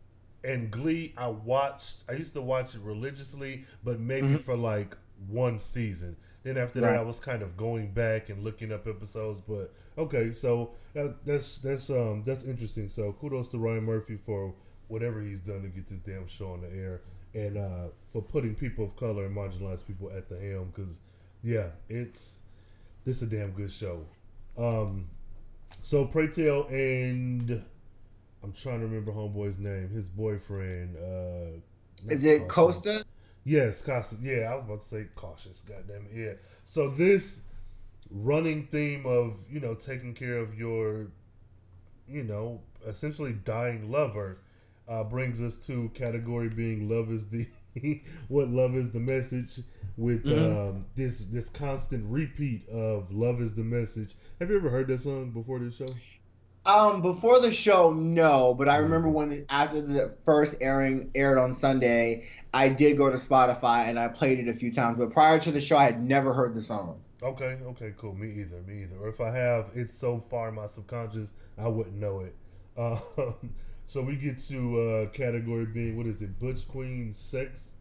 and 0.45 0.71
Glee, 0.71 1.13
I 1.17 1.27
watched. 1.27 2.05
I 2.09 2.13
used 2.13 2.33
to 2.35 2.41
watch 2.41 2.73
it 2.73 2.81
religiously, 2.81 3.65
but 3.83 3.99
maybe 3.99 4.27
for 4.37 4.55
like 4.55 4.95
one 5.27 5.59
season. 5.59 6.15
Then 6.43 6.57
after 6.57 6.79
that, 6.79 6.95
I 6.95 7.01
was 7.01 7.19
kind 7.19 7.41
of 7.41 7.57
going 7.57 7.91
back 7.91 8.29
and 8.29 8.41
looking 8.43 8.71
up 8.71 8.87
episodes. 8.87 9.41
But 9.41 9.73
okay, 9.97 10.31
so 10.31 10.71
that, 10.93 11.17
that's 11.25 11.57
that's 11.57 11.89
um 11.89 12.23
that's 12.25 12.45
interesting. 12.45 12.87
So 12.87 13.11
kudos 13.11 13.49
to 13.49 13.57
Ryan 13.57 13.83
Murphy 13.83 14.15
for 14.15 14.53
whatever 14.87 15.21
he's 15.21 15.41
done 15.41 15.63
to 15.63 15.67
get 15.67 15.87
this 15.87 15.97
damn 15.97 16.27
show 16.27 16.53
on 16.53 16.61
the 16.61 16.69
air, 16.69 17.01
and 17.37 17.57
uh, 17.57 17.87
for 18.11 18.21
putting 18.21 18.55
people 18.55 18.83
of 18.83 18.95
color 18.95 19.25
and 19.25 19.35
marginalized 19.35 19.85
people 19.85 20.09
at 20.15 20.27
the 20.27 20.39
helm. 20.39 20.71
Because 20.73 21.01
yeah, 21.43 21.69
it's 21.87 22.39
this 23.05 23.21
is 23.21 23.23
a 23.23 23.27
damn 23.27 23.51
good 23.51 23.71
show. 23.71 24.05
Um, 24.57 25.07
so 25.81 26.05
Pray 26.05 26.27
Tell 26.27 26.67
and 26.67 27.63
I'm 28.43 28.53
trying 28.53 28.79
to 28.79 28.87
remember 28.87 29.11
homeboy's 29.11 29.59
name. 29.59 29.89
His 29.89 30.09
boyfriend. 30.09 30.97
Uh, 30.97 31.59
Is 32.09 32.23
it 32.23 32.47
Cautious. 32.47 32.81
Costa? 32.81 33.05
Yes, 33.43 33.81
Costa. 33.81 34.15
Yeah, 34.21 34.51
I 34.51 34.55
was 34.55 34.63
about 34.65 34.79
to 34.81 34.85
say 34.85 35.07
cautious. 35.15 35.61
Goddamn 35.61 36.07
it. 36.11 36.17
Yeah. 36.17 36.33
So 36.63 36.89
this 36.89 37.41
running 38.09 38.65
theme 38.67 39.05
of 39.05 39.37
you 39.49 39.59
know 39.59 39.75
taking 39.75 40.13
care 40.13 40.37
of 40.37 40.57
your, 40.57 41.07
you 42.07 42.23
know, 42.23 42.61
essentially 42.85 43.33
dying 43.33 43.91
lover, 43.91 44.39
uh, 44.87 45.03
brings 45.03 45.41
us 45.41 45.57
to 45.67 45.89
category 45.93 46.49
being 46.49 46.89
love 46.89 47.11
is 47.11 47.27
the 47.29 47.47
what 48.27 48.49
love 48.49 48.75
is 48.75 48.91
the 48.91 48.99
message 48.99 49.59
with 49.97 50.25
um, 50.27 50.85
this 50.95 51.25
this 51.25 51.49
constant 51.49 52.05
repeat 52.07 52.67
of 52.69 53.11
love 53.11 53.41
is 53.41 53.53
the 53.53 53.63
message. 53.63 54.15
Have 54.39 54.49
you 54.49 54.57
ever 54.57 54.69
heard 54.69 54.87
that 54.87 55.01
song 55.01 55.31
before 55.31 55.59
this 55.59 55.75
show? 55.75 55.87
Um, 56.65 57.01
before 57.01 57.39
the 57.39 57.51
show, 57.51 57.93
no, 57.93 58.53
but 58.53 58.67
I 58.67 58.77
remember 58.77 59.07
when 59.07 59.45
after 59.49 59.81
the 59.81 60.13
first 60.25 60.55
airing 60.59 61.11
aired 61.15 61.37
on 61.37 61.53
Sunday, 61.53 62.27
I 62.53 62.67
did 62.67 62.97
go 62.97 63.09
to 63.09 63.15
Spotify 63.15 63.87
and 63.87 63.97
I 63.97 64.09
played 64.09 64.39
it 64.39 64.49
a 64.49 64.53
few 64.53 64.71
times. 64.71 64.97
But 64.97 65.11
prior 65.11 65.39
to 65.39 65.51
the 65.51 65.61
show, 65.61 65.77
I 65.77 65.85
had 65.85 66.03
never 66.03 66.33
heard 66.33 66.53
the 66.55 66.61
song. 66.61 66.99
Okay, 67.23 67.57
okay, 67.67 67.93
cool. 67.97 68.13
Me 68.13 68.41
either, 68.41 68.61
me 68.67 68.83
either. 68.83 68.97
Or 69.01 69.07
if 69.07 69.21
I 69.21 69.31
have, 69.31 69.71
it's 69.75 69.97
so 69.97 70.19
far 70.19 70.49
in 70.49 70.55
my 70.55 70.67
subconscious, 70.67 71.31
I 71.57 71.67
wouldn't 71.69 71.95
know 71.95 72.21
it. 72.21 72.35
Um, 72.77 73.55
so 73.87 74.01
we 74.01 74.17
get 74.17 74.37
to 74.49 74.79
uh, 74.79 75.05
category 75.07 75.65
being 75.65 75.97
what 75.97 76.05
is 76.05 76.21
it? 76.21 76.39
Butch 76.39 76.67
Queen 76.67 77.13
sex, 77.13 77.71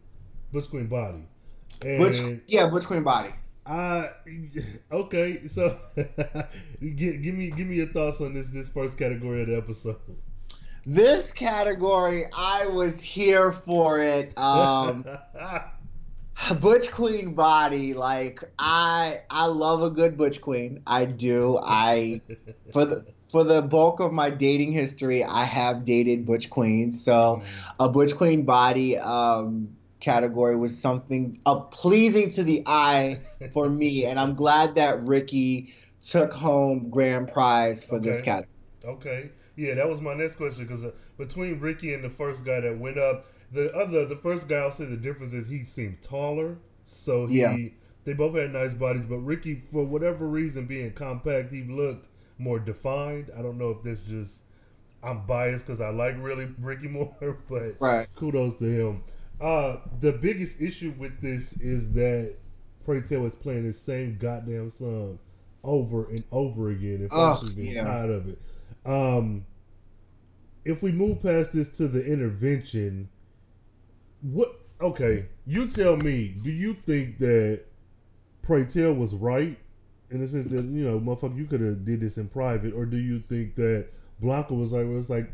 Butch 0.51 0.69
Queen 0.69 0.87
body, 0.87 1.27
and 1.85 1.99
Butch, 1.99 2.19
yeah, 2.47 2.67
Butch 2.67 2.85
Queen 2.85 3.03
Body. 3.03 3.33
I 3.65 4.11
okay. 4.91 5.47
So 5.47 5.77
give, 5.95 7.21
give 7.21 7.35
me 7.35 7.51
give 7.51 7.67
me 7.67 7.75
your 7.75 7.87
thoughts 7.87 8.21
on 8.21 8.33
this 8.33 8.49
this 8.49 8.69
first 8.69 8.97
category 8.97 9.41
of 9.41 9.47
the 9.49 9.57
episode. 9.57 9.99
This 10.85 11.33
category, 11.33 12.27
I 12.33 12.67
was 12.67 13.01
here 13.01 13.51
for 13.51 13.99
it. 13.99 14.37
Um, 14.37 15.03
Butch 16.61 16.89
Queen 16.91 17.33
body, 17.33 17.93
like 17.93 18.41
I, 18.57 19.21
I 19.29 19.47
love 19.47 19.83
a 19.83 19.89
good 19.89 20.17
Butch 20.17 20.39
Queen. 20.39 20.81
I 20.87 21.03
do. 21.03 21.59
I 21.61 22.21
for 22.71 22.85
the 22.85 23.05
for 23.31 23.43
the 23.43 23.61
bulk 23.61 23.99
of 23.99 24.13
my 24.13 24.29
dating 24.29 24.71
history, 24.71 25.23
I 25.23 25.43
have 25.43 25.85
dated 25.85 26.25
Butch 26.25 26.49
Queens. 26.49 27.03
So 27.03 27.41
a 27.79 27.89
Butch 27.89 28.15
Queen 28.15 28.43
body 28.43 28.97
um, 28.97 29.75
category 29.99 30.55
was 30.55 30.77
something 30.77 31.39
uh, 31.45 31.55
pleasing 31.55 32.31
to 32.31 32.43
the 32.43 32.63
eye 32.65 33.19
for 33.53 33.69
me, 33.81 34.05
and 34.05 34.19
I'm 34.19 34.35
glad 34.35 34.75
that 34.75 35.03
Ricky 35.03 35.73
took 36.01 36.31
home 36.31 36.89
grand 36.89 37.31
prize 37.31 37.83
for 37.83 37.99
this 37.99 38.21
category. 38.21 38.53
Okay. 38.85 39.31
Yeah, 39.55 39.73
that 39.73 39.89
was 39.89 39.99
my 39.99 40.13
next 40.13 40.35
question 40.35 40.65
because 40.65 40.85
uh, 40.85 40.91
between 41.17 41.59
Ricky 41.59 41.93
and 41.93 42.03
the 42.03 42.09
first 42.09 42.45
guy 42.45 42.61
that 42.61 42.77
went 42.77 42.97
up, 42.99 43.25
the 43.51 43.73
other, 43.75 44.05
the 44.05 44.15
first 44.15 44.47
guy, 44.47 44.57
I'll 44.57 44.71
say 44.71 44.85
the 44.85 44.95
difference 44.95 45.33
is 45.33 45.47
he 45.47 45.63
seemed 45.63 46.01
taller. 46.01 46.57
So 46.83 47.25
he, 47.25 47.39
Yeah. 47.39 47.57
they 48.03 48.13
both 48.13 48.35
had 48.35 48.53
nice 48.53 48.73
bodies, 48.75 49.05
but 49.05 49.17
Ricky, 49.17 49.55
for 49.65 49.83
whatever 49.83 50.27
reason, 50.27 50.67
being 50.67 50.91
compact, 50.93 51.51
he 51.51 51.63
looked 51.63 52.07
more 52.37 52.59
defined. 52.59 53.31
I 53.37 53.41
don't 53.41 53.57
know 53.57 53.71
if 53.71 53.83
that's 53.83 54.03
just 54.03 54.43
I'm 55.03 55.25
biased 55.25 55.65
because 55.65 55.81
I 55.81 55.89
like 55.89 56.15
really 56.19 56.49
Ricky 56.59 56.87
more, 56.87 57.37
but 57.49 57.75
Right. 57.79 58.07
kudos 58.15 58.55
to 58.55 58.65
him. 58.65 59.03
Uh, 59.39 59.77
the 59.99 60.13
biggest 60.13 60.61
issue 60.61 60.93
with 60.97 61.21
this 61.21 61.53
is 61.59 61.93
that 61.93 62.35
Pray 62.85 63.01
Tell 63.01 63.25
is 63.25 63.35
playing 63.35 63.63
the 63.63 63.73
same 63.73 64.17
goddamn 64.17 64.69
song 64.69 65.19
over 65.63 66.09
and 66.09 66.23
over 66.31 66.69
again. 66.69 67.07
Ugh, 67.11 67.37
folks 67.37 67.51
are 67.51 67.55
being 67.55 67.75
yeah. 67.75 67.83
tired 67.83 68.09
of 68.09 68.29
it. 68.29 68.41
Um, 68.85 69.45
if 70.65 70.81
we 70.81 70.91
move 70.91 71.21
past 71.21 71.53
this 71.53 71.69
to 71.77 71.87
the 71.87 72.03
intervention, 72.05 73.09
what? 74.21 74.59
Okay, 74.81 75.27
you 75.45 75.67
tell 75.67 75.97
me. 75.97 76.35
Do 76.41 76.49
you 76.49 76.73
think 76.73 77.19
that 77.19 77.61
Pray 78.41 78.65
Tell 78.65 78.93
was 78.93 79.13
right 79.13 79.57
in 80.09 80.21
the 80.21 80.27
sense 80.27 80.45
that 80.47 80.65
you 80.65 80.85
know, 80.85 80.99
motherfucker, 80.99 81.37
you 81.37 81.45
could 81.45 81.61
have 81.61 81.85
did 81.85 81.99
this 81.99 82.17
in 82.17 82.27
private, 82.27 82.73
or 82.73 82.85
do 82.85 82.97
you 82.97 83.19
think 83.19 83.55
that 83.55 83.87
Blanca 84.19 84.53
was 84.53 84.71
like, 84.71 84.87
was 84.87 85.09
like, 85.09 85.31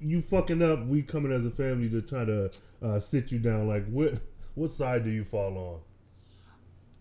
you 0.00 0.20
fucking 0.20 0.62
up? 0.62 0.86
We 0.86 1.02
coming 1.02 1.32
as 1.32 1.46
a 1.46 1.50
family 1.50 1.88
to 1.90 2.02
try 2.02 2.24
to 2.24 2.50
uh, 2.82 3.00
sit 3.00 3.32
you 3.32 3.38
down. 3.38 3.66
Like, 3.66 3.86
what? 3.88 4.14
What 4.54 4.70
side 4.70 5.04
do 5.04 5.10
you 5.10 5.24
fall 5.24 5.58
on? 5.58 5.80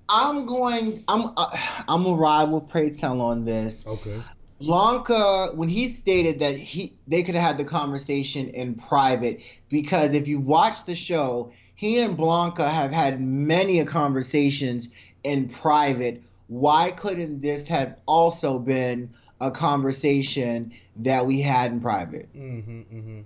I'm 0.10 0.46
going. 0.46 1.04
I'm. 1.08 1.32
Uh, 1.38 1.48
I'm 1.88 2.04
gonna 2.04 2.16
ride 2.16 2.52
with 2.52 2.68
Pray 2.68 2.90
Tell 2.90 3.22
on 3.22 3.46
this. 3.46 3.88
Okay. 3.88 4.22
Blanca, 4.60 5.52
when 5.54 5.68
he 5.68 5.90
stated 5.90 6.40
that 6.40 6.56
he 6.56 6.94
they 7.08 7.24
could 7.24 7.36
have 7.36 7.44
had 7.44 7.58
the 7.58 7.66
conversation 7.66 8.50
in 8.50 8.76
private, 8.76 9.42
because 9.70 10.14
if 10.14 10.28
you 10.28 10.40
watch 10.40 10.86
the 10.86 10.96
show, 10.96 11.52
he 11.76 12.00
and 12.00 12.16
Blanca 12.16 12.68
have 12.68 12.92
had 12.92 13.20
many 13.20 13.80
a 13.80 13.86
conversations 13.86 14.90
in 15.24 15.50
private. 15.50 16.22
Why 16.48 16.92
couldn't 16.92 17.42
this 17.42 17.68
have 17.68 17.98
also 18.06 18.60
been 18.60 19.14
a 19.42 19.52
conversation 19.52 20.74
that 20.98 21.26
we 21.26 21.42
had 21.42 21.72
in 21.72 21.82
private? 21.82 22.34
Mm-hmm. 22.36 22.80
Mm-hmm. 22.80 23.22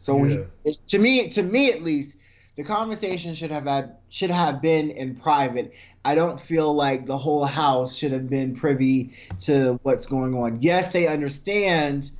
So 0.00 0.16
when 0.16 0.30
Yeah. 0.30 0.44
he, 0.64 0.76
to 0.88 0.98
me, 0.98 1.28
to 1.28 1.42
me 1.42 1.70
at 1.70 1.82
least, 1.82 2.16
the 2.56 2.64
conversation 2.64 3.34
should 3.34 3.50
have 3.50 3.64
had 3.64 3.96
should 4.08 4.30
have 4.30 4.60
been 4.60 4.90
in 4.90 5.16
private. 5.16 5.72
I 6.04 6.14
don't 6.14 6.40
feel 6.40 6.74
like 6.74 7.06
the 7.06 7.16
whole 7.16 7.44
house 7.44 7.96
should 7.96 8.12
have 8.12 8.28
been 8.28 8.56
privy 8.56 9.12
to 9.42 9.78
what's 9.82 10.06
going 10.06 10.34
on. 10.34 10.62
Yes, 10.62 10.90
they 10.90 11.06
understand 11.06 12.10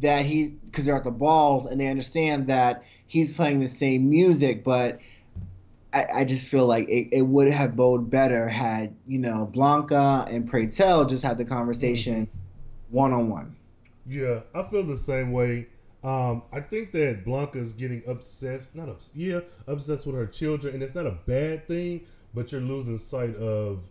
that 0.00 0.24
he 0.24 0.48
because 0.48 0.84
they're 0.86 0.96
at 0.96 1.04
the 1.04 1.10
balls 1.10 1.66
and 1.66 1.80
they 1.80 1.86
understand 1.86 2.48
that 2.48 2.84
he's 3.06 3.32
playing 3.32 3.60
the 3.60 3.68
same 3.68 4.10
music, 4.10 4.64
but 4.64 4.98
I, 5.92 6.06
I 6.16 6.24
just 6.24 6.46
feel 6.46 6.66
like 6.66 6.88
it, 6.88 7.08
it 7.12 7.22
would 7.22 7.48
have 7.48 7.76
bode 7.76 8.10
better 8.10 8.48
had 8.48 8.94
you 9.06 9.18
know 9.18 9.46
Blanca 9.52 10.26
and 10.30 10.48
Pray 10.48 10.66
just 10.66 11.22
had 11.22 11.38
the 11.38 11.44
conversation 11.44 12.28
one 12.90 13.12
on 13.12 13.28
one. 13.28 13.56
Yeah, 14.06 14.40
I 14.54 14.62
feel 14.64 14.82
the 14.82 14.96
same 14.96 15.32
way. 15.32 15.68
Um, 16.04 16.42
I 16.52 16.60
think 16.60 16.90
that 16.92 17.24
Blanca's 17.24 17.72
getting 17.72 18.02
obsessed, 18.06 18.74
not 18.74 18.88
obs- 18.88 19.12
yeah, 19.14 19.40
obsessed 19.66 20.04
with 20.04 20.16
her 20.16 20.26
children, 20.26 20.74
and 20.74 20.82
it's 20.82 20.94
not 20.94 21.06
a 21.06 21.16
bad 21.26 21.68
thing, 21.68 22.02
but 22.34 22.50
you're 22.50 22.60
losing 22.60 22.98
sight 22.98 23.36
of 23.36 23.84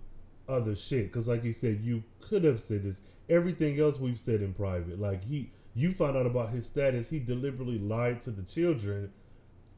other 0.49 0.75
shit. 0.75 1.05
Because, 1.05 1.27
like 1.29 1.43
you 1.43 1.53
said, 1.53 1.79
you 1.81 2.03
could 2.19 2.43
have 2.43 2.59
said 2.59 2.83
this. 2.83 2.99
Everything 3.29 3.79
else 3.79 3.97
we've 3.97 4.17
said 4.17 4.41
in 4.41 4.53
private, 4.53 4.99
like 4.99 5.23
he, 5.23 5.49
you 5.73 5.93
found 5.93 6.17
out 6.17 6.25
about 6.25 6.49
his 6.49 6.65
status. 6.65 7.09
He 7.09 7.19
deliberately 7.19 7.79
lied 7.79 8.21
to 8.23 8.31
the 8.31 8.43
children, 8.43 9.09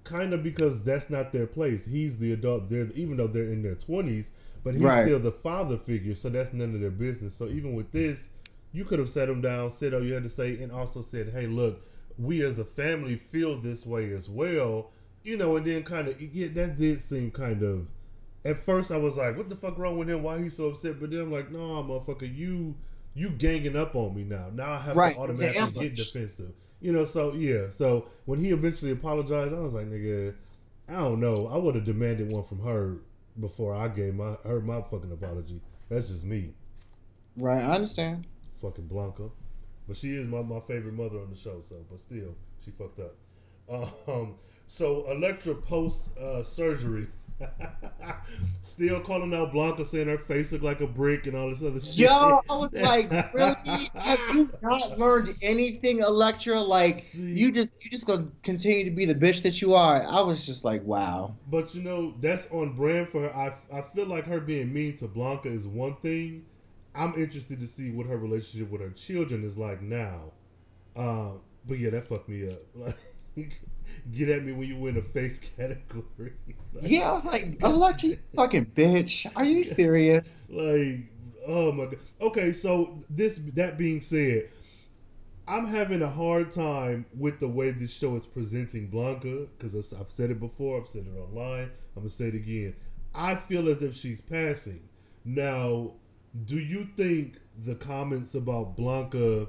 kind 0.03 0.33
of 0.33 0.43
because 0.43 0.83
that's 0.83 1.09
not 1.09 1.31
their 1.31 1.47
place. 1.47 1.85
He's 1.85 2.17
the 2.17 2.33
adult. 2.33 2.69
They're 2.69 2.91
even 2.93 3.17
though 3.17 3.27
they're 3.27 3.43
in 3.45 3.61
their 3.63 3.75
twenties, 3.75 4.31
but 4.63 4.75
he's 4.75 4.95
Right. 4.95 4.97
still 4.97 5.19
the 5.19 5.31
father 5.31 5.77
figure. 5.77 6.15
So 6.15 6.29
that's 6.29 6.53
none 6.53 6.73
of 6.75 6.81
their 6.81 6.91
business. 6.91 7.33
So 7.35 7.47
even 7.47 7.73
with 7.73 7.91
this, 7.91 8.29
you 8.71 8.85
could 8.85 8.99
have 8.99 9.09
sat 9.09 9.29
him 9.29 9.41
down, 9.41 9.71
said 9.71 9.93
all 9.93 10.03
you 10.03 10.13
had 10.13 10.23
to 10.23 10.29
say, 10.29 10.61
and 10.61 10.71
also 10.71 11.01
said, 11.01 11.29
"Hey, 11.29 11.47
look, 11.47 11.81
we 12.17 12.43
as 12.43 12.59
a 12.59 12.65
family 12.65 13.15
feel 13.15 13.57
this 13.59 13.85
way 13.85 14.13
as 14.13 14.29
well." 14.29 14.91
You 15.23 15.37
know, 15.37 15.55
and 15.55 15.65
then 15.65 15.83
kind 15.83 16.07
of 16.07 16.21
yeah, 16.21 16.47
that 16.53 16.77
did 16.77 16.99
seem 16.99 17.31
kind 17.31 17.63
of. 17.63 17.87
At 18.45 18.59
first, 18.59 18.91
I 18.91 18.97
was 18.97 19.15
like, 19.17 19.37
"What 19.37 19.49
the 19.49 19.55
fuck 19.55 19.77
wrong 19.77 19.97
with 19.97 20.09
him? 20.09 20.23
Why 20.23 20.41
he's 20.41 20.55
so 20.57 20.67
upset?" 20.67 20.99
But 20.99 21.11
then 21.11 21.21
I'm 21.21 21.31
like, 21.31 21.51
"No, 21.51 21.59
motherfucker, 21.83 22.33
you 22.35 22.75
you 23.15 23.29
ganging 23.31 23.75
up 23.75 23.95
on 23.95 24.15
me 24.15 24.23
now. 24.23 24.49
Now 24.53 24.73
I 24.73 24.79
have 24.79 25.01
Right, 25.01 25.13
to 25.15 25.15
automatically 25.15 25.71
get 25.71 25.95
defensive." 25.95 26.53
You 26.83 26.91
know, 26.91 27.05
so 27.05 27.33
yeah. 27.33 27.69
So 27.71 28.09
when 28.25 28.39
he 28.39 28.51
eventually 28.51 28.91
apologized, 28.91 29.53
I 29.55 29.59
was 29.59 29.73
like, 29.73 29.87
"Nigga, 29.87 30.35
I 30.89 30.93
don't 30.93 31.19
know. 31.21 31.47
I 31.47 31.57
would 31.57 31.75
have 31.75 31.85
demanded 31.85 32.29
one 32.31 32.43
from 32.43 32.59
her 32.59 32.97
before 33.39 33.73
I 33.73 33.87
gave 33.87 34.15
my 34.15 34.35
her 34.43 34.59
my 34.61 34.81
fucking 34.81 35.11
apology. 35.11 35.61
That's 35.89 36.09
just 36.09 36.25
me." 36.25 36.53
Right, 37.37 37.63
I 37.63 37.75
understand. 37.75 38.27
fucking 38.61 38.87
Blanca, 38.87 39.29
but 39.87 39.95
she 39.97 40.15
is 40.15 40.27
my, 40.27 40.41
my 40.41 40.59
favorite 40.61 40.93
mother 40.93 41.19
on 41.19 41.29
the 41.31 41.37
show. 41.37 41.59
So, 41.61 41.85
but 41.89 41.99
still, 41.99 42.35
she 42.63 42.71
fucked 42.71 42.99
up. 42.99 43.15
Um, 44.07 44.35
so 44.65 45.09
Elektra 45.11 45.55
post 45.55 46.15
uh, 46.17 46.43
surgery. 46.43 47.07
Still 48.61 49.01
calling 49.01 49.33
out 49.33 49.51
Blanca, 49.51 49.83
saying 49.85 50.07
her 50.07 50.17
face 50.17 50.51
looked 50.51 50.63
like 50.63 50.81
a 50.81 50.87
brick 50.87 51.27
and 51.27 51.35
all 51.35 51.49
this 51.49 51.61
other 51.63 51.79
shit. 51.79 51.97
Yo, 51.97 52.41
I 52.49 52.55
was 52.55 52.73
like, 52.73 53.11
really? 53.33 53.89
Have 53.95 54.19
you 54.33 54.49
not 54.61 54.97
learned 54.97 55.35
anything, 55.41 55.99
Elektra? 55.99 56.59
Like, 56.59 56.97
See. 56.97 57.33
you 57.33 57.51
just 57.51 57.69
you 57.81 57.89
just 57.89 58.07
gonna 58.07 58.27
continue 58.41 58.85
to 58.85 58.91
be 58.91 59.05
the 59.05 59.15
bitch 59.15 59.43
that 59.43 59.61
you 59.61 59.73
are. 59.73 60.03
I 60.03 60.21
was 60.21 60.45
just 60.45 60.63
like, 60.63 60.83
wow. 60.83 61.35
But 61.49 61.75
you 61.75 61.81
know, 61.81 62.15
that's 62.19 62.47
on 62.51 62.75
brand 62.75 63.09
for 63.09 63.21
her. 63.21 63.35
I, 63.35 63.53
I 63.77 63.81
feel 63.81 64.07
like 64.07 64.25
her 64.25 64.39
being 64.39 64.73
mean 64.73 64.95
to 64.97 65.07
Blanca 65.07 65.49
is 65.49 65.67
one 65.67 65.95
thing. 65.97 66.45
I'm 66.95 67.13
interested 67.15 67.59
to 67.59 67.67
see 67.67 67.91
what 67.91 68.05
her 68.05 68.17
relationship 68.17 68.69
with 68.69 68.81
her 68.81 68.91
children 68.91 69.43
is 69.43 69.57
like 69.57 69.81
now. 69.81 70.31
Um, 70.95 71.41
but 71.67 71.79
yeah, 71.79 71.89
that 71.91 72.05
fucked 72.05 72.29
me 72.29 72.47
up. 72.47 72.59
Like, 73.35 73.61
get 74.11 74.29
at 74.29 74.43
me 74.43 74.51
when 74.51 74.67
you 74.67 74.77
win 74.77 74.97
a 74.97 75.01
face 75.01 75.39
category. 75.57 76.33
Like, 76.73 76.89
Yeah, 76.89 77.09
I 77.09 77.13
was 77.13 77.25
like, 77.25 77.61
you 78.03 78.17
fucking 78.35 78.67
bitch. 78.75 79.31
Are 79.35 79.45
you 79.45 79.63
serious? 79.63 80.49
like, 80.51 80.99
oh 81.47 81.71
my 81.71 81.85
god. 81.85 81.97
Okay, 82.21 82.53
so 82.53 83.03
this 83.09 83.39
that 83.55 83.77
being 83.77 84.01
said, 84.01 84.49
I'm 85.47 85.67
having 85.67 86.01
a 86.01 86.09
hard 86.09 86.51
time 86.51 87.05
with 87.17 87.39
the 87.39 87.47
way 87.49 87.71
this 87.71 87.93
show 87.93 88.15
is 88.15 88.25
presenting 88.25 88.87
Blanca 88.87 89.47
because 89.57 89.93
I've 89.93 90.09
said 90.09 90.31
it 90.31 90.39
before, 90.39 90.79
I've 90.79 90.87
said 90.87 91.05
it 91.07 91.17
online, 91.19 91.69
I'm 91.95 92.03
gonna 92.03 92.09
say 92.09 92.27
it 92.29 92.35
again. 92.35 92.75
I 93.13 93.35
feel 93.35 93.67
as 93.69 93.83
if 93.83 93.95
she's 93.95 94.21
passing. 94.21 94.81
Now, 95.25 95.93
do 96.45 96.57
you 96.57 96.87
think 96.97 97.39
the 97.65 97.75
comments 97.75 98.33
about 98.35 98.75
Blanca 98.75 99.47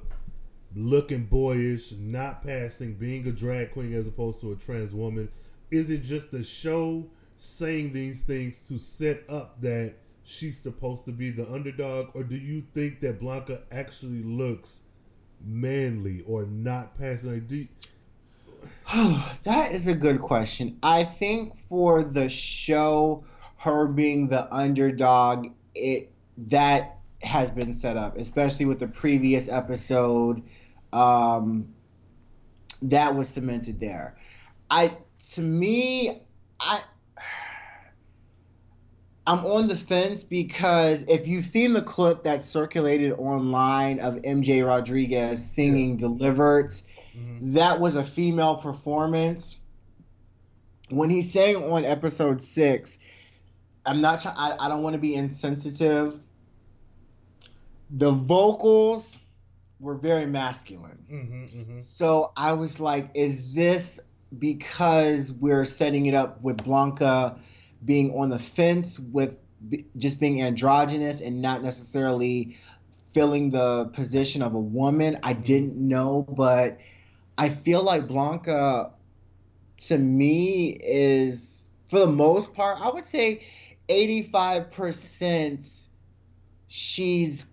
looking 0.75 1.25
boyish, 1.27 1.93
not 1.93 2.43
passing, 2.43 2.95
being 2.95 3.27
a 3.27 3.33
drag 3.33 3.73
queen 3.73 3.95
as 3.95 4.07
opposed 4.07 4.41
to 4.41 4.53
a 4.53 4.57
trans 4.57 4.95
woman, 4.95 5.29
is 5.71 5.91
it 5.91 6.03
just 6.03 6.31
the 6.31 6.43
show 6.43 7.07
saying 7.37 7.93
these 7.93 8.23
things 8.23 8.61
to 8.69 8.79
set 8.79 9.25
up 9.29 9.61
that 9.61 9.95
she's 10.25 10.59
supposed 10.59 11.05
to 11.05 11.13
be 11.13 11.31
the 11.31 11.51
underdog, 11.53 12.11
or 12.15 12.25
do 12.25 12.37
you 12.37 12.65
think 12.75 13.01
that 13.01 13.21
Blanca 13.21 13.63
actually 13.71 14.23
looks 14.23 14.83
manly 15.45 16.23
or 16.27 16.45
not 16.47 16.97
passing? 16.99 17.35
Like, 17.35 17.49
do 17.49 17.57
you- 17.57 17.69
that 19.45 19.73
is 19.73 19.87
a 19.87 19.95
good 19.95 20.21
question. 20.21 20.79
I 20.83 21.05
think 21.05 21.57
for 21.69 22.03
the 22.03 22.29
show, 22.29 23.25
her 23.59 23.87
being 23.87 24.29
the 24.29 24.53
underdog, 24.55 25.49
it 25.75 26.11
that 26.49 26.99
has 27.23 27.51
been 27.51 27.75
set 27.75 27.97
up, 27.97 28.19
especially 28.19 28.67
with 28.67 28.79
the 28.79 28.87
previous 28.87 29.49
episode. 29.49 30.43
Um, 30.95 31.75
that 32.83 33.17
was 33.17 33.29
cemented 33.29 33.81
there. 33.81 34.17
I 34.71 34.97
to 35.33 35.41
me, 35.41 36.23
I 36.61 36.81
I'm 39.27 39.45
on 39.47 39.69
the 39.69 39.77
fence 39.77 40.23
because 40.23 41.03
if 41.09 41.27
you've 41.27 41.45
seen 41.45 41.73
the 41.73 41.83
clip 41.83 42.25
that 42.25 42.45
circulated 42.45 43.13
online 43.13 44.01
of 44.01 44.17
MJ 44.17 44.65
Rodriguez 44.67 45.45
singing 45.45 45.97
"Delivered," 45.97 46.73
that 47.41 47.81
was 47.81 47.97
a 47.97 48.05
female 48.05 48.57
performance. 48.57 49.57
When 50.91 51.11
he 51.11 51.23
sang 51.23 51.57
on 51.57 51.85
episode 51.85 52.43
six, 52.43 52.99
I'm 53.85 54.01
not. 54.01 54.25
I, 54.27 54.57
I 54.61 54.69
don't 54.69 54.83
want 54.83 54.95
to 54.95 55.01
be 55.01 55.15
insensitive. 55.15 56.21
The 57.91 58.13
vocals 58.13 59.19
were 59.81 59.97
very 59.97 60.27
masculine. 60.27 61.05
Mhm, 61.11 61.55
mhm. 61.55 61.89
So 61.89 62.33
I 62.37 62.53
was 62.53 62.81
like, 62.81 63.11
is 63.15 63.55
this 63.55 64.01
because 64.39 65.33
we're 65.33 65.65
setting 65.65 66.07
it 66.07 66.15
up 66.15 66.43
with 66.43 66.65
Blanca 66.65 67.39
being 67.85 68.17
on 68.19 68.31
the 68.31 68.39
fence 68.39 68.99
with 68.99 69.39
b- 69.69 69.87
just 69.97 70.21
being 70.21 70.43
androgynous 70.43 71.21
and 71.21 71.43
not 71.43 71.63
necessarily 71.63 72.57
filling 73.13 73.51
the 73.51 73.87
position 73.87 74.43
of 74.43 74.55
a 74.55 74.61
woman? 74.61 75.19
I 75.23 75.33
didn't 75.35 75.77
know, 75.77 76.23
but 76.23 76.79
I 77.39 77.49
feel 77.49 77.83
like 77.83 78.09
Blanca 78.09 78.93
to 79.89 79.99
me 79.99 80.71
is 80.71 81.69
for 81.89 81.99
the 82.01 82.07
most 82.07 82.55
part, 82.55 82.81
I 82.81 82.91
would 82.91 83.07
say 83.07 83.45
85% 83.89 85.65
she's 86.69 87.47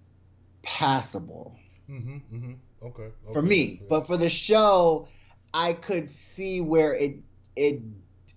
passable 0.64 1.58
Mhm, 1.92 2.22
mhm. 2.34 2.58
Okay. 2.84 3.12
for 3.32 3.44
me. 3.44 3.84
so- 3.86 3.86
But 3.90 4.08
for 4.08 4.18
the 4.18 4.30
show, 4.30 5.08
I 5.54 5.74
could 5.74 6.10
see 6.10 6.62
where 6.62 6.96
it 6.96 7.18
it 7.56 7.82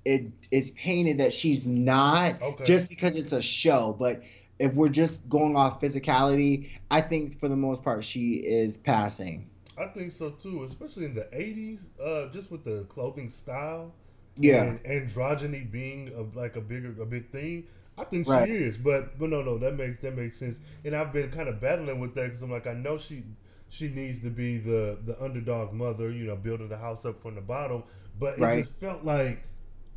it 0.05 0.33
it's 0.53 0.71
painted 0.73 1.19
that 1.19 1.33
she's 1.33 1.67
not 1.67 2.37
Okay. 2.43 2.65
just 2.65 2.89
because 2.89 3.17
it's 3.17 3.33
a 3.33 3.43
show. 3.43 3.97
But 3.99 4.23
if 4.59 4.75
we're 4.75 4.89
just 4.89 5.29
going 5.29 5.57
off 5.57 5.81
physicality, 5.81 6.71
I 6.91 7.03
think 7.03 7.39
for 7.39 7.49
the 7.49 7.57
most 7.57 7.85
part 7.85 8.05
she 8.05 8.35
is 8.35 8.77
passing. 8.79 9.51
I 9.79 9.87
think 9.87 10.13
so 10.13 10.31
too, 10.31 10.65
especially 10.65 11.07
in 11.07 11.15
the 11.15 11.29
'80s, 11.33 11.91
uh, 12.03 12.29
just 12.31 12.51
with 12.51 12.65
the 12.65 12.85
clothing 12.89 13.31
style. 13.31 13.93
Yeah. 14.37 14.77
and 14.77 14.83
androgyny 14.85 15.71
being 15.71 16.11
a, 16.15 16.23
like 16.39 16.57
a 16.57 16.61
bigger 16.61 16.95
a 17.03 17.07
big 17.07 17.31
thing. 17.31 17.65
I 17.99 18.05
think 18.05 18.27
Right. 18.27 18.49
she 18.49 18.49
is, 18.51 18.79
but 18.79 19.19
but 19.19 19.31
no 19.31 19.43
no 19.43 19.59
that 19.59 19.77
makes 19.77 20.01
that 20.01 20.17
makes 20.17 20.39
sense. 20.39 20.61
And 20.85 20.95
I've 20.97 21.13
been 21.13 21.31
kind 21.31 21.49
of 21.49 21.61
battling 21.61 22.01
with 22.01 22.15
that 22.15 22.25
because 22.25 22.43
I'm 22.43 22.51
like 22.51 22.67
I 22.67 22.75
know 22.75 22.99
she 22.99 23.25
she 23.75 23.89
needs 23.89 24.21
to 24.21 24.31
be 24.31 24.59
the 24.59 24.99
the 25.05 25.21
underdog 25.23 25.73
mother, 25.73 26.11
you 26.11 26.25
know, 26.25 26.37
building 26.37 26.69
the 26.69 26.79
house 26.79 27.05
up 27.05 27.21
from 27.21 27.35
the 27.35 27.41
bottom. 27.41 27.83
But 28.19 28.39
it 28.39 28.41
Right. 28.41 28.59
just 28.65 28.77
felt 28.79 29.05
like 29.05 29.43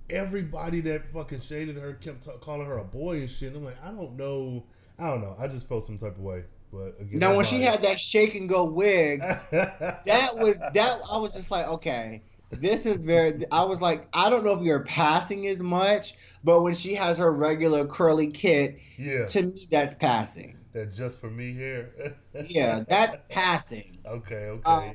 everybody 0.10 0.82
that 0.82 1.12
fucking 1.14 1.42
shaded 1.42 1.76
her 1.78 1.94
kept 1.94 2.24
t- 2.24 2.32
calling 2.42 2.66
her 2.68 2.78
a 2.78 2.84
boy 2.84 3.18
and 3.20 3.30
shit. 3.30 3.50
And 3.50 3.58
I'm 3.58 3.64
like 3.66 3.84
I 3.84 3.92
don't 3.92 4.18
know, 4.18 4.64
I 4.98 5.08
don't 5.08 5.22
know. 5.22 5.36
I 5.38 5.48
just 5.48 5.68
felt 5.68 5.86
some 5.86 5.98
type 5.98 6.16
of 6.18 6.22
way. 6.22 6.44
But 6.72 6.96
again, 7.00 7.20
Now 7.20 7.36
when 7.36 7.46
she 7.46 7.62
had 7.62 7.82
that 7.84 8.00
shake 8.00 8.36
and 8.36 8.50
go 8.50 8.66
wig, 8.66 9.20
that 9.22 10.02
that 10.06 10.38
was 10.38 10.58
that 10.74 11.02
I 11.10 11.18
was 11.18 11.34
just 11.34 11.50
like, 11.52 11.68
okay, 11.68 12.24
this 12.52 12.86
is 12.86 13.04
very. 13.04 13.44
I 13.52 13.64
was 13.64 13.80
like, 13.80 14.08
I 14.14 14.30
don't 14.30 14.44
know 14.44 14.54
if 14.54 14.62
you're 14.64 14.84
passing 14.84 15.48
as 15.48 15.60
much, 15.60 16.14
but 16.44 16.64
when 16.64 16.74
she 16.74 16.94
has 16.96 17.18
her 17.20 17.32
regular 17.32 17.86
curly 17.86 18.28
kit, 18.28 18.80
yeah, 18.98 19.28
to 19.28 19.44
me 19.44 19.68
that's 19.72 19.94
passing. 19.96 20.58
That 20.78 20.94
just 20.94 21.20
for 21.20 21.30
me 21.32 21.54
here. 21.54 22.16
Yeah, 22.46 22.84
that's 22.88 23.18
passing. 23.30 23.98
okay, 24.06 24.36
okay. 24.36 24.62
Uh, 24.64 24.94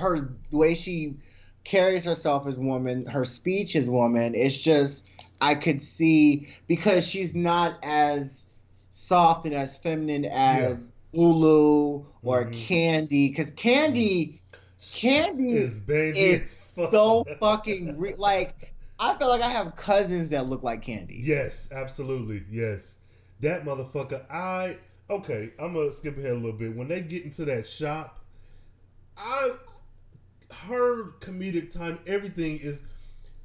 her 0.00 0.18
the 0.50 0.56
way 0.56 0.74
she 0.74 1.14
carries 1.62 2.04
herself 2.04 2.44
as 2.48 2.58
woman, 2.58 3.06
her 3.06 3.22
speech 3.24 3.76
as 3.76 3.88
woman, 3.88 4.34
it's 4.34 4.60
just 4.60 5.12
I 5.40 5.54
could 5.54 5.80
see 5.80 6.48
because 6.66 7.06
she's 7.06 7.36
not 7.36 7.78
as 7.84 8.48
soft 8.90 9.46
and 9.46 9.54
as 9.54 9.76
feminine 9.78 10.24
as 10.24 10.90
Lulu 11.12 12.04
or 12.24 12.46
Mhm. 12.46 12.66
Candy. 12.66 13.28
Because 13.28 13.52
Candy, 13.52 14.40
Candy 14.92 15.52
is 15.52 15.80
is 15.88 16.54
fuck. 16.54 16.90
so 16.90 17.24
fucking 17.40 17.96
re- 17.96 18.16
like 18.18 18.74
I 18.98 19.16
feel 19.18 19.28
like 19.28 19.42
I 19.42 19.50
have 19.50 19.76
cousins 19.76 20.30
that 20.30 20.48
look 20.48 20.64
like 20.64 20.82
Candy. 20.82 21.20
Yes, 21.24 21.68
absolutely. 21.70 22.42
Yes. 22.50 22.98
That 23.38 23.64
motherfucker, 23.64 24.24
I 24.28 24.78
okay, 25.12 25.52
I'm 25.58 25.74
gonna 25.74 25.92
skip 25.92 26.16
ahead 26.18 26.32
a 26.32 26.36
little 26.36 26.52
bit. 26.52 26.74
When 26.74 26.88
they 26.88 27.00
get 27.00 27.24
into 27.24 27.44
that 27.46 27.66
shop, 27.66 28.20
I 29.16 29.52
her 30.66 31.12
comedic 31.20 31.72
time, 31.72 31.98
everything 32.06 32.58
is 32.58 32.82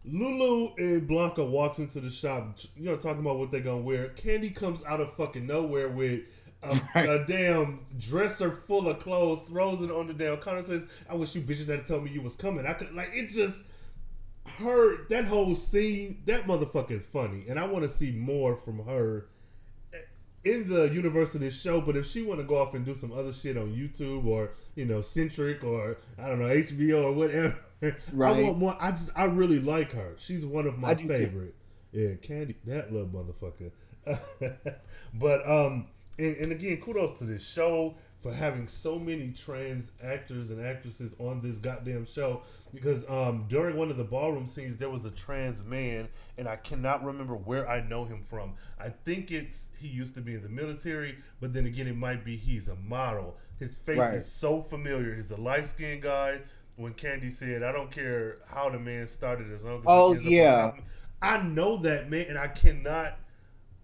Lulu 0.05 0.73
and 0.77 1.07
Blanca 1.07 1.43
walks 1.43 1.79
into 1.79 1.99
the 1.99 2.09
shop, 2.09 2.57
you 2.75 2.85
know, 2.85 2.95
talking 2.97 3.21
about 3.21 3.39
what 3.39 3.51
they're 3.51 3.61
gonna 3.61 3.81
wear. 3.81 4.09
Candy 4.09 4.49
comes 4.49 4.83
out 4.85 5.01
of 5.01 5.13
fucking 5.15 5.45
nowhere 5.45 5.89
with 5.89 6.21
a, 6.63 6.79
Right. 6.95 7.09
a 7.09 7.25
damn 7.27 7.85
dresser 7.97 8.51
full 8.51 8.87
of 8.89 8.99
clothes, 8.99 9.41
throws 9.41 9.81
it 9.81 9.91
on 9.91 10.07
the 10.07 10.13
damn 10.13 10.37
counter, 10.37 10.61
says, 10.63 10.87
"I 11.09 11.15
wish 11.15 11.35
you 11.35 11.41
bitches 11.41 11.67
had 11.67 11.85
told 11.85 12.03
me 12.03 12.11
you 12.11 12.21
was 12.21 12.35
coming." 12.35 12.65
I 12.65 12.73
could 12.73 12.93
like 12.95 13.11
it 13.13 13.27
just 13.27 13.63
her 14.59 15.05
that 15.09 15.25
whole 15.25 15.55
scene. 15.55 16.23
That 16.25 16.45
motherfucker 16.45 16.91
is 16.91 17.05
funny, 17.05 17.45
and 17.47 17.59
I 17.59 17.65
want 17.67 17.83
to 17.83 17.89
see 17.89 18.11
more 18.11 18.55
from 18.55 18.85
her 18.85 19.27
in 20.43 20.69
the 20.69 20.83
universe 20.93 21.35
of 21.35 21.41
this 21.41 21.59
show. 21.59 21.81
But 21.81 21.95
if 21.95 22.05
she 22.05 22.23
want 22.23 22.39
to 22.39 22.45
go 22.45 22.57
off 22.57 22.73
and 22.73 22.85
do 22.85 22.93
some 22.93 23.11
other 23.11 23.33
shit 23.33 23.57
on 23.57 23.75
YouTube 23.75 24.25
or 24.25 24.51
you 24.75 24.85
know 24.85 25.01
Centric 25.01 25.63
or 25.63 25.97
I 26.17 26.27
don't 26.27 26.39
know 26.39 26.47
HBO 26.47 27.05
or 27.05 27.13
whatever, 27.13 27.57
I 27.81 28.41
want 28.41 28.57
more. 28.57 28.77
I 28.79 28.91
just 28.91 29.11
I 29.15 29.25
really 29.25 29.59
like 29.59 29.91
her. 29.91 30.15
She's 30.17 30.45
one 30.45 30.67
of 30.67 30.77
my 30.77 30.93
do 30.93 31.03
too. 31.03 31.09
favorite. 31.09 31.55
Yeah, 31.91 32.15
Candy, 32.15 32.55
that 32.65 32.91
little 32.91 33.07
motherfucker. 33.07 33.71
but 35.13 35.49
um, 35.49 35.87
and, 36.19 36.35
and 36.37 36.51
again, 36.51 36.77
kudos 36.77 37.17
to 37.19 37.25
this 37.25 37.45
show 37.45 37.95
for 38.21 38.33
having 38.33 38.67
so 38.67 38.97
many 38.99 39.31
trans 39.31 39.91
actors 40.01 40.49
and 40.49 40.65
actresses 40.65 41.15
on 41.19 41.41
this 41.41 41.59
goddamn 41.59 42.05
show. 42.05 42.41
because 42.73 43.07
um, 43.09 43.45
during 43.47 43.77
one 43.77 43.89
of 43.89 43.97
the 43.97 44.03
ballroom 44.03 44.45
scenes 44.47 44.75
there 44.77 44.89
was 44.89 45.05
a 45.05 45.11
trans 45.11 45.63
man, 45.63 46.09
and 46.37 46.47
I 46.47 46.55
cannot 46.57 47.03
remember 47.03 47.35
where 47.35 47.69
I 47.69 47.81
know 47.81 48.05
him 48.05 48.23
from. 48.23 48.55
I 48.79 48.89
think 48.89 49.31
it's 49.31 49.67
he 49.79 49.87
used 49.87 50.15
to 50.15 50.21
be 50.21 50.35
in 50.35 50.41
the 50.43 50.49
military, 50.49 51.17
but 51.39 51.53
then 51.53 51.65
again, 51.65 51.87
it 51.87 51.95
might 51.95 52.25
be 52.25 52.35
he's 52.35 52.67
a 52.67 52.75
model. 52.75 53.37
His 53.59 53.75
face 53.75 53.97
Right. 53.97 54.13
is 54.13 54.25
so 54.31 54.61
familiar. 54.61 55.15
He's 55.15 55.31
a 55.31 55.37
light 55.39 55.65
skinned 55.65 56.01
guy. 56.03 56.41
When 56.75 56.93
Candy 56.93 57.29
said, 57.31 57.63
"I 57.63 57.71
don't 57.71 57.89
care 57.91 58.37
how 58.47 58.69
the 58.69 58.77
man 58.79 59.07
started, 59.07 59.51
as 59.51 59.63
long 59.63 59.83
as 59.83 59.83
Oh, 59.85 60.13
yeah. 60.13 60.55
top 60.57 60.77
of 60.77 60.83
me." 60.83 60.83
I 61.21 61.41
know 61.41 61.77
that 61.77 62.09
man, 62.09 62.27
and 62.29 62.37
I 62.37 62.47
cannot 62.47 63.17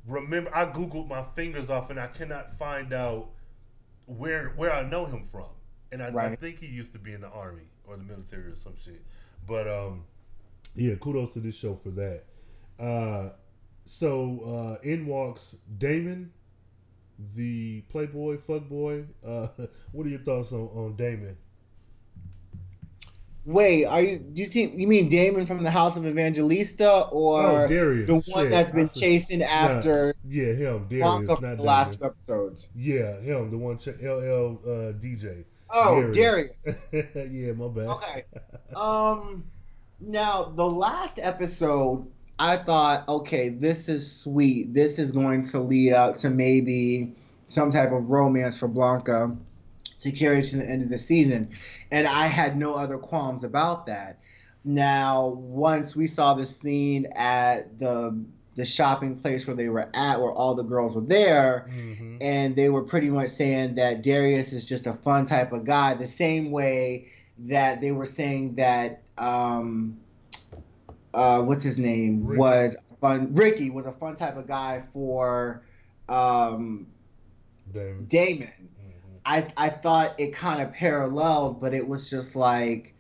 remember. 0.08 0.50
I 0.56 0.66
googled 0.66 1.08
my 1.08 1.24
fingers 1.36 1.70
off, 1.70 1.90
and 1.90 2.00
I 2.00 2.08
cannot 2.08 2.58
find 2.58 2.94
out 2.94 3.30
where 4.06 4.50
where 4.56 4.72
I 4.72 4.84
know 4.84 5.06
him 5.06 5.24
from. 5.24 5.50
And 5.92 6.02
I, 6.02 6.08
I 6.08 6.36
think 6.36 6.60
he 6.60 6.68
used 6.68 6.94
to 6.94 7.00
be 7.00 7.14
in 7.14 7.22
the 7.22 7.30
army 7.30 7.70
or 7.86 7.98
the 7.98 8.04
military 8.04 8.52
or 8.52 8.56
some 8.56 8.74
shit. 8.84 9.04
But 9.46 9.68
um, 9.68 10.06
yeah, 10.76 10.96
kudos 10.96 11.34
to 11.34 11.40
this 11.40 11.56
show 11.56 11.76
for 11.76 11.92
that. 11.92 12.24
Uh, 12.80 13.30
so 13.86 14.80
uh, 14.82 14.88
in 14.88 15.06
walks 15.06 15.58
Damon, 15.78 16.32
the 17.36 17.82
Playboy 17.90 18.38
fuckboy. 18.38 19.06
Uh, 19.26 19.48
what 19.92 20.08
are 20.08 20.10
your 20.10 20.20
thoughts 20.20 20.52
on 20.52 20.68
on 20.74 20.96
Damon? 20.96 21.38
Wait, 23.46 23.86
are 23.86 24.02
you? 24.02 24.20
Do 24.20 24.42
you 24.42 24.48
think 24.50 24.80
you 24.80 24.88
mean 24.88 25.10
Damon 25.10 25.46
from 25.46 25.64
the 25.64 25.70
House 25.70 25.98
of 25.98 26.06
Evangelista, 26.06 27.08
or 27.12 27.42
Oh, 27.46 27.68
Darius. 27.68 28.08
the 28.08 28.16
one 28.32 28.46
Shit, 28.46 28.52
that's 28.52 28.72
been 28.72 28.88
chasing 28.88 29.44
after 29.44 30.16
Yeah, 30.28 30.54
him, 30.54 30.88
Darius, 30.90 31.42
not 31.42 31.58
the 31.58 31.64
last 31.64 32.02
episodes? 32.02 32.68
Yeah, 32.76 33.20
him, 33.20 33.52
the 33.52 33.58
one 33.58 33.78
ch- 33.80 33.88
LL 34.02 34.60
uh, 34.66 34.94
DJ. 34.94 35.44
Oh, 35.70 36.12
Darius. 36.14 36.54
yeah, 36.94 37.52
my 37.54 37.68
bad. 37.68 37.88
Okay. 37.90 38.24
Um, 38.76 39.44
now 40.00 40.46
the 40.56 40.70
last 40.70 41.20
episode, 41.22 42.08
I 42.40 42.56
thought, 42.58 43.08
okay, 43.10 43.50
this 43.50 43.90
is 43.90 44.10
sweet. 44.22 44.74
This 44.74 45.00
is 45.00 45.12
going 45.12 45.42
to 45.44 45.60
lead 45.60 45.94
up 45.94 46.16
to 46.18 46.30
maybe 46.30 47.14
some 47.48 47.72
type 47.72 47.92
of 47.92 48.10
romance 48.10 48.58
for 48.58 48.68
Blanca 48.70 49.36
to 50.04 50.12
carry 50.12 50.42
to 50.44 50.58
the 50.58 50.66
end 50.66 50.82
of 50.82 50.90
the 50.90 50.98
season, 50.98 51.50
and 51.92 52.08
I 52.08 52.28
had 52.28 52.58
no 52.58 52.76
other 52.76 52.98
qualms 52.98 53.44
about 53.44 53.86
that. 53.88 54.20
Now, 54.64 55.30
once 55.40 55.96
we 55.96 56.08
saw 56.08 56.34
the 56.34 56.46
scene 56.46 57.08
at 57.16 57.78
the 57.80 58.24
the 58.56 58.66
shopping 58.66 59.18
place 59.18 59.48
where 59.48 59.56
they 59.56 59.68
were 59.68 59.90
at, 59.96 60.20
where 60.20 60.32
all 60.32 60.54
the 60.54 60.64
girls 60.64 60.96
were 60.96 61.02
there, 61.02 61.70
hmm 61.72 62.18
and 62.22 62.56
they 62.56 62.70
were 62.70 62.84
pretty 62.84 63.10
much 63.10 63.30
saying 63.30 63.76
that 63.76 64.02
Darius 64.02 64.54
is 64.54 64.66
just 64.66 64.88
a 64.88 64.94
fun 64.94 65.26
type 65.26 65.52
of 65.52 65.66
guy, 65.66 65.96
the 65.96 66.08
same 66.08 66.52
way 66.52 67.08
that 67.40 67.82
they 67.82 67.92
were 67.92 68.06
saying 68.06 68.56
that 68.56 69.02
um, 69.18 69.98
uh, 71.14 71.42
what's 71.42 71.64
his 71.64 71.78
name 71.78 72.26
Ricky. 72.26 72.40
was 72.40 72.78
fun. 73.02 73.34
Ricky 73.34 73.70
was 73.70 73.86
a 73.86 73.92
fun 73.92 74.16
type 74.16 74.38
of 74.38 74.48
guy 74.48 74.80
for 74.80 75.64
um, 76.08 76.88
Damon. 77.72 78.06
Damon. 78.06 78.70
I 79.26 79.48
I 79.58 79.70
thought 79.70 80.20
it 80.20 80.34
kind 80.34 80.62
of 80.62 80.74
paralleled, 80.74 81.62
but 81.62 81.74
it 81.74 81.88
was 81.88 82.10
just 82.10 82.36
like, 82.36 82.94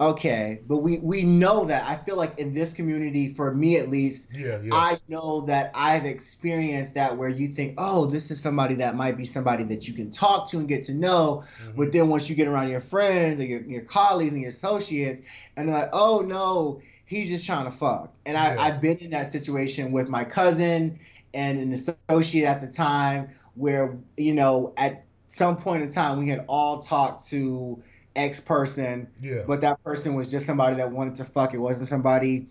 okay, 0.00 0.60
but 0.66 0.78
we 0.78 0.98
we 0.98 1.22
know 1.22 1.64
that. 1.66 1.84
I 1.88 1.96
feel 2.04 2.16
like 2.16 2.38
in 2.38 2.54
this 2.54 2.72
community, 2.72 3.32
for 3.32 3.54
me 3.54 3.76
at 3.78 3.88
least, 3.88 4.28
Yeah, 4.36 4.58
yeah. 4.62 4.74
I 4.74 5.00
know 5.08 5.42
that 5.42 5.70
I've 5.74 6.04
experienced 6.04 6.94
that 6.94 7.16
where 7.16 7.28
you 7.28 7.48
think, 7.48 7.74
oh, 7.78 8.06
this 8.06 8.30
is 8.30 8.40
somebody 8.40 8.76
that 8.76 8.96
might 8.96 9.16
be 9.16 9.24
somebody 9.24 9.64
that 9.64 9.88
you 9.88 9.94
can 9.94 10.10
talk 10.10 10.50
to 10.50 10.58
and 10.58 10.68
get 10.68 10.84
to 10.84 10.94
know. 10.94 11.44
Mhm. 11.64 11.76
But 11.76 11.92
then 11.92 12.08
once 12.08 12.28
you 12.28 12.36
get 12.36 12.48
around 12.48 12.68
your 12.68 12.80
friends 12.80 13.40
or 13.40 13.44
your, 13.44 13.62
your 13.62 13.82
colleagues 13.82 14.32
and 14.32 14.42
your 14.42 14.50
associates, 14.50 15.22
and 15.56 15.68
they're 15.68 15.76
like, 15.76 15.90
oh 15.92 16.20
no, 16.20 16.80
he's 17.04 17.28
just 17.28 17.46
trying 17.46 17.64
to 17.64 17.70
fuck. 17.70 18.12
And 18.26 18.36
I, 18.36 18.56
I've 18.58 18.80
been 18.80 18.98
in 18.98 19.10
that 19.10 19.26
situation 19.26 19.92
with 19.92 20.08
my 20.08 20.24
cousin 20.24 20.98
and 21.34 21.58
an 21.58 21.72
associate 21.72 22.44
at 22.44 22.60
the 22.60 22.66
time 22.66 23.30
where, 23.54 23.98
you 24.16 24.34
know, 24.34 24.72
at 24.76 25.04
some 25.32 25.56
point 25.56 25.82
in 25.82 25.90
time, 25.90 26.18
we 26.18 26.28
had 26.28 26.44
all 26.48 26.78
talked 26.78 27.26
to 27.28 27.82
X 28.14 28.40
person 28.40 29.08
yeah. 29.22 29.42
but 29.46 29.62
that 29.62 29.82
person 29.82 30.14
was 30.14 30.30
just 30.30 30.44
somebody 30.44 30.76
that 30.76 30.92
wanted 30.92 31.16
to 31.16 31.24
fuck. 31.24 31.54
It 31.54 31.58
wasn't 31.58 31.88
somebody 31.88 32.46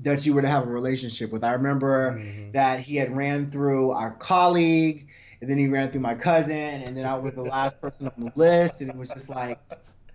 that 0.00 0.24
you 0.24 0.32
were 0.32 0.42
to 0.42 0.48
have 0.48 0.62
a 0.64 0.70
relationship 0.70 1.32
with. 1.32 1.42
I 1.42 1.52
remember 1.54 2.12
Mhm. 2.12 2.52
that 2.52 2.80
he 2.80 2.94
had 2.96 3.16
ran 3.16 3.50
through 3.50 3.90
our 3.90 4.12
colleague, 4.12 5.08
and 5.40 5.50
then 5.50 5.58
he 5.58 5.66
ran 5.68 5.90
through 5.90 6.02
my 6.02 6.14
cousin, 6.14 6.52
and 6.56 6.96
then 6.96 7.04
I 7.04 7.16
was 7.16 7.34
the 7.34 7.42
last 7.42 7.80
person 7.80 8.06
on 8.06 8.24
the 8.24 8.32
list, 8.36 8.80
and 8.80 8.90
it 8.90 8.96
was 8.96 9.10
just 9.10 9.28
like, 9.28 9.58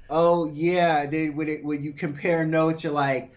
oh 0.10 0.50
yeah. 0.54 1.06
Then 1.06 1.36
when 1.36 1.50
it 1.50 1.66
when 1.66 1.82
you 1.82 1.92
compare 1.92 2.46
notes, 2.46 2.84
you're 2.84 2.94
like, 2.94 3.34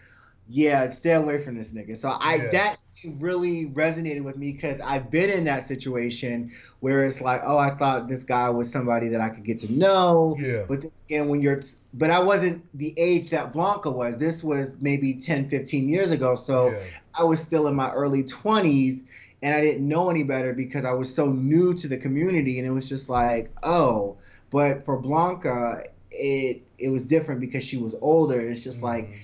yeah, 0.47 0.87
stay 0.89 1.13
away 1.13 1.39
from 1.39 1.57
this 1.57 1.71
nigga. 1.71 1.97
So 1.97 2.09
I 2.09 2.35
Yeah. 2.35 2.51
that 2.51 2.77
really 3.19 3.67
resonated 3.67 4.23
with 4.23 4.37
me 4.37 4.51
because 4.51 4.79
I've 4.81 5.11
been 5.11 5.29
in 5.29 5.43
that 5.45 5.63
situation 5.67 6.51
where 6.79 7.03
it's 7.03 7.21
like, 7.21 7.41
oh, 7.43 7.57
I 7.57 7.71
thought 7.75 8.07
this 8.07 8.23
guy 8.23 8.49
was 8.49 8.71
somebody 8.71 9.09
that 9.09 9.21
I 9.21 9.29
could 9.29 9.43
get 9.43 9.59
to 9.61 9.71
know. 9.73 10.35
Yeah. 10.39 10.63
But 10.67 10.81
then 10.81 10.91
again, 11.07 11.29
when 11.29 11.41
you're, 11.41 11.61
but 11.93 12.09
I 12.09 12.19
wasn't 12.19 12.65
the 12.73 12.93
age 12.97 13.29
that 13.29 13.53
Blanca 13.53 13.91
was. 13.91 14.17
This 14.17 14.43
was 14.43 14.77
maybe 14.81 15.15
10, 15.15 15.49
15 15.49 15.89
years 15.89 16.11
ago. 16.11 16.35
So 16.35 16.71
yeah. 16.71 16.79
I 17.17 17.23
was 17.23 17.39
still 17.39 17.67
in 17.67 17.75
my 17.75 17.91
early 17.91 18.23
20s 18.23 19.05
and 19.43 19.53
I 19.53 19.61
didn't 19.61 19.87
know 19.87 20.09
any 20.09 20.23
better 20.23 20.53
because 20.53 20.85
I 20.85 20.93
was 20.93 21.13
so 21.13 21.31
new 21.31 21.73
to 21.75 21.87
the 21.87 21.97
community. 21.97 22.57
And 22.59 22.67
it 22.67 22.71
was 22.71 22.89
just 22.89 23.09
like, 23.09 23.51
oh, 23.63 24.17
but 24.49 24.85
for 24.85 24.99
Blanca, 24.99 25.83
it, 26.11 26.63
it 26.79 26.89
was 26.89 27.05
different 27.05 27.41
because 27.41 27.63
she 27.63 27.77
was 27.77 27.95
older. 28.01 28.39
It's 28.49 28.63
just 28.63 28.81
like, 28.81 29.05
Mhm. 29.09 29.15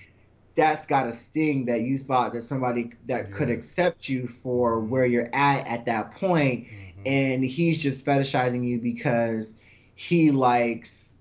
That's 0.56 0.86
got 0.86 1.08
a 1.08 1.12
sting 1.12 1.66
that 1.66 1.82
you 1.82 1.98
thought 1.98 2.34
that 2.34 2.42
somebody 2.42 2.92
that 3.08 3.32
could 3.32 3.50
accept 3.50 4.10
you 4.10 4.28
for 4.28 4.80
where 4.80 5.06
you're 5.06 5.30
at 5.34 5.66
at 5.68 5.86
that 5.86 6.12
point 6.12 6.66
Mhm. 6.68 7.02
and 7.06 7.44
he's 7.44 7.82
just 7.82 8.06
fetishizing 8.06 8.68
you 8.68 8.80
because 8.80 9.56
he 9.96 10.32
likes 10.32 11.16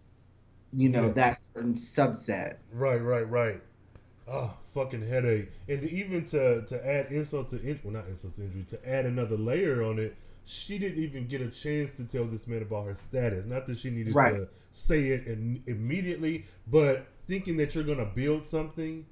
you 0.73 0.89
know 0.89 1.07
Yeah. 1.07 1.13
that 1.13 1.39
certain 1.39 1.75
subset 1.75 2.57
Right, 2.73 3.03
right, 3.03 3.29
right. 3.29 3.61
Oh, 4.29 4.55
fucking 4.75 5.03
headache. 5.03 5.51
And 5.69 5.83
even 5.85 6.25
to 6.27 6.63
to 6.67 6.87
add 6.87 7.11
insult 7.11 7.51
to 7.51 7.61
in, 7.61 7.81
well, 7.83 7.93
not 7.93 8.07
insult 8.09 8.37
to 8.37 8.43
injury, 8.43 8.63
to 8.69 8.89
add 8.89 9.07
another 9.07 9.37
layer 9.37 9.83
on 9.83 9.99
it, 9.99 10.15
she 10.45 10.79
didn't 10.79 11.03
even 11.03 11.27
get 11.27 11.41
a 11.41 11.49
chance 11.49 11.91
to 11.95 12.05
tell 12.05 12.25
this 12.27 12.47
man 12.47 12.63
about 12.63 12.87
her 12.87 12.95
status. 12.95 13.45
Not 13.47 13.67
that 13.67 13.79
she 13.79 13.91
needed 13.91 14.15
Right. 14.15 14.35
to 14.37 14.49
say 14.71 15.09
it 15.09 15.27
in, 15.27 15.63
immediately, 15.67 16.47
but 16.69 17.07
thinking 17.27 17.57
that 17.57 17.75
you're 17.75 17.83
gonna 17.85 18.05
build 18.15 18.47
something. 18.47 19.05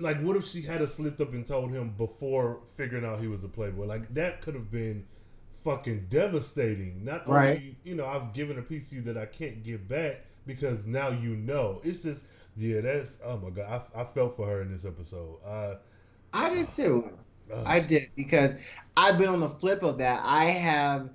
Like, 0.00 0.20
what 0.20 0.36
if 0.36 0.44
she 0.46 0.62
had 0.62 0.80
a 0.82 0.86
slipped 0.86 1.20
up 1.20 1.32
and 1.32 1.46
told 1.46 1.70
him 1.70 1.90
before 1.96 2.60
figuring 2.76 3.04
out 3.04 3.20
he 3.20 3.28
was 3.28 3.44
a 3.44 3.48
playboy? 3.48 3.86
Like, 3.86 4.14
that 4.14 4.40
could 4.40 4.54
have 4.54 4.70
been 4.70 5.04
fucking 5.64 6.06
devastating. 6.08 7.04
Not 7.04 7.26
Right. 7.26 7.58
only, 7.58 7.76
you 7.84 7.94
know, 7.94 8.06
I've 8.06 8.32
given 8.32 8.58
a 8.58 8.62
piece 8.62 8.90
to 8.90 8.96
you 8.96 9.02
that 9.02 9.16
I 9.18 9.26
can't 9.26 9.62
give 9.62 9.88
back 9.88 10.24
because 10.46 10.86
now 10.86 11.08
you 11.10 11.36
know. 11.36 11.80
It's 11.84 12.02
just, 12.02 12.24
yeah, 12.56 12.80
that's, 12.80 13.18
oh 13.24 13.38
my 13.38 13.50
God. 13.50 13.82
I, 13.94 14.00
I 14.00 14.04
felt 14.04 14.36
for 14.36 14.46
her 14.46 14.60
in 14.62 14.70
this 14.72 14.84
episode. 14.84 15.36
Uh, 15.44 15.76
i 16.32 16.48
did 16.48 16.68
too 16.68 17.10
uh, 17.52 17.62
i 17.66 17.80
did 17.80 18.08
because 18.16 18.54
i've 18.96 19.18
been 19.18 19.28
on 19.28 19.40
the 19.40 19.48
flip 19.48 19.82
of 19.82 19.98
that 19.98 20.20
i 20.24 20.44
have 20.46 21.10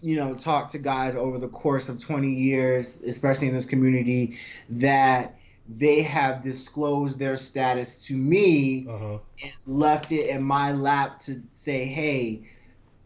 you 0.00 0.16
know 0.16 0.34
talked 0.34 0.72
to 0.72 0.78
guys 0.78 1.14
over 1.16 1.38
the 1.38 1.48
course 1.48 1.88
of 1.88 2.00
20 2.02 2.32
years 2.32 3.00
especially 3.02 3.48
in 3.48 3.54
this 3.54 3.66
community 3.66 4.38
that 4.68 5.38
they 5.76 6.02
have 6.02 6.42
disclosed 6.42 7.18
their 7.18 7.36
status 7.36 8.06
to 8.06 8.14
me 8.16 8.88
uh-huh. 8.88 9.18
and 9.42 9.52
left 9.66 10.12
it 10.12 10.28
in 10.30 10.42
my 10.42 10.72
lap 10.72 11.18
to 11.20 11.42
say, 11.50 11.84
hey, 11.86 12.44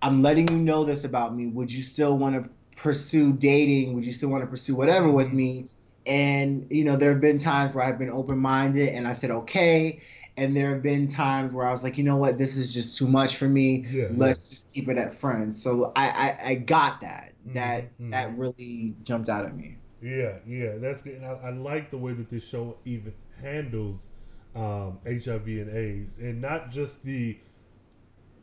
I'm 0.02 0.22
letting 0.22 0.48
you 0.48 0.56
know 0.58 0.84
this 0.84 1.04
about 1.04 1.34
me. 1.36 1.46
Would 1.48 1.72
you 1.72 1.82
still 1.82 2.18
want 2.18 2.34
to 2.36 2.50
pursue 2.76 3.32
dating? 3.32 3.94
Would 3.94 4.06
you 4.06 4.12
still 4.12 4.30
want 4.30 4.42
to 4.44 4.48
pursue 4.48 4.74
whatever 4.74 5.10
with 5.10 5.32
me? 5.32 5.70
And, 6.06 6.66
you 6.70 6.84
know, 6.84 6.96
there 6.96 7.12
have 7.12 7.20
been 7.20 7.38
times 7.38 7.74
where 7.74 7.84
I've 7.84 7.98
been 7.98 8.10
open 8.10 8.38
minded 8.38 8.88
and 8.90 9.06
I 9.08 9.12
said, 9.12 9.30
okay. 9.30 10.02
And 10.36 10.56
there 10.56 10.74
have 10.74 10.82
been 10.82 11.08
times 11.08 11.52
where 11.52 11.66
I 11.66 11.70
was 11.70 11.82
like, 11.82 11.96
you 11.98 12.04
know 12.04 12.16
what, 12.16 12.38
this 12.38 12.56
is 12.56 12.72
just 12.72 12.98
too 12.98 13.08
much 13.08 13.36
for 13.36 13.48
me. 13.48 13.86
Yeah, 13.88 14.08
Let's 14.10 14.48
just 14.48 14.72
keep 14.72 14.88
it 14.88 14.98
at 14.98 15.12
friends. 15.12 15.62
So 15.62 15.92
I, 15.96 16.08
I, 16.08 16.50
I 16.50 16.54
got 16.56 17.00
that. 17.02 17.34
That 17.46 17.96
Mhm, 17.98 18.10
that 18.10 18.36
really 18.36 18.96
jumped 19.04 19.28
out 19.28 19.46
at 19.46 19.56
me. 19.56 19.78
Yeah, 20.04 20.36
yeah, 20.46 20.76
that's 20.76 21.00
good. 21.00 21.14
And 21.14 21.24
I, 21.24 21.30
I 21.30 21.50
like 21.50 21.88
the 21.88 21.96
way 21.96 22.12
that 22.12 22.28
this 22.28 22.46
show 22.46 22.76
even 22.84 23.14
handles 23.40 24.08
um, 24.54 24.98
HIV 25.06 25.46
and 25.46 25.70
AIDS, 25.74 26.18
and 26.18 26.42
not 26.42 26.70
just 26.70 27.02
the 27.04 27.38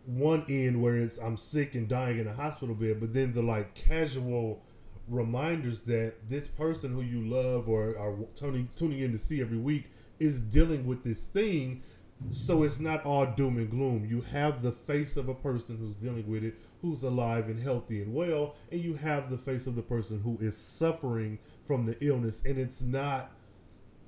one 0.07 0.43
end 0.49 0.81
where 0.81 0.95
it's 0.97 1.19
I'm 1.19 1.37
sick 1.37 1.75
and 1.75 1.87
dying 1.87 2.17
in 2.17 2.27
a 2.27 2.33
hospital 2.33 2.73
bed, 2.73 2.99
but 2.99 3.13
then 3.13 3.31
the 3.31 3.43
like 3.43 3.75
casual 3.75 4.63
reminders 5.07 5.81
that 5.81 6.15
this 6.27 6.47
person 6.47 6.93
who 6.93 7.01
you 7.01 7.27
love 7.27 7.69
or 7.69 7.95
are 7.95 8.15
tuning 8.33 8.67
tuning 8.75 8.99
in 8.99 9.11
to 9.11 9.19
see 9.19 9.39
every 9.39 9.59
week 9.59 9.85
is 10.19 10.39
dealing 10.39 10.87
with 10.87 11.03
this 11.03 11.25
thing. 11.25 11.83
So 12.31 12.63
it's 12.63 12.79
not 12.79 13.05
all 13.05 13.27
doom 13.27 13.57
and 13.57 13.69
gloom. 13.69 14.03
You 14.09 14.21
have 14.21 14.63
the 14.63 14.71
face 14.71 15.15
of 15.15 15.29
a 15.29 15.35
person 15.35 15.77
who's 15.77 15.95
dealing 15.95 16.27
with 16.27 16.43
it, 16.43 16.55
who's 16.81 17.03
alive 17.03 17.47
and 17.47 17.59
healthy 17.61 18.01
and 18.01 18.13
well, 18.13 18.55
and 18.71 18.81
you 18.81 18.95
have 18.95 19.29
the 19.29 19.37
face 19.37 19.67
of 19.67 19.75
the 19.75 19.81
person 19.81 20.19
who 20.21 20.37
is 20.41 20.57
suffering 20.57 21.37
from 21.65 21.85
the 21.85 21.95
illness, 22.05 22.41
and 22.45 22.57
it's 22.57 22.81
not 22.81 23.31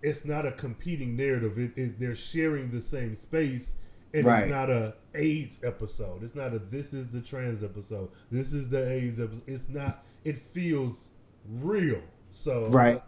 it's 0.01 0.26
not 0.26 0.45
a 0.45 0.51
competing 0.51 1.15
narrative. 1.15 1.57
It, 1.57 1.78
it 1.78 1.99
they're 1.99 2.15
sharing 2.15 2.71
the 2.71 2.82
same 2.82 3.15
space, 3.15 3.76
and 4.13 4.26
Right. 4.26 4.43
it's 4.43 4.51
not 4.51 4.69
a 4.69 4.95
AIDS 5.15 5.59
episode. 5.63 6.24
It's 6.24 6.36
not 6.36 6.53
a 6.53 6.59
this 6.59 6.93
is 6.93 7.07
the 7.07 7.21
trans 7.21 7.63
episode. 7.63 8.09
This 8.32 8.51
is 8.53 8.67
the 8.69 8.89
AIDS 8.91 9.19
episode. 9.19 9.43
It's 9.47 9.69
not. 9.69 10.03
It 10.26 10.38
feels 10.39 11.09
real. 11.47 12.01
So 12.32 12.67
Right. 12.69 13.01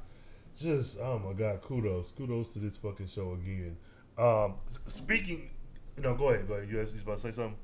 just 0.55 0.99
oh 1.01 1.19
my 1.19 1.33
god, 1.33 1.61
kudos, 1.61 2.11
kudos 2.11 2.49
to 2.53 2.59
this 2.59 2.77
fucking 2.77 3.07
show 3.07 3.33
again. 3.33 3.75
Um, 4.17 4.55
speaking, 4.85 5.49
no, 5.97 6.15
go 6.15 6.29
ahead, 6.29 6.47
go 6.47 6.53
ahead. 6.53 6.69
You, 6.69 6.79
asked- 6.79 6.91
you 6.91 6.95
was 6.95 7.03
about 7.03 7.15
to 7.17 7.21
say 7.23 7.31
something. 7.31 7.57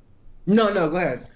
No, 0.47 0.73
no, 0.73 0.89
go 0.89 0.97
ahead. 0.97 1.29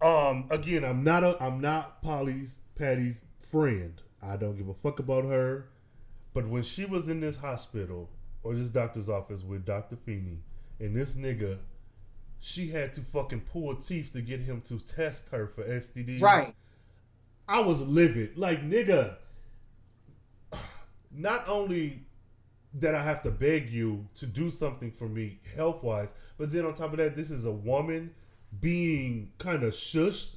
Um, 0.00 0.46
again, 0.50 0.84
I'm 0.84 1.02
not 1.02 1.24
a, 1.24 1.42
I'm 1.42 1.60
not 1.60 2.02
Polly's 2.02 2.58
Patty's 2.76 3.22
friend. 3.38 4.00
I 4.22 4.36
don't 4.36 4.56
give 4.56 4.68
a 4.68 4.74
fuck 4.74 4.98
about 4.98 5.24
her. 5.24 5.68
But 6.34 6.46
when 6.48 6.62
she 6.62 6.84
was 6.84 7.08
in 7.08 7.20
this 7.20 7.36
hospital 7.36 8.08
or 8.42 8.54
this 8.54 8.68
doctor's 8.68 9.08
office 9.08 9.42
with 9.42 9.64
Dr. 9.64 9.96
Feeney 9.96 10.38
and 10.78 10.94
this 10.94 11.14
nigga, 11.14 11.58
she 12.38 12.68
had 12.68 12.94
to 12.94 13.00
fucking 13.00 13.40
pull 13.40 13.74
teeth 13.74 14.12
to 14.12 14.22
get 14.22 14.40
him 14.40 14.60
to 14.62 14.78
test 14.78 15.28
her 15.30 15.46
for 15.48 15.64
STDs. 15.64 16.22
Right. 16.22 16.54
I 17.48 17.60
was 17.60 17.80
livid. 17.80 18.36
Like, 18.36 18.62
nigga, 18.62 19.16
not 21.10 21.48
only 21.48 22.04
that 22.74 22.94
I 22.94 23.02
have 23.02 23.22
to 23.22 23.30
beg 23.30 23.70
you 23.70 24.06
to 24.16 24.26
do 24.26 24.50
something 24.50 24.92
for 24.92 25.08
me 25.08 25.40
health 25.56 25.82
wise, 25.82 26.12
but 26.36 26.52
then 26.52 26.64
on 26.66 26.74
top 26.74 26.92
of 26.92 26.98
that, 26.98 27.16
this 27.16 27.30
is 27.30 27.46
a 27.46 27.50
woman 27.50 28.14
being 28.60 29.30
kind 29.38 29.62
of 29.62 29.72
shushed 29.72 30.36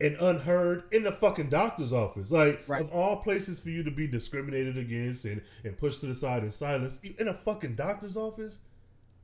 and 0.00 0.16
unheard 0.16 0.84
in 0.92 1.02
the 1.04 1.12
fucking 1.12 1.48
doctor's 1.48 1.92
office. 1.92 2.30
Like, 2.30 2.62
Right. 2.66 2.82
of 2.82 2.90
all 2.90 3.16
places 3.16 3.60
for 3.60 3.70
you 3.70 3.82
to 3.84 3.90
be 3.90 4.06
discriminated 4.06 4.76
against 4.76 5.24
and, 5.24 5.40
and 5.62 5.76
pushed 5.76 6.00
to 6.00 6.06
the 6.06 6.14
side 6.14 6.42
and 6.42 6.52
silenced, 6.52 7.04
in 7.04 7.28
a 7.28 7.34
fucking 7.34 7.76
doctor's 7.76 8.16
office? 8.16 8.58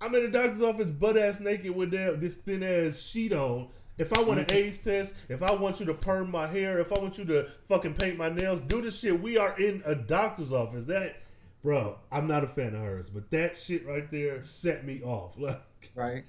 I'm 0.00 0.14
in 0.14 0.24
a 0.24 0.30
doctor's 0.30 0.62
office 0.62 0.86
butt 0.90 1.18
ass 1.18 1.40
naked 1.40 1.74
with 1.74 1.90
that, 1.90 2.20
this 2.20 2.36
thin 2.36 2.62
ass 2.62 2.98
sheet 2.98 3.32
on. 3.32 3.68
If 3.98 4.14
I 4.16 4.22
want 4.22 4.40
an 4.40 4.46
AIDS 4.50 4.78
test, 4.78 5.12
if 5.28 5.42
I 5.42 5.52
want 5.54 5.78
you 5.78 5.84
to 5.86 5.92
perm 5.94 6.30
my 6.30 6.46
hair, 6.46 6.78
if 6.78 6.90
I 6.90 6.98
want 6.98 7.18
you 7.18 7.24
to 7.26 7.50
fucking 7.68 7.94
paint 7.94 8.16
my 8.16 8.30
nails, 8.30 8.62
do 8.62 8.80
the 8.80 8.90
shit. 8.90 9.20
We 9.20 9.36
are 9.36 9.54
in 9.58 9.82
a 9.84 9.94
doctor's 9.94 10.52
office. 10.54 10.86
That, 10.86 11.16
bro, 11.62 11.98
I'm 12.10 12.26
not 12.26 12.42
a 12.42 12.46
fan 12.46 12.74
of 12.74 12.80
hers, 12.80 13.10
but 13.10 13.30
that 13.32 13.58
shit 13.58 13.86
right 13.86 14.10
there 14.10 14.40
set 14.40 14.86
me 14.86 15.02
off. 15.02 15.36
Like, 15.38 15.60
Right. 15.94 16.24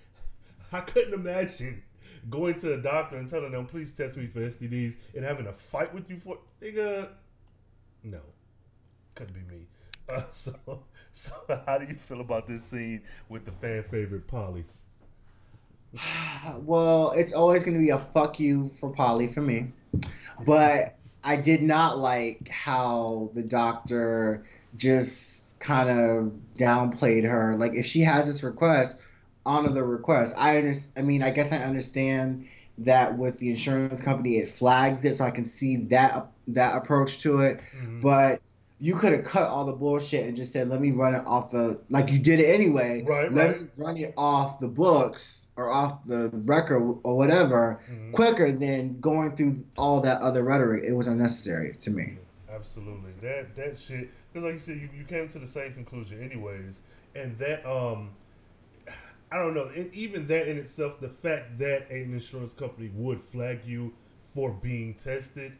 I 0.72 0.82
couldn't 0.82 1.14
imagine 1.14 1.84
going 2.30 2.58
to 2.60 2.74
a 2.74 2.78
doctor 2.78 3.18
and 3.18 3.28
telling 3.28 3.52
them, 3.52 3.66
please 3.66 3.92
test 3.92 4.18
me 4.18 4.28
for 4.28 4.40
STDs 4.40 4.96
and 5.16 5.26
having 5.26 5.48
a 5.48 5.54
fight 5.54 5.94
with 5.94 6.10
you 6.10 6.18
for, 6.18 6.38
nigga, 6.62 7.10
no, 8.04 8.20
couldn't 9.16 9.34
be 9.34 9.56
me. 9.56 9.68
Uh, 10.08 10.22
so, 10.32 10.54
so 11.12 11.32
how 11.66 11.78
do 11.78 11.86
you 11.86 11.96
feel 11.96 12.22
about 12.22 12.48
this 12.48 12.64
scene 12.64 13.02
with 13.30 13.46
the 13.46 13.52
fan 13.52 13.84
favorite 13.84 14.28
Polly? 14.28 14.66
Well, 16.58 17.12
it's 17.12 17.34
always 17.34 17.64
going 17.64 17.76
to 17.76 17.80
be 17.80 17.92
a 17.92 17.98
fuck 18.00 18.40
you 18.40 18.68
for 18.70 18.90
Polly 18.90 19.28
for 19.28 19.42
me. 19.42 19.72
But 20.44 20.98
I 21.24 21.36
did 21.36 21.62
not 21.62 22.00
like 22.00 22.50
how 22.50 23.30
the 23.34 23.44
doctor 23.44 24.44
just 24.76 25.60
kind 25.60 25.90
of 25.90 26.32
downplayed 26.58 27.30
her. 27.30 27.56
Like, 27.58 27.76
if 27.76 27.86
she 27.86 28.02
has 28.02 28.26
this 28.26 28.42
request, 28.42 28.98
honor 29.46 29.70
the 29.72 29.84
request. 29.84 30.36
I 30.38 30.58
understand. 30.58 30.94
I 30.98 31.02
mean, 31.08 31.24
I 31.24 31.32
guess 31.32 31.52
I 31.52 31.58
understand 31.58 32.48
that 32.80 33.18
with 33.18 33.40
the 33.40 33.50
insurance 33.50 34.02
company, 34.02 34.38
it 34.38 34.50
flags 34.50 35.04
it, 35.06 35.16
so 35.16 35.26
I 35.26 35.32
can 35.32 35.46
see 35.46 35.78
that 35.88 36.28
that 36.48 36.76
approach 36.76 37.20
to 37.20 37.40
it. 37.42 37.60
But 38.02 38.42
you 38.80 38.96
could 38.96 39.14
have 39.14 39.24
cut 39.24 39.48
all 39.48 39.66
the 39.66 39.74
bullshit 39.74 40.26
and 40.26 40.36
just 40.36 40.54
said, 40.54 40.68
"Let 40.70 40.82
me 40.82 40.92
run 40.92 41.14
it 41.14 41.24
off 41.26 41.52
the 41.52 41.80
like 41.90 42.12
you 42.12 42.18
did 42.20 42.40
it 42.40 42.48
anyway. 42.48 43.04
Right, 43.06 43.32
Let 43.32 43.50
right. 43.52 43.62
me 43.62 43.68
run 43.78 43.98
it 43.98 44.14
off 44.18 44.60
the 44.60 44.68
books 44.68 45.48
or 45.56 45.70
off 45.70 46.04
the 46.06 46.30
record 46.30 46.82
or 47.04 47.18
whatever 47.18 47.80
Mhm. 47.92 48.12
quicker 48.14 48.52
than 48.52 49.00
going 49.00 49.36
through 49.36 49.64
all 49.78 50.02
that 50.02 50.22
other 50.22 50.44
rhetoric. 50.44 50.84
It 50.84 50.94
was 50.94 51.08
unnecessary 51.08 51.76
to 51.82 51.92
me. 51.92 52.18
Absolutely. 52.52 53.12
That 53.22 53.56
that 53.56 53.78
shit 53.78 54.10
because 54.32 54.44
like 54.46 54.54
you 54.54 54.60
said, 54.60 54.78
you, 54.78 54.90
you 54.98 55.04
came 55.04 55.28
to 55.30 55.40
the 55.40 55.48
same 55.48 55.74
conclusion 55.74 56.22
anyways. 56.22 56.82
And 57.16 57.38
that 57.38 57.66
um 57.66 58.10
I 59.32 59.38
don't 59.38 59.54
know, 59.54 59.70
and 59.74 59.94
even 59.94 60.28
that 60.28 60.50
in 60.50 60.58
itself, 60.58 61.00
the 61.00 61.08
fact 61.08 61.58
that 61.60 61.90
an 61.90 62.14
insurance 62.14 62.54
company 62.54 62.92
would 62.94 63.22
flag 63.22 63.62
you 63.66 63.94
for 64.34 64.52
being 64.52 64.94
tested, 64.96 65.54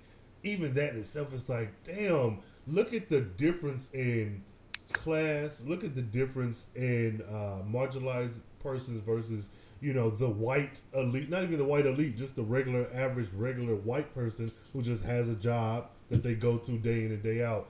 even 0.44 0.74
that 0.74 0.94
in 0.94 1.00
itself 1.00 1.34
is 1.34 1.48
like, 1.48 1.72
damn, 1.86 2.40
look 2.68 2.94
at 2.94 3.08
the 3.08 3.22
difference 3.22 3.94
in 3.94 4.44
class, 4.92 5.64
look 5.66 5.86
at 5.86 5.96
the 5.96 6.02
difference 6.02 6.68
in 6.76 7.24
uh, 7.30 7.64
marginalized 7.66 8.42
persons 8.60 9.00
versus, 9.02 9.48
you 9.80 9.94
know, 9.94 10.10
the 10.10 10.30
white 10.30 10.82
elite, 10.94 11.30
not 11.30 11.44
even 11.44 11.58
the 11.58 11.64
white 11.64 11.86
elite, 11.86 12.18
just 12.18 12.36
the 12.36 12.44
regular, 12.44 12.88
average, 12.94 13.30
regular 13.34 13.76
white 13.76 14.14
person 14.14 14.52
who 14.74 14.82
just 14.82 15.04
has 15.06 15.30
a 15.30 15.36
job 15.36 15.88
that 16.10 16.24
they 16.24 16.36
go 16.36 16.58
to 16.58 16.78
day 16.78 17.06
in 17.06 17.12
and 17.12 17.24
day 17.24 17.42
out. 17.42 17.70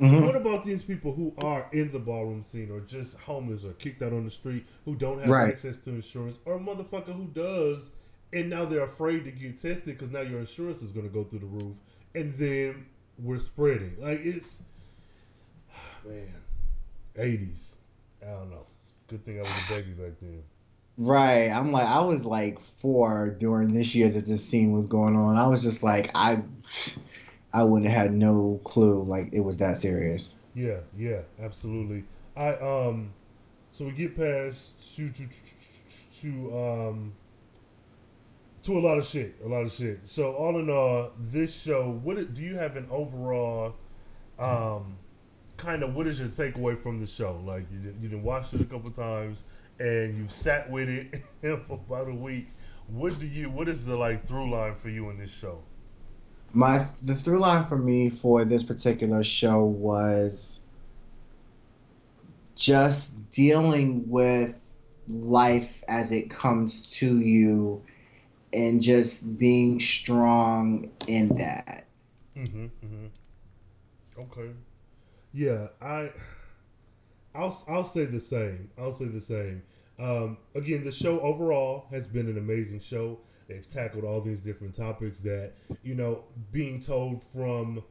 Mhm. 0.00 0.24
What 0.24 0.34
about 0.36 0.64
these 0.64 0.82
people 0.82 1.12
who 1.12 1.34
are 1.38 1.68
in 1.72 1.92
the 1.92 1.98
ballroom 1.98 2.42
scene 2.42 2.70
or 2.70 2.80
just 2.80 3.16
homeless 3.18 3.64
or 3.64 3.72
kicked 3.74 4.00
out 4.02 4.12
on 4.14 4.24
the 4.24 4.30
street 4.30 4.64
who 4.86 4.94
don't 4.96 5.20
have 5.20 5.28
Right. 5.28 5.52
access 5.52 5.76
to 5.78 5.90
insurance 5.90 6.38
or 6.46 6.54
a 6.54 6.58
motherfucker 6.58 7.14
who 7.14 7.26
does 7.26 7.90
and 8.32 8.48
now 8.48 8.64
they're 8.64 8.84
afraid 8.84 9.24
to 9.24 9.30
get 9.32 9.58
tested 9.58 9.86
because 9.86 10.10
now 10.10 10.20
your 10.20 10.38
insurance 10.38 10.82
is 10.82 10.92
going 10.92 11.06
to 11.06 11.12
go 11.12 11.24
through 11.24 11.40
the 11.40 11.46
roof 11.46 11.76
and 12.14 12.32
then 12.34 12.86
we're 13.18 13.38
spreading. 13.38 13.96
Like 14.00 14.20
it's, 14.24 14.62
man, 16.06 16.28
80s. 17.16 17.76
I 18.22 18.26
don't 18.30 18.50
know. 18.50 18.66
Good 19.08 19.24
thing 19.24 19.38
I 19.38 19.42
was 19.42 19.50
a 19.50 19.72
baby 19.74 19.90
back 19.92 20.12
then. 20.20 20.42
Right. 20.96 21.48
I'm 21.50 21.72
like, 21.72 21.86
I 21.86 22.00
was 22.04 22.24
like 22.24 22.60
four 22.80 23.30
during 23.38 23.72
this 23.72 23.94
year 23.94 24.08
that 24.10 24.26
this 24.26 24.44
scene 24.44 24.72
was 24.72 24.86
going 24.86 25.16
on. 25.16 25.36
I 25.36 25.46
was 25.48 25.62
just 25.62 25.82
like, 25.82 26.10
I, 26.14 26.42
I 27.52 27.64
wouldn't 27.64 27.90
have 27.90 28.02
had 28.02 28.12
no 28.12 28.60
clue 28.64 29.02
like 29.02 29.30
it 29.32 29.40
was 29.40 29.56
that 29.58 29.76
serious. 29.76 30.34
Yeah, 30.54 30.78
yeah, 30.96 31.22
absolutely. 31.42 32.04
I 32.36 32.54
um, 32.54 33.12
so 33.72 33.84
we 33.84 33.92
get 33.92 34.16
past 34.16 34.96
to 34.96 35.08
to 35.10 35.28
to, 36.20 36.58
um 36.58 37.12
to 38.62 38.78
a 38.78 38.80
lot 38.80 38.98
of 38.98 39.06
shit, 39.06 39.36
a 39.44 39.48
lot 39.48 39.62
of 39.64 39.72
shit. 39.72 40.06
So 40.06 40.32
all 40.32 40.58
in 40.58 40.68
all, 40.68 41.12
this 41.18 41.52
show, 41.54 41.98
what 42.02 42.18
it- 42.18 42.34
do 42.34 42.42
you 42.42 42.56
have 42.56 42.76
an 42.76 42.86
overall 42.90 43.74
um 44.38 44.96
kind 45.56 45.82
of 45.82 45.94
what 45.94 46.06
is 46.06 46.18
your 46.18 46.28
takeaway 46.28 46.80
from 46.80 46.98
the 46.98 47.06
show? 47.06 47.40
Like 47.44 47.66
you 47.72 47.78
did, 47.78 47.96
you 48.02 48.08
did 48.08 48.22
watch 48.22 48.54
it 48.54 48.60
a 48.60 48.64
couple 48.64 48.90
times 48.90 49.44
and 49.78 50.16
you've 50.16 50.32
sat 50.32 50.70
with 50.70 50.88
it 50.88 51.22
for 51.66 51.74
about 51.74 52.08
a 52.08 52.14
week. 52.14 52.48
What 52.88 53.18
do 53.18 53.26
you? 53.26 53.50
What 53.50 53.68
is 53.68 53.86
the 53.86 53.96
like 53.96 54.26
through 54.26 54.50
line 54.50 54.74
for 54.74 54.88
you 54.88 55.10
in 55.10 55.18
this 55.18 55.30
show? 55.30 55.62
My 56.52 56.84
the 57.02 57.14
through 57.14 57.38
line 57.38 57.66
for 57.66 57.76
me 57.76 58.10
for 58.10 58.44
this 58.44 58.64
particular 58.64 59.22
show 59.22 59.64
was 59.64 60.64
just 62.56 63.30
dealing 63.30 64.08
with 64.08 64.74
life 65.08 65.82
as 65.88 66.12
it 66.12 66.28
comes 66.28 66.94
to 66.98 67.18
you 67.18 67.82
and 68.52 68.82
just 68.82 69.38
being 69.38 69.80
strong 69.80 70.90
in 71.06 71.28
that. 71.36 71.86
Mm-hmm. 72.36 72.64
mm-hmm. 72.64 73.06
Okay. 74.18 74.50
Yeah, 75.32 75.68
I. 75.80 76.10
I'll 77.34 77.56
I'll 77.68 77.84
say 77.84 78.06
the 78.06 78.20
same. 78.20 78.70
I'll 78.76 78.92
say 78.92 79.06
the 79.06 79.20
same. 79.20 79.62
Um, 79.98 80.38
again, 80.54 80.82
the 80.82 80.90
show 80.90 81.20
overall 81.20 81.86
has 81.90 82.06
been 82.06 82.28
an 82.28 82.38
amazing 82.38 82.80
show. 82.80 83.20
They've 83.50 83.68
tackled 83.68 84.04
all 84.04 84.20
these 84.20 84.40
different 84.40 84.76
topics 84.76 85.18
that 85.20 85.54
you 85.82 85.96
know, 85.96 86.24
being 86.52 86.80
told 86.80 87.24
from 87.24 87.82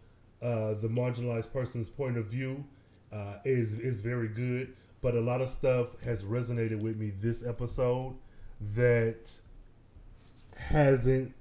uh, 0.42 0.76
the 0.76 0.88
marginalized 0.88 1.52
person's 1.52 1.90
point 1.90 2.18
of 2.18 2.28
view 2.28 2.64
uh, 3.12 3.36
is 3.44 3.76
is 3.76 4.00
very 4.00 4.30
good. 4.30 4.74
But 5.02 5.16
a 5.16 5.22
lot 5.22 5.42
of 5.42 5.50
stuff 5.50 6.02
has 6.04 6.24
resonated 6.24 6.80
with 6.82 6.96
me 6.98 7.10
this 7.10 7.46
episode 7.46 8.16
that 8.76 9.32
hasn't 10.56 11.34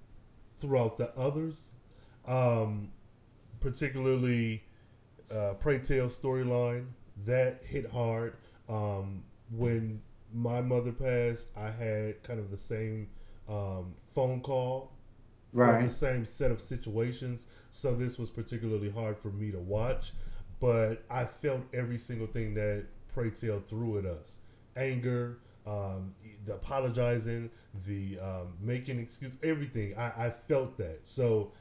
throughout 0.56 0.98
the 0.98 1.16
others. 1.16 1.72
Um, 2.26 2.90
particularly 3.60 4.64
uh, 5.30 5.54
Pray 5.60 5.78
Tell 5.78 6.06
storyline 6.06 6.86
that 7.24 7.62
hit 7.64 7.88
hard. 7.90 8.36
Um, 8.68 9.22
when 9.50 10.02
my 10.34 10.60
mother 10.60 10.92
passed, 10.92 11.48
I 11.56 11.70
had 11.70 12.22
kind 12.24 12.40
of 12.40 12.50
the 12.50 12.58
same 12.58 13.08
um, 13.48 13.94
phone 14.14 14.40
call, 14.40 14.92
Right. 15.52 15.84
the 15.84 15.90
same 15.90 16.24
set 16.24 16.50
of 16.50 16.60
situations. 16.60 17.46
So 17.70 17.94
this 17.94 18.18
was 18.18 18.30
particularly 18.30 18.90
hard 18.90 19.18
for 19.18 19.30
me 19.30 19.50
to 19.50 19.58
watch, 19.58 20.12
but 20.60 21.04
I 21.10 21.24
felt 21.24 21.62
every 21.72 21.98
single 21.98 22.26
thing 22.26 22.54
that 22.54 22.86
Pray 23.14 23.30
Tell 23.30 23.60
threw 23.60 23.98
at 23.98 24.04
us: 24.06 24.40
anger, 24.76 25.38
um, 25.66 26.14
the 26.44 26.54
apologizing, 26.54 27.50
the 27.86 28.18
um, 28.20 28.54
making 28.60 28.98
excuse, 28.98 29.32
everything. 29.42 29.96
I, 29.96 30.26
I 30.26 30.30
felt 30.30 30.76
that. 30.78 31.00
So, 31.04 31.52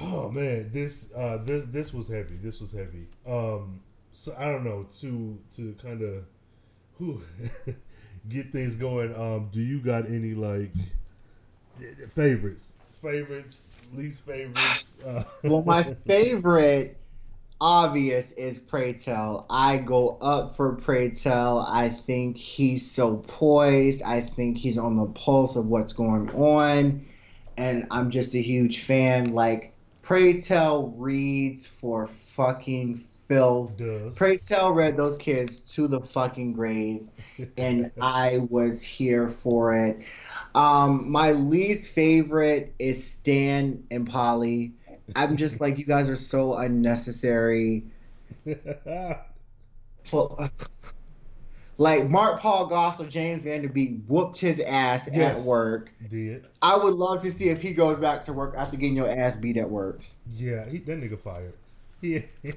oh 0.00 0.30
man, 0.30 0.70
this 0.72 1.12
uh, 1.16 1.38
this 1.38 1.64
this 1.66 1.92
was 1.92 2.08
heavy. 2.08 2.36
This 2.36 2.60
was 2.60 2.72
heavy. 2.72 3.06
Um, 3.26 3.80
so 4.12 4.34
I 4.38 4.46
don't 4.46 4.64
know 4.64 4.86
to 5.00 5.38
to 5.56 5.74
kind 5.82 6.02
of 6.02 6.24
who 6.98 7.20
get 8.28 8.52
things 8.52 8.76
going. 8.76 9.14
Um, 9.14 9.48
do 9.52 9.60
you 9.60 9.80
got 9.80 10.06
any 10.06 10.34
like 10.34 10.72
favorites, 12.08 12.74
favorites, 13.02 13.76
least 13.94 14.22
favorites? 14.22 14.98
Uh, 15.04 15.24
well, 15.44 15.62
my 15.62 15.94
favorite, 16.06 16.98
obvious, 17.60 18.32
is 18.32 18.58
Pray 18.58 18.94
Tell. 18.94 19.46
I 19.50 19.78
go 19.78 20.18
up 20.20 20.56
for 20.56 20.76
Pray 20.76 21.10
Tell. 21.10 21.58
I 21.58 21.88
think 21.88 22.36
he's 22.36 22.90
so 22.90 23.16
poised. 23.16 24.02
I 24.02 24.20
think 24.20 24.56
he's 24.56 24.78
on 24.78 24.96
the 24.96 25.06
pulse 25.06 25.56
of 25.56 25.66
what's 25.66 25.92
going 25.92 26.30
on, 26.30 27.06
and 27.56 27.86
I'm 27.90 28.10
just 28.10 28.34
a 28.34 28.42
huge 28.42 28.80
fan. 28.80 29.34
Like 29.34 29.74
Pray 30.02 30.40
Tell 30.40 30.88
reads 30.88 31.66
for 31.66 32.06
fucking 32.06 33.00
filth. 33.30 33.78
Does. 33.78 34.16
Pray 34.16 34.36
Tell 34.38 34.72
read 34.72 34.96
those 34.96 35.16
kids 35.16 35.60
to 35.74 35.86
the 35.86 36.00
fucking 36.00 36.52
grave, 36.52 37.08
and 37.56 37.90
I 38.00 38.38
was 38.50 38.82
here 38.82 39.28
for 39.28 39.74
it. 39.74 40.00
Um, 40.54 41.10
my 41.10 41.32
least 41.32 41.92
favorite 41.94 42.74
is 42.78 43.08
Stan 43.08 43.84
and 43.90 44.06
Polly. 44.08 44.72
I'm 45.16 45.36
just 45.36 45.60
like, 45.60 45.78
you 45.78 45.84
guys 45.84 46.08
are 46.08 46.16
so 46.16 46.54
unnecessary. 46.54 47.84
like 51.78 52.08
Mark 52.08 52.40
Paul 52.40 52.66
Goss 52.66 53.00
or 53.00 53.06
James 53.06 53.42
Van 53.42 53.62
Der 53.62 53.68
Beek 53.68 53.98
whooped 54.06 54.36
his 54.38 54.60
ass 54.60 55.08
Yes. 55.12 55.40
at 55.40 55.46
work. 55.46 55.92
Did 56.08 56.46
I 56.62 56.76
would 56.76 56.94
love 56.94 57.22
to 57.22 57.30
see 57.30 57.48
if 57.48 57.62
he 57.62 57.72
goes 57.72 57.98
back 57.98 58.22
to 58.22 58.32
work 58.32 58.54
after 58.56 58.76
getting 58.76 58.96
your 58.96 59.08
ass 59.10 59.36
beat 59.36 59.56
at 59.56 59.68
work. 59.70 60.00
yeah? 60.36 60.68
He, 60.68 60.78
that 60.78 61.00
nigga 61.00 61.18
fired. 61.18 61.54
Yeah. 62.02 62.20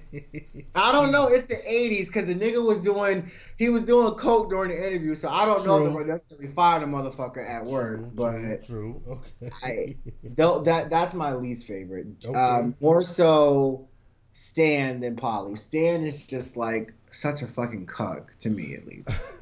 I 0.76 0.92
don't 0.92 1.12
know. 1.12 1.28
It's 1.28 1.48
the 1.48 1.56
'80s 1.56 2.08
because 2.08 2.28
the 2.28 2.36
nigga 2.36 2.66
was 2.66 2.80
doing 2.80 3.32
he 3.58 3.70
was 3.70 3.84
doing 3.84 4.14
coke 4.16 4.50
during 4.50 4.70
the 4.72 4.88
interview, 4.88 5.16
so 5.16 5.30
I 5.30 5.46
don't 5.46 5.66
know 5.66 5.80
True. 5.80 5.88
if 5.88 5.94
they're 5.94 6.02
gonna 6.04 6.14
necessarily 6.14 6.48
fire 6.48 6.80
the 6.80 6.86
motherfucker 6.86 7.48
at 7.48 7.66
work. 7.66 7.98
True, 7.98 8.12
but 8.14 8.66
true, 8.66 9.02
true. 9.06 9.22
Okay. 9.42 9.54
I- 9.64 9.96
that 10.36 10.88
that's 10.90 11.14
my 11.14 11.34
least 11.34 11.68
favorite. 11.68 12.08
Okay. 12.26 12.38
Um, 12.38 12.76
more 12.80 13.02
so 13.02 13.88
Stan 14.34 15.00
than 15.00 15.16
Polly. 15.16 15.56
Stan 15.56 16.04
is 16.04 16.26
just 16.28 16.58
like 16.58 16.94
such 17.12 17.42
a 17.44 17.48
fucking 17.48 17.86
cuck 17.86 18.36
to 18.40 18.50
me, 18.50 18.76
at 18.76 18.88
least. 18.88 19.10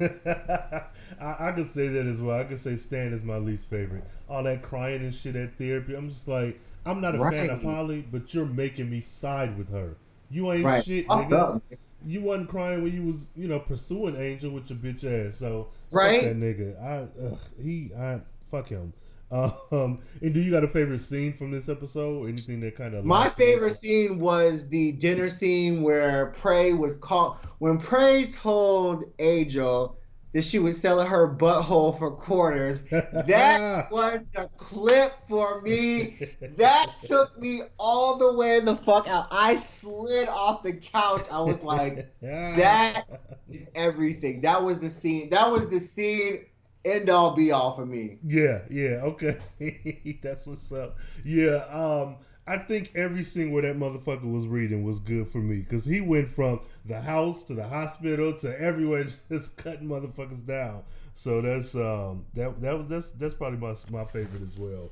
I, 1.20 1.48
I 1.48 1.52
could 1.52 1.70
say 1.70 1.88
that 1.88 2.06
as 2.06 2.20
well. 2.20 2.38
I 2.38 2.44
could 2.44 2.58
say 2.58 2.76
Stan 2.76 3.12
is 3.12 3.22
my 3.22 3.38
least 3.38 3.70
favorite. 3.70 4.04
All 4.28 4.42
that 4.42 4.62
crying 4.62 5.02
and 5.02 5.14
shit 5.14 5.34
at 5.36 5.54
therapy. 5.56 5.94
I'm 5.94 6.08
just 6.08 6.28
like, 6.28 6.60
I'm 6.84 7.00
not 7.00 7.14
a 7.14 7.30
fan 7.30 7.50
of 7.50 7.62
Holly, 7.62 8.04
but 8.10 8.32
you're 8.34 8.46
making 8.46 8.90
me 8.90 9.00
side 9.00 9.56
with 9.56 9.70
her. 9.70 9.96
You 10.30 10.50
ain't 10.52 10.64
Right. 10.64 10.84
shit, 10.84 11.06
nigga. 11.08 11.32
up. 11.32 11.62
You 12.04 12.22
wasn't 12.22 12.48
crying 12.48 12.82
when 12.82 12.92
you 12.92 13.04
was, 13.04 13.28
you 13.36 13.46
know, 13.46 13.60
pursuing 13.60 14.16
Angel 14.16 14.50
with 14.50 14.68
your 14.70 14.78
bitch 14.78 15.04
ass. 15.04 15.36
So 15.36 15.68
Right. 15.92 16.20
fuck 16.20 16.30
that 16.30 16.36
nigga. 16.36 16.82
I 16.82 17.08
ugh, 17.26 17.38
he 17.62 17.92
I 17.96 18.20
fuck 18.50 18.68
him. 18.68 18.92
Um, 19.32 20.00
and 20.20 20.34
do 20.34 20.40
you 20.40 20.50
got 20.50 20.62
a 20.62 20.68
favorite 20.68 20.98
scene 20.98 21.32
from 21.32 21.50
this 21.52 21.70
episode? 21.70 22.28
Anything 22.28 22.60
that 22.60 22.76
kind 22.76 22.92
of 22.94 23.06
My 23.06 23.30
favorite 23.30 23.74
scene 23.74 24.18
was 24.18 24.68
the 24.68 24.92
dinner 24.92 25.26
scene 25.26 25.80
where 25.80 26.26
Pray 26.36 26.74
was 26.74 26.96
called 26.96 27.38
when 27.58 27.78
Pray 27.78 28.26
told 28.26 29.04
Angel 29.20 29.96
that 30.32 30.44
she 30.44 30.58
was 30.58 30.80
selling 30.80 31.06
her 31.06 31.34
butthole 31.34 31.98
for 31.98 32.10
quarters. 32.10 32.82
That 32.82 33.88
was 33.92 34.26
the 34.28 34.48
clip 34.56 35.14
for 35.28 35.60
me. 35.60 36.18
That 36.56 36.96
took 37.04 37.38
me 37.38 37.62
all 37.78 38.16
the 38.16 38.32
way 38.32 38.60
the 38.60 38.76
fuck 38.76 39.06
out. 39.08 39.28
I 39.30 39.56
slid 39.56 40.28
off 40.28 40.62
the 40.62 40.74
couch. 40.74 41.26
I 41.30 41.40
was 41.40 41.62
like, 41.62 42.14
that 42.20 43.04
is 43.48 43.66
everything. 43.74 44.40
That 44.42 44.62
was 44.62 44.78
the 44.78 44.88
scene. 44.88 45.30
That 45.30 45.50
was 45.50 45.68
the 45.68 45.80
scene. 45.80 46.46
End 46.84 47.10
all 47.10 47.36
be 47.36 47.52
all 47.52 47.76
for 47.76 47.86
me. 47.86 48.18
Yeah, 48.24 48.62
yeah, 48.68 49.02
okay. 49.04 49.38
That's 50.22 50.46
what's 50.48 50.72
up. 50.72 50.98
Yeah, 51.24 51.64
um, 51.70 52.16
I 52.46 52.58
think 52.58 52.90
every 52.96 53.22
single 53.22 53.62
that 53.62 53.76
motherfucker 53.78 54.30
was 54.30 54.46
reading 54.48 54.82
was 54.84 54.98
good 54.98 55.28
for 55.28 55.38
me 55.38 55.58
because 55.58 55.84
he 55.84 56.00
went 56.00 56.28
from 56.28 56.60
the 56.84 57.00
house 57.00 57.44
to 57.44 57.54
the 57.54 57.66
hospital 57.66 58.34
to 58.38 58.60
everywhere, 58.60 59.04
just 59.30 59.56
cutting 59.56 59.88
motherfuckers 59.88 60.44
down. 60.44 60.82
So 61.14 61.40
that's 61.40 61.74
um 61.76 62.24
that 62.34 62.60
that 62.62 62.76
was 62.76 62.88
that's 62.88 63.10
that's 63.12 63.34
probably 63.34 63.58
my 63.58 63.74
my 63.90 64.04
favorite 64.04 64.42
as 64.42 64.56
well. 64.58 64.90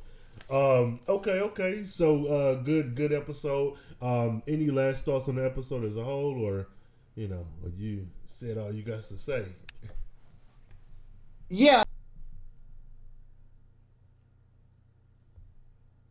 Um, 0.51 1.01
okay, 1.09 1.41
okay. 1.41 1.85
So 1.85 2.27
uh, 2.27 2.55
good 2.63 2.95
good 2.95 3.13
episode. 3.13 3.77
Um, 4.01 4.43
any 4.47 4.71
last 4.71 5.05
thoughts 5.05 5.29
on 5.29 5.37
the 5.37 5.45
episode 5.45 5.85
as 5.85 5.97
a 5.97 6.05
whole, 6.05 6.41
or 6.45 6.69
you 7.17 7.29
know, 7.29 7.47
or 7.63 7.71
you 7.77 8.07
said 8.27 8.59
all 8.59 8.73
you 8.73 8.83
got 8.83 9.03
to 9.03 9.19
say? 9.19 9.45
Yeah, 11.49 11.83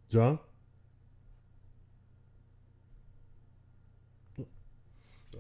John? 0.10 0.40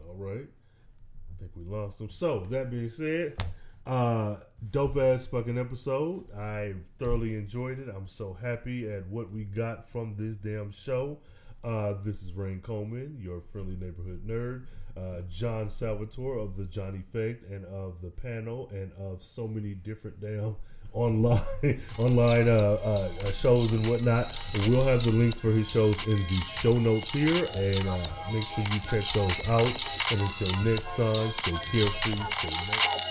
All 0.07 0.09
right. 0.20 0.47
I 0.47 1.39
think 1.39 1.51
we 1.55 1.63
lost 1.63 1.99
him. 1.99 2.09
So, 2.09 2.45
that 2.49 2.70
being 2.70 2.89
said, 2.89 3.41
uh, 3.86 4.38
dope 4.72 4.97
ass 4.97 5.26
fucking 5.26 5.57
episode. 5.57 6.32
I 6.38 6.76
thoroughly 6.97 7.36
enjoyed 7.36 7.80
it. 7.80 7.89
I'm 7.89 8.07
so 8.07 8.34
happy 8.34 8.89
at 8.91 9.07
what 9.07 9.32
we 9.32 9.45
got 9.45 9.89
from 9.89 10.13
this 10.15 10.38
damn 10.38 10.72
show. 10.72 11.20
Uh, 11.63 11.93
this 12.05 12.22
is 12.22 12.34
Rain 12.34 12.61
Coleman, 12.61 13.17
your 13.20 13.41
friendly 13.41 13.76
neighborhood 13.76 14.26
nerd. 14.28 14.65
Uh, 14.97 15.22
John 15.30 15.70
Salvatore 15.70 16.39
of 16.39 16.55
the 16.55 16.65
John 16.65 16.95
Effect 16.95 17.45
and 17.45 17.65
of 17.65 18.01
the 18.01 18.09
panel 18.09 18.70
and 18.72 18.91
of 18.93 19.22
so 19.22 19.47
many 19.47 19.74
different 19.74 20.20
damn 20.20 20.55
online 20.93 21.41
online 21.97 22.47
uh, 22.49 22.77
uh, 22.83 23.09
uh, 23.23 23.31
shows 23.31 23.73
and 23.73 23.85
whatnot. 23.87 24.37
We'll 24.67 24.85
have 24.85 25.03
the 25.03 25.11
links 25.11 25.39
for 25.39 25.51
his 25.51 25.69
shows 25.69 25.95
in 26.07 26.17
the 26.17 26.41
show 26.61 26.77
notes 26.77 27.11
here, 27.11 27.45
and 27.55 27.87
uh, 27.87 27.97
make 28.33 28.43
sure 28.43 28.63
you 28.71 28.79
check 28.79 29.05
those 29.13 29.49
out. 29.49 30.11
And 30.11 30.21
until 30.21 30.63
next 30.63 30.87
time, 30.95 31.15
stay 31.15 31.51
carefree, 31.71 32.13
stay 32.13 32.49
nice. 32.49 33.09